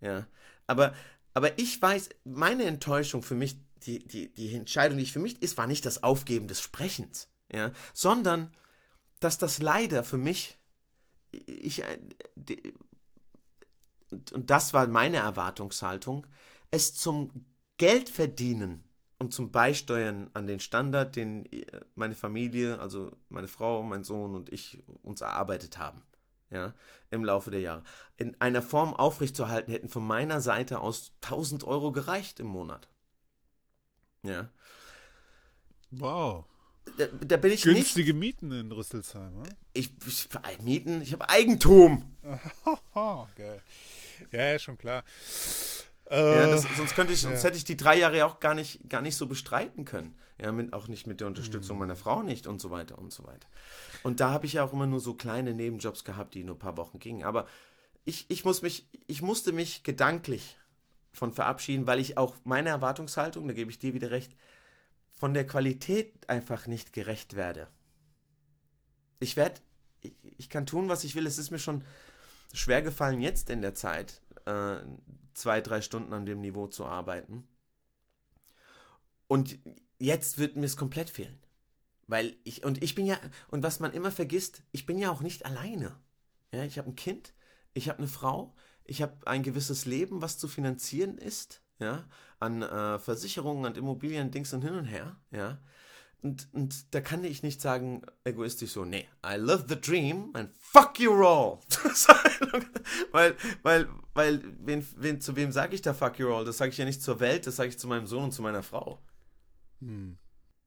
Ja, 0.00 0.26
aber, 0.66 0.94
aber 1.32 1.58
ich 1.58 1.80
weiß, 1.80 2.10
meine 2.24 2.64
Enttäuschung 2.64 3.22
für 3.22 3.34
mich 3.34 3.56
die, 3.86 4.06
die, 4.06 4.32
die 4.32 4.54
Entscheidung, 4.54 4.98
die 4.98 5.04
ich 5.04 5.12
für 5.12 5.18
mich 5.18 5.42
ist, 5.42 5.56
war 5.58 5.66
nicht 5.66 5.84
das 5.86 6.02
Aufgeben 6.02 6.48
des 6.48 6.60
Sprechens, 6.60 7.28
ja, 7.52 7.72
sondern 7.92 8.52
dass 9.20 9.38
das 9.38 9.60
leider 9.60 10.04
für 10.04 10.18
mich, 10.18 10.58
ich, 11.30 11.82
äh, 11.82 11.98
die, 12.34 12.74
und 14.32 14.50
das 14.50 14.74
war 14.74 14.86
meine 14.86 15.18
Erwartungshaltung, 15.18 16.26
es 16.70 16.94
zum 16.94 17.46
Geldverdienen 17.78 18.84
und 19.18 19.32
zum 19.32 19.52
Beisteuern 19.52 20.30
an 20.34 20.46
den 20.46 20.60
Standard, 20.60 21.16
den 21.16 21.46
äh, 21.52 21.64
meine 21.94 22.14
Familie, 22.14 22.80
also 22.80 23.12
meine 23.28 23.48
Frau, 23.48 23.82
mein 23.82 24.04
Sohn 24.04 24.34
und 24.34 24.52
ich 24.52 24.82
uns 25.02 25.20
erarbeitet 25.20 25.78
haben, 25.78 26.02
ja, 26.50 26.74
im 27.10 27.24
Laufe 27.24 27.50
der 27.50 27.60
Jahre, 27.60 27.84
in 28.16 28.38
einer 28.40 28.62
Form 28.62 28.94
aufrechtzuerhalten, 28.94 29.72
hätten 29.72 29.88
von 29.88 30.06
meiner 30.06 30.40
Seite 30.40 30.80
aus 30.80 31.12
1000 31.22 31.64
Euro 31.64 31.92
gereicht 31.92 32.40
im 32.40 32.48
Monat. 32.48 32.88
Ja. 34.22 34.48
Wow. 35.90 36.44
Da, 36.96 37.06
da 37.06 37.36
bin 37.36 37.52
ich 37.52 37.62
Günstige 37.62 38.12
nicht, 38.12 38.20
Mieten 38.42 38.52
in 38.52 38.72
Rüsselsheim, 38.72 39.36
oder? 39.38 39.50
Ich, 39.72 39.90
ich 40.06 40.28
Mieten, 40.62 41.02
ich 41.02 41.12
habe 41.12 41.28
Eigentum. 41.28 42.16
Geil. 43.36 43.62
Ja, 44.30 44.52
ja, 44.52 44.58
schon 44.58 44.78
klar. 44.78 45.04
Ja, 46.10 46.46
das, 46.46 46.66
sonst 46.76 46.94
könnte 46.94 47.12
ich, 47.14 47.20
sonst 47.20 47.42
ja. 47.42 47.48
hätte 47.48 47.56
ich 47.56 47.64
die 47.64 47.76
drei 47.76 47.96
Jahre 47.98 48.26
auch 48.26 48.38
gar 48.38 48.54
nicht, 48.54 48.88
gar 48.90 49.00
nicht 49.00 49.16
so 49.16 49.26
bestreiten 49.26 49.84
können. 49.84 50.14
Ja, 50.38 50.52
mit, 50.52 50.72
auch 50.72 50.88
nicht 50.88 51.06
mit 51.06 51.20
der 51.20 51.28
Unterstützung 51.28 51.76
mhm. 51.76 51.80
meiner 51.80 51.96
Frau 51.96 52.22
nicht 52.22 52.46
und 52.46 52.60
so 52.60 52.70
weiter 52.70 52.98
und 52.98 53.12
so 53.12 53.24
weiter. 53.24 53.46
Und 54.02 54.20
da 54.20 54.30
habe 54.30 54.44
ich 54.44 54.54
ja 54.54 54.64
auch 54.64 54.72
immer 54.72 54.86
nur 54.86 55.00
so 55.00 55.14
kleine 55.14 55.54
Nebenjobs 55.54 56.04
gehabt, 56.04 56.34
die 56.34 56.44
nur 56.44 56.56
ein 56.56 56.58
paar 56.58 56.76
Wochen 56.76 56.98
gingen. 56.98 57.22
Aber 57.22 57.46
ich, 58.04 58.26
ich 58.28 58.44
muss 58.44 58.60
mich, 58.60 58.88
ich 59.06 59.22
musste 59.22 59.52
mich 59.52 59.84
gedanklich 59.84 60.58
von 61.12 61.32
verabschieden, 61.32 61.86
weil 61.86 62.00
ich 62.00 62.16
auch 62.16 62.36
meine 62.44 62.70
Erwartungshaltung, 62.70 63.46
da 63.46 63.54
gebe 63.54 63.70
ich 63.70 63.78
dir 63.78 63.94
wieder 63.94 64.10
recht, 64.10 64.34
von 65.10 65.34
der 65.34 65.46
Qualität 65.46 66.28
einfach 66.28 66.66
nicht 66.66 66.92
gerecht 66.92 67.36
werde. 67.36 67.68
Ich 69.20 69.36
werde, 69.36 69.60
ich, 70.00 70.14
ich, 70.38 70.50
kann 70.50 70.66
tun, 70.66 70.88
was 70.88 71.04
ich 71.04 71.14
will. 71.14 71.26
Es 71.26 71.38
ist 71.38 71.50
mir 71.50 71.58
schon 71.58 71.84
schwer 72.52 72.82
gefallen, 72.82 73.20
jetzt 73.20 73.50
in 73.50 73.62
der 73.62 73.74
Zeit 73.74 74.20
äh, 74.46 74.78
zwei, 75.34 75.60
drei 75.60 75.80
Stunden 75.80 76.12
an 76.12 76.26
dem 76.26 76.40
Niveau 76.40 76.66
zu 76.66 76.84
arbeiten. 76.84 77.46
Und 79.28 79.58
jetzt 79.98 80.38
wird 80.38 80.56
mir 80.56 80.66
es 80.66 80.76
komplett 80.76 81.08
fehlen. 81.08 81.38
Weil 82.08 82.36
ich, 82.44 82.64
und 82.64 82.82
ich 82.82 82.94
bin 82.94 83.06
ja, 83.06 83.18
und 83.48 83.62
was 83.62 83.80
man 83.80 83.92
immer 83.92 84.10
vergisst, 84.10 84.62
ich 84.72 84.86
bin 84.86 84.98
ja 84.98 85.10
auch 85.10 85.20
nicht 85.20 85.46
alleine. 85.46 85.96
Ja, 86.52 86.64
ich 86.64 86.78
habe 86.78 86.90
ein 86.90 86.96
Kind, 86.96 87.32
ich 87.74 87.88
habe 87.88 87.98
eine 87.98 88.08
Frau, 88.08 88.54
ich 88.84 89.02
habe 89.02 89.26
ein 89.26 89.42
gewisses 89.42 89.84
Leben, 89.84 90.22
was 90.22 90.38
zu 90.38 90.48
finanzieren 90.48 91.18
ist, 91.18 91.62
ja, 91.78 92.04
an 92.38 92.62
äh, 92.62 92.98
Versicherungen, 92.98 93.66
an 93.66 93.74
Immobilien, 93.74 94.30
Dings 94.30 94.52
und 94.52 94.62
hin 94.62 94.74
und 94.74 94.84
her, 94.86 95.16
ja. 95.30 95.58
Und, 96.22 96.48
und 96.52 96.94
da 96.94 97.00
kann 97.00 97.24
ich 97.24 97.42
nicht 97.42 97.60
sagen, 97.60 98.02
egoistisch 98.22 98.70
so, 98.70 98.84
nee, 98.84 99.08
I 99.26 99.34
love 99.36 99.64
the 99.68 99.80
dream 99.80 100.30
and 100.34 100.50
fuck 100.56 101.00
you 101.00 101.12
all. 101.14 101.58
weil, 103.10 103.36
weil, 103.62 103.88
weil, 104.14 104.40
wen, 104.60 104.86
wen, 104.96 105.20
zu 105.20 105.34
wem 105.34 105.50
sage 105.50 105.74
ich 105.74 105.82
da 105.82 105.92
fuck 105.92 106.20
you 106.20 106.32
all? 106.32 106.44
Das 106.44 106.58
sage 106.58 106.70
ich 106.70 106.78
ja 106.78 106.84
nicht 106.84 107.02
zur 107.02 107.18
Welt, 107.18 107.48
das 107.48 107.56
sage 107.56 107.70
ich 107.70 107.78
zu 107.78 107.88
meinem 107.88 108.06
Sohn 108.06 108.24
und 108.24 108.32
zu 108.32 108.40
meiner 108.40 108.62
Frau. 108.62 109.02
Hm. 109.80 110.16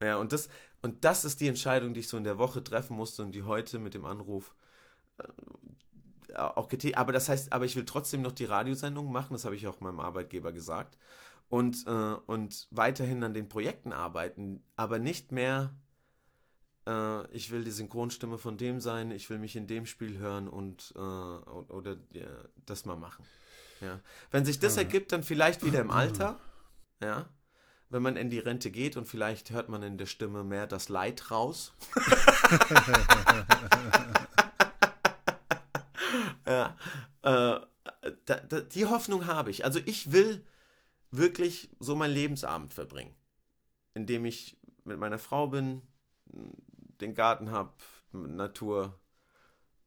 Ja, 0.01 0.17
und 0.17 0.33
das, 0.33 0.49
und 0.81 1.05
das 1.05 1.23
ist 1.23 1.39
die 1.39 1.47
Entscheidung, 1.47 1.93
die 1.93 2.01
ich 2.01 2.09
so 2.09 2.17
in 2.17 2.25
der 2.25 2.37
Woche 2.37 2.61
treffen 2.61 2.97
musste 2.97 3.23
und 3.23 3.31
die 3.31 3.43
heute 3.43 3.79
mit 3.79 3.93
dem 3.93 4.03
Anruf 4.03 4.53
äh, 5.19 5.23
auch 6.37 6.67
getätigt. 6.67 6.97
Aber 6.97 7.11
das 7.11 7.29
heißt, 7.29 7.53
aber 7.53 7.65
ich 7.65 7.75
will 7.75 7.85
trotzdem 7.85 8.21
noch 8.21 8.31
die 8.31 8.45
Radiosendung 8.45 9.11
machen, 9.11 9.33
das 9.33 9.45
habe 9.45 9.55
ich 9.55 9.67
auch 9.67 9.79
meinem 9.79 9.99
Arbeitgeber 9.99 10.51
gesagt. 10.51 10.97
Und, 11.47 11.85
äh, 11.85 12.15
und 12.25 12.67
weiterhin 12.71 13.23
an 13.23 13.33
den 13.33 13.47
Projekten 13.47 13.93
arbeiten, 13.93 14.63
aber 14.75 14.99
nicht 14.99 15.31
mehr, 15.31 15.75
äh, 16.87 17.31
ich 17.31 17.51
will 17.51 17.63
die 17.63 17.71
Synchronstimme 17.71 18.37
von 18.37 18.57
dem 18.57 18.81
sein, 18.81 19.11
ich 19.11 19.29
will 19.29 19.37
mich 19.37 19.55
in 19.55 19.67
dem 19.67 19.85
Spiel 19.85 20.17
hören 20.17 20.47
und 20.47 20.93
äh, 20.95 20.99
oder 20.99 21.97
das 22.65 22.85
mal 22.85 22.95
machen. 22.95 23.25
Ja. 23.81 23.99
Wenn 24.31 24.45
sich 24.45 24.59
das 24.59 24.77
ergibt, 24.77 25.11
dann 25.11 25.23
vielleicht 25.23 25.63
wieder 25.63 25.81
im 25.81 25.91
Alter, 25.91 26.39
ja, 27.01 27.29
wenn 27.89 28.01
man 28.01 28.17
in 28.17 28.29
die 28.29 28.39
Rente 28.39 28.71
geht 28.71 28.97
und 28.97 29.05
vielleicht 29.05 29.51
hört 29.51 29.69
man 29.69 29.83
in 29.83 29.97
der 29.97 30.07
Stimme 30.07 30.43
mehr 30.43 30.65
das 30.65 30.89
Leid 30.89 31.29
raus. 31.29 31.73
ja, 36.45 36.77
äh, 37.21 37.59
da, 38.25 38.35
da, 38.35 38.61
die 38.61 38.85
Hoffnung 38.85 39.25
habe 39.25 39.51
ich. 39.51 39.65
Also 39.65 39.79
ich 39.85 40.11
will 40.11 40.45
wirklich 41.11 41.69
so 41.79 41.95
meinen 41.95 42.13
Lebensabend 42.13 42.73
verbringen, 42.73 43.15
indem 43.93 44.25
ich 44.25 44.57
mit 44.83 44.99
meiner 44.99 45.19
Frau 45.19 45.47
bin, 45.47 45.81
den 47.01 47.13
Garten 47.13 47.51
habe, 47.51 47.73
Natur 48.11 48.99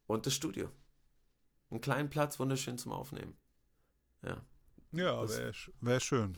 und 0.07 0.25
das 0.25 0.33
Studio. 0.33 0.69
Einen 1.69 1.81
kleinen 1.81 2.09
Platz, 2.09 2.39
wunderschön 2.39 2.77
zum 2.77 2.91
Aufnehmen. 2.91 3.37
Ja. 4.23 4.41
Ja, 4.91 5.29
wäre 5.29 5.53
wär 5.81 5.99
schön. 5.99 6.35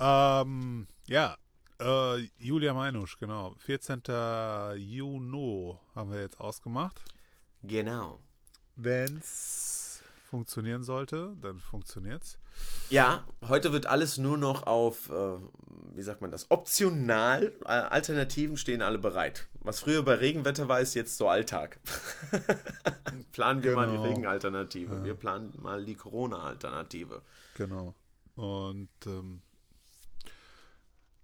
Ja, 0.00 0.42
ähm, 0.42 0.86
ja 1.06 1.36
äh, 1.80 2.28
Julia 2.38 2.74
Meinusch, 2.74 3.18
genau. 3.18 3.54
14. 3.58 4.02
Juni 4.76 5.76
haben 5.94 6.12
wir 6.12 6.20
jetzt 6.20 6.38
ausgemacht. 6.40 7.02
Genau. 7.62 8.20
Wenn 8.80 9.18
es 9.18 10.04
funktionieren 10.30 10.84
sollte, 10.84 11.36
dann 11.42 11.58
funktioniert 11.58 12.22
es. 12.22 12.38
Ja, 12.90 13.26
heute 13.48 13.72
wird 13.72 13.86
alles 13.86 14.18
nur 14.18 14.38
noch 14.38 14.68
auf, 14.68 15.10
äh, 15.10 15.36
wie 15.94 16.02
sagt 16.02 16.20
man 16.20 16.30
das, 16.30 16.48
optional. 16.48 17.52
Äh, 17.64 17.70
Alternativen 17.70 18.56
stehen 18.56 18.80
alle 18.80 18.98
bereit. 18.98 19.48
Was 19.62 19.80
früher 19.80 20.04
bei 20.04 20.14
Regenwetter 20.14 20.68
war, 20.68 20.80
ist 20.80 20.94
jetzt 20.94 21.16
so 21.16 21.28
Alltag. 21.28 21.80
planen 23.32 23.64
wir 23.64 23.72
genau. 23.72 23.80
mal 23.80 23.90
die 23.90 23.96
genau. 23.96 24.08
Regenalternative. 24.08 24.94
Ja. 24.94 25.04
Wir 25.04 25.14
planen 25.14 25.52
mal 25.60 25.84
die 25.84 25.96
Corona-Alternative. 25.96 27.22
Genau. 27.54 27.96
Und 28.36 28.90
ähm, 29.06 29.42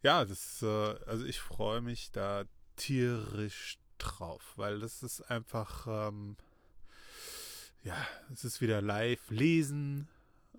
ja, 0.03 0.25
das, 0.25 0.61
äh, 0.61 0.67
also 1.07 1.25
ich 1.25 1.39
freue 1.39 1.83
mich 1.83 2.11
da 2.11 2.47
tierisch 2.75 3.79
drauf, 3.99 4.55
weil 4.57 4.81
das 4.81 5.05
ist 5.05 5.21
einfach. 5.31 5.87
Ähm, 5.87 6.37
ja, 7.85 7.97
es 8.33 8.45
ist 8.45 8.61
wieder 8.61 8.83
live 8.83 9.31
lesen. 9.31 10.09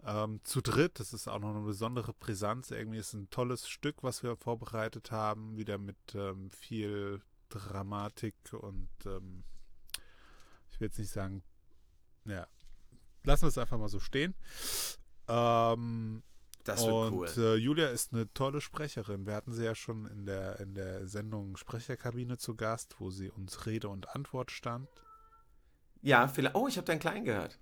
Ähm, 0.05 0.39
zu 0.43 0.61
dritt, 0.61 0.99
das 0.99 1.13
ist 1.13 1.27
auch 1.27 1.39
noch 1.39 1.49
eine 1.49 1.65
besondere 1.65 2.13
Brisanz. 2.13 2.69
Irgendwie 2.69 2.99
ist 2.99 3.13
ein 3.13 3.29
tolles 3.31 3.67
Stück, 3.67 4.03
was 4.03 4.21
wir 4.21 4.37
vorbereitet 4.37 5.11
haben. 5.11 5.57
Wieder 5.57 5.79
mit 5.79 5.97
ähm, 6.13 6.51
viel 6.51 7.21
Dramatik 7.49 8.35
und 8.53 8.89
ähm, 9.05 9.43
ich 10.71 10.79
will 10.79 10.87
jetzt 10.87 10.99
nicht 10.99 11.11
sagen, 11.11 11.43
ja, 12.25 12.47
lassen 13.23 13.43
wir 13.43 13.49
es 13.49 13.57
einfach 13.57 13.79
mal 13.79 13.89
so 13.89 13.99
stehen. 13.99 14.35
Ähm, 15.27 16.21
das 16.63 16.83
wird 16.83 16.93
und, 16.93 17.13
cool. 17.13 17.29
Äh, 17.37 17.55
Julia 17.55 17.87
ist 17.89 18.13
eine 18.13 18.31
tolle 18.33 18.61
Sprecherin. 18.61 19.25
Wir 19.25 19.33
hatten 19.33 19.53
sie 19.53 19.63
ja 19.63 19.73
schon 19.73 20.05
in 20.07 20.25
der, 20.25 20.59
in 20.59 20.75
der 20.75 21.07
Sendung 21.07 21.57
Sprecherkabine 21.57 22.37
zu 22.37 22.55
Gast, 22.55 22.95
wo 22.99 23.09
sie 23.09 23.29
uns 23.29 23.65
Rede 23.65 23.89
und 23.89 24.15
Antwort 24.15 24.51
stand. 24.51 24.89
Ja, 26.05 26.27
vielleicht. 26.27 26.55
Oh, 26.55 26.67
ich 26.67 26.77
habe 26.77 26.85
deinen 26.85 26.99
Kleinen 26.99 27.25
gehört. 27.25 27.57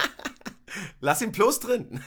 Lass 1.00 1.20
ihn 1.20 1.32
bloß 1.32 1.60
drin. 1.60 2.02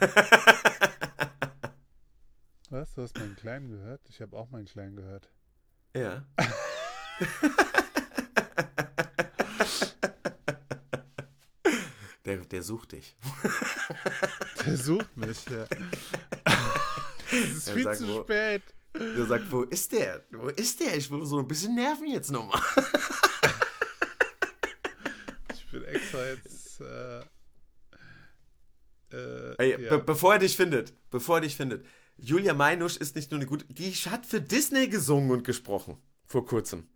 Was? 2.71 2.95
Du 2.95 3.03
hast 3.03 3.15
meinen 3.19 3.35
Kleinen 3.35 3.69
gehört? 3.69 4.01
Ich 4.09 4.19
habe 4.21 4.35
auch 4.35 4.49
meinen 4.49 4.65
Kleinen 4.65 4.95
gehört. 4.95 5.29
Ja. 5.95 6.25
der, 12.25 12.37
der 12.37 12.63
sucht 12.63 12.93
dich. 12.93 13.15
Der 14.65 14.77
sucht 14.77 15.15
mich, 15.15 15.45
ja. 15.47 15.67
Es 17.31 17.55
ist 17.55 17.67
er 17.67 17.75
viel 17.75 17.83
sagt, 17.83 17.97
zu 17.97 18.07
wo, 18.07 18.23
spät. 18.23 18.63
Der 18.95 19.27
sagt, 19.27 19.51
wo 19.51 19.61
ist 19.61 19.91
der? 19.91 20.25
Wo 20.31 20.47
ist 20.47 20.79
der? 20.79 20.97
Ich 20.97 21.11
will 21.11 21.23
so 21.23 21.37
ein 21.37 21.47
bisschen 21.47 21.75
nerven 21.75 22.07
jetzt 22.07 22.31
nochmal. 22.31 22.59
Extra 26.11 26.25
jetzt. 26.25 26.81
Äh, 26.81 27.19
äh, 29.15 29.55
Ey, 29.57 29.83
ja. 29.83 29.97
be 29.97 30.03
bevor 30.03 30.33
er 30.33 30.39
dich 30.39 30.55
findet, 30.55 30.93
bevor 31.09 31.37
er 31.37 31.41
dich 31.41 31.55
findet. 31.55 31.85
Julia 32.17 32.53
Meinusch 32.53 32.97
ist 32.97 33.15
nicht 33.15 33.31
nur 33.31 33.39
eine 33.39 33.47
gute, 33.47 33.65
die 33.65 33.91
hat 33.91 34.25
für 34.25 34.41
Disney 34.41 34.87
gesungen 34.87 35.31
und 35.31 35.43
gesprochen. 35.43 35.97
Vor 36.27 36.45
kurzem. 36.45 36.87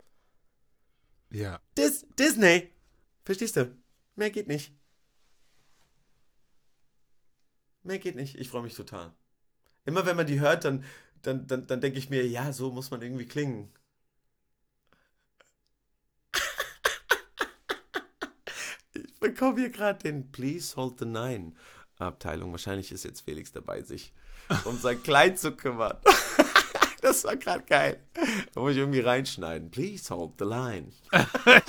ja. 1.32 1.59
Dis 1.78 2.05
Disney. 2.18 2.72
Verstehst 3.24 3.55
du? 3.57 3.76
Mehr 4.16 4.30
geht 4.30 4.47
nicht. 4.47 4.72
Mehr 7.84 7.99
geht 7.99 8.16
nicht. 8.16 8.36
Ich 8.36 8.49
freue 8.49 8.63
mich 8.63 8.76
total. 8.76 9.13
Immer 9.86 10.05
wenn 10.05 10.16
man 10.16 10.28
die 10.28 10.39
hört, 10.39 10.63
dann, 10.66 10.84
dann, 11.22 11.47
dann, 11.47 11.68
dann 11.68 11.82
denke 11.82 11.99
ich 11.99 12.09
mir, 12.09 12.26
ja, 12.28 12.51
so 12.53 12.72
muss 12.72 12.91
man 12.91 13.01
irgendwie 13.01 13.26
klingen. 13.26 13.72
Ich 18.93 19.14
bekomme 19.34 19.59
hier 19.59 19.69
gerade 19.69 19.99
den 20.03 20.32
Please 20.32 20.76
Hold 20.76 20.99
the 20.99 21.05
Nine 21.05 21.53
Abteilung. 21.97 22.51
Wahrscheinlich 22.51 22.91
ist 22.91 23.03
jetzt 23.03 23.21
Felix 23.21 23.51
dabei, 23.51 23.82
sich 23.82 24.13
um 24.65 24.78
sein 24.78 25.01
Kleid 25.01 25.39
zu 25.39 25.51
kümmern. 25.51 25.97
Das 27.01 27.23
war 27.23 27.36
gerade 27.36 27.61
geil. 27.61 27.99
Da 28.55 28.61
muss 28.61 28.71
ich 28.71 28.80
irgendwie 28.80 29.01
reinschneiden. 29.01 29.69
Please 29.69 30.11
hold 30.11 30.39
the 30.39 30.45
line. 30.45 30.91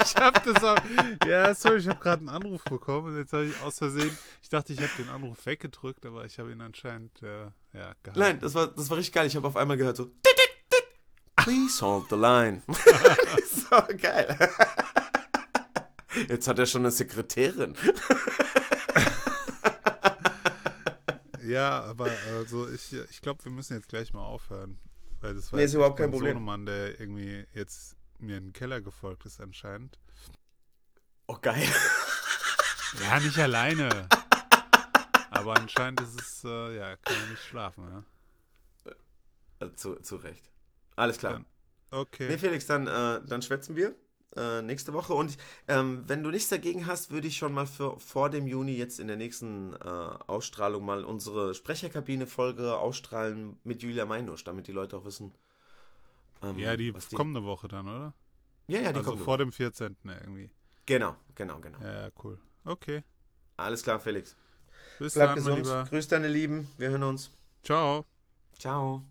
Ich 0.03 0.17
hab 0.17 0.43
das 0.43 0.65
auch. 0.65 0.79
Ja, 1.27 1.55
sorry, 1.55 1.77
ich 1.77 1.89
habe 1.89 2.01
gerade 2.01 2.21
einen 2.21 2.31
Anruf 2.31 2.65
bekommen 2.65 3.09
und 3.09 3.19
jetzt 3.19 3.35
habe 3.35 3.45
ich 3.45 3.61
aus 3.61 3.77
Versehen. 3.77 4.17
Ich 4.41 4.49
dachte, 4.49 4.73
ich 4.73 4.79
habe 4.79 4.91
den 4.97 5.11
Anruf 5.11 5.45
weggedrückt, 5.45 6.07
aber 6.07 6.25
ich 6.25 6.39
habe 6.39 6.53
ihn 6.53 6.63
anscheinend 6.63 7.23
äh, 7.23 7.43
ja, 7.75 7.93
gehalten. 8.03 8.19
Nein, 8.19 8.41
das 8.41 8.55
war, 8.55 8.69
das 8.69 8.89
war 8.89 8.97
richtig 8.97 9.13
geil. 9.13 9.27
Ich 9.27 9.37
habe 9.37 9.47
auf 9.47 9.59
einmal 9.59 9.77
gehört 9.77 9.99
so. 9.99 10.11
Please 11.37 11.85
hold 11.85 12.07
the 12.09 12.17
line. 12.17 12.63
so 13.71 13.77
geil. 13.99 14.39
Jetzt 16.29 16.49
hat 16.49 16.59
er 16.59 16.67
schon 16.67 16.83
eine 16.83 16.91
Sekretärin. 16.91 17.75
Ja, 21.43 21.81
aber 21.85 22.11
also 22.35 22.69
ich, 22.69 22.93
ich 22.93 23.21
glaube, 23.21 23.45
wir 23.45 23.53
müssen 23.53 23.75
jetzt 23.75 23.89
gleich 23.89 24.13
mal 24.13 24.25
aufhören. 24.25 24.81
Weil 25.21 25.35
das 25.35 25.53
war 25.53 25.59
Nee, 25.59 25.65
ist 25.67 25.75
überhaupt 25.75 25.97
kein 25.99 26.11
Problem. 26.11 26.33
Sohnemann, 26.35 26.67
der 26.67 26.99
irgendwie 27.01 27.47
jetzt 27.55 27.97
mir 28.19 28.37
in 28.39 28.47
den 28.47 28.53
Keller 28.53 28.81
gefolgt 28.81 29.25
ist 29.27 29.41
anscheinend. 29.41 29.99
Oh, 31.29 31.37
geil. 31.41 31.63
Ja, 33.01 33.21
nicht 33.21 33.39
alleine. 33.39 34.09
Aber 35.31 35.57
anscheinend 35.57 36.01
ist 36.01 36.21
es, 36.21 36.45
äh, 36.45 36.77
ja, 36.79 36.97
kann 36.97 37.17
er 37.17 37.31
nicht 37.31 37.43
schlafen, 37.45 38.05
ja. 38.85 38.95
Äh, 39.67 39.75
Zu, 39.77 39.97
zu 39.97 40.17
Recht. 40.17 40.51
Alles 40.97 41.19
klar. 41.19 41.35
Dann- 41.35 41.47
Okay. 41.93 42.27
Nee, 42.29 42.39
Felix, 42.39 42.67
dann, 42.67 42.89
äh, 42.89 43.21
dann 43.25 43.41
schwätzen 43.43 43.77
wir 43.77 43.95
äh, 44.35 44.63
nächste 44.63 44.93
Woche. 44.93 45.15
Und 45.15 45.37
ähm, 45.69 46.05
wenn 46.07 46.23
du 46.23 46.31
nichts 46.31 46.49
dagegen 46.49 46.87
hast, 46.87 47.11
würde 47.11 47.29
ich 47.29 47.37
schon 47.37 47.53
mal 47.53 47.67
für, 47.67 47.99
vor 47.99 48.31
dem 48.31 48.47
Juni 48.47 48.77
jetzt 48.77 48.99
in 49.01 49.07
der 49.09 49.17
nächsten 49.17 49.75
äh, 49.75 49.79
Ausstrahlung 49.79 50.85
mal 50.85 51.05
unsere 51.05 51.55
Sprecherkabine-Folge 51.55 52.77
ausstrahlen 52.77 53.59
mit 53.65 53.83
Julia 53.83 54.07
Meinusch, 54.07 54.45
damit 54.45 54.67
die 54.67 54.73
Leute 54.73 54.97
auch 54.97 55.05
wissen. 55.05 55.33
ähm, 56.43 56.59
ja, 56.59 56.77
die 56.77 56.95
was 56.95 57.09
kommende 57.11 57.45
Woche 57.45 57.69
dann, 57.69 57.89
oder? 57.89 58.15
Ja, 58.69 58.81
ja, 58.81 58.93
die 58.93 58.99
also 58.99 59.13
kommen. 59.13 59.23
vor 59.23 59.39
dem 59.39 59.53
14. 59.53 59.97
irgendwie. 60.05 60.51
Genau, 60.87 61.17
genau, 61.35 61.59
genau. 61.61 61.79
Ja, 61.83 62.09
cool. 62.25 62.39
Okay. 62.65 63.03
Alles 63.57 63.83
klar, 63.83 64.01
Felix. 64.01 64.37
Bis 64.99 65.15
Bleib 65.15 65.29
dann, 65.29 65.35
gesund. 65.37 65.59
Lieber. 65.59 65.85
Grüß 65.89 66.09
deine 66.09 66.29
Lieben. 66.29 66.69
Wir 66.79 66.91
hören 66.91 67.03
uns. 67.05 67.31
Ciao. 67.63 68.05
Ciao. 68.59 69.03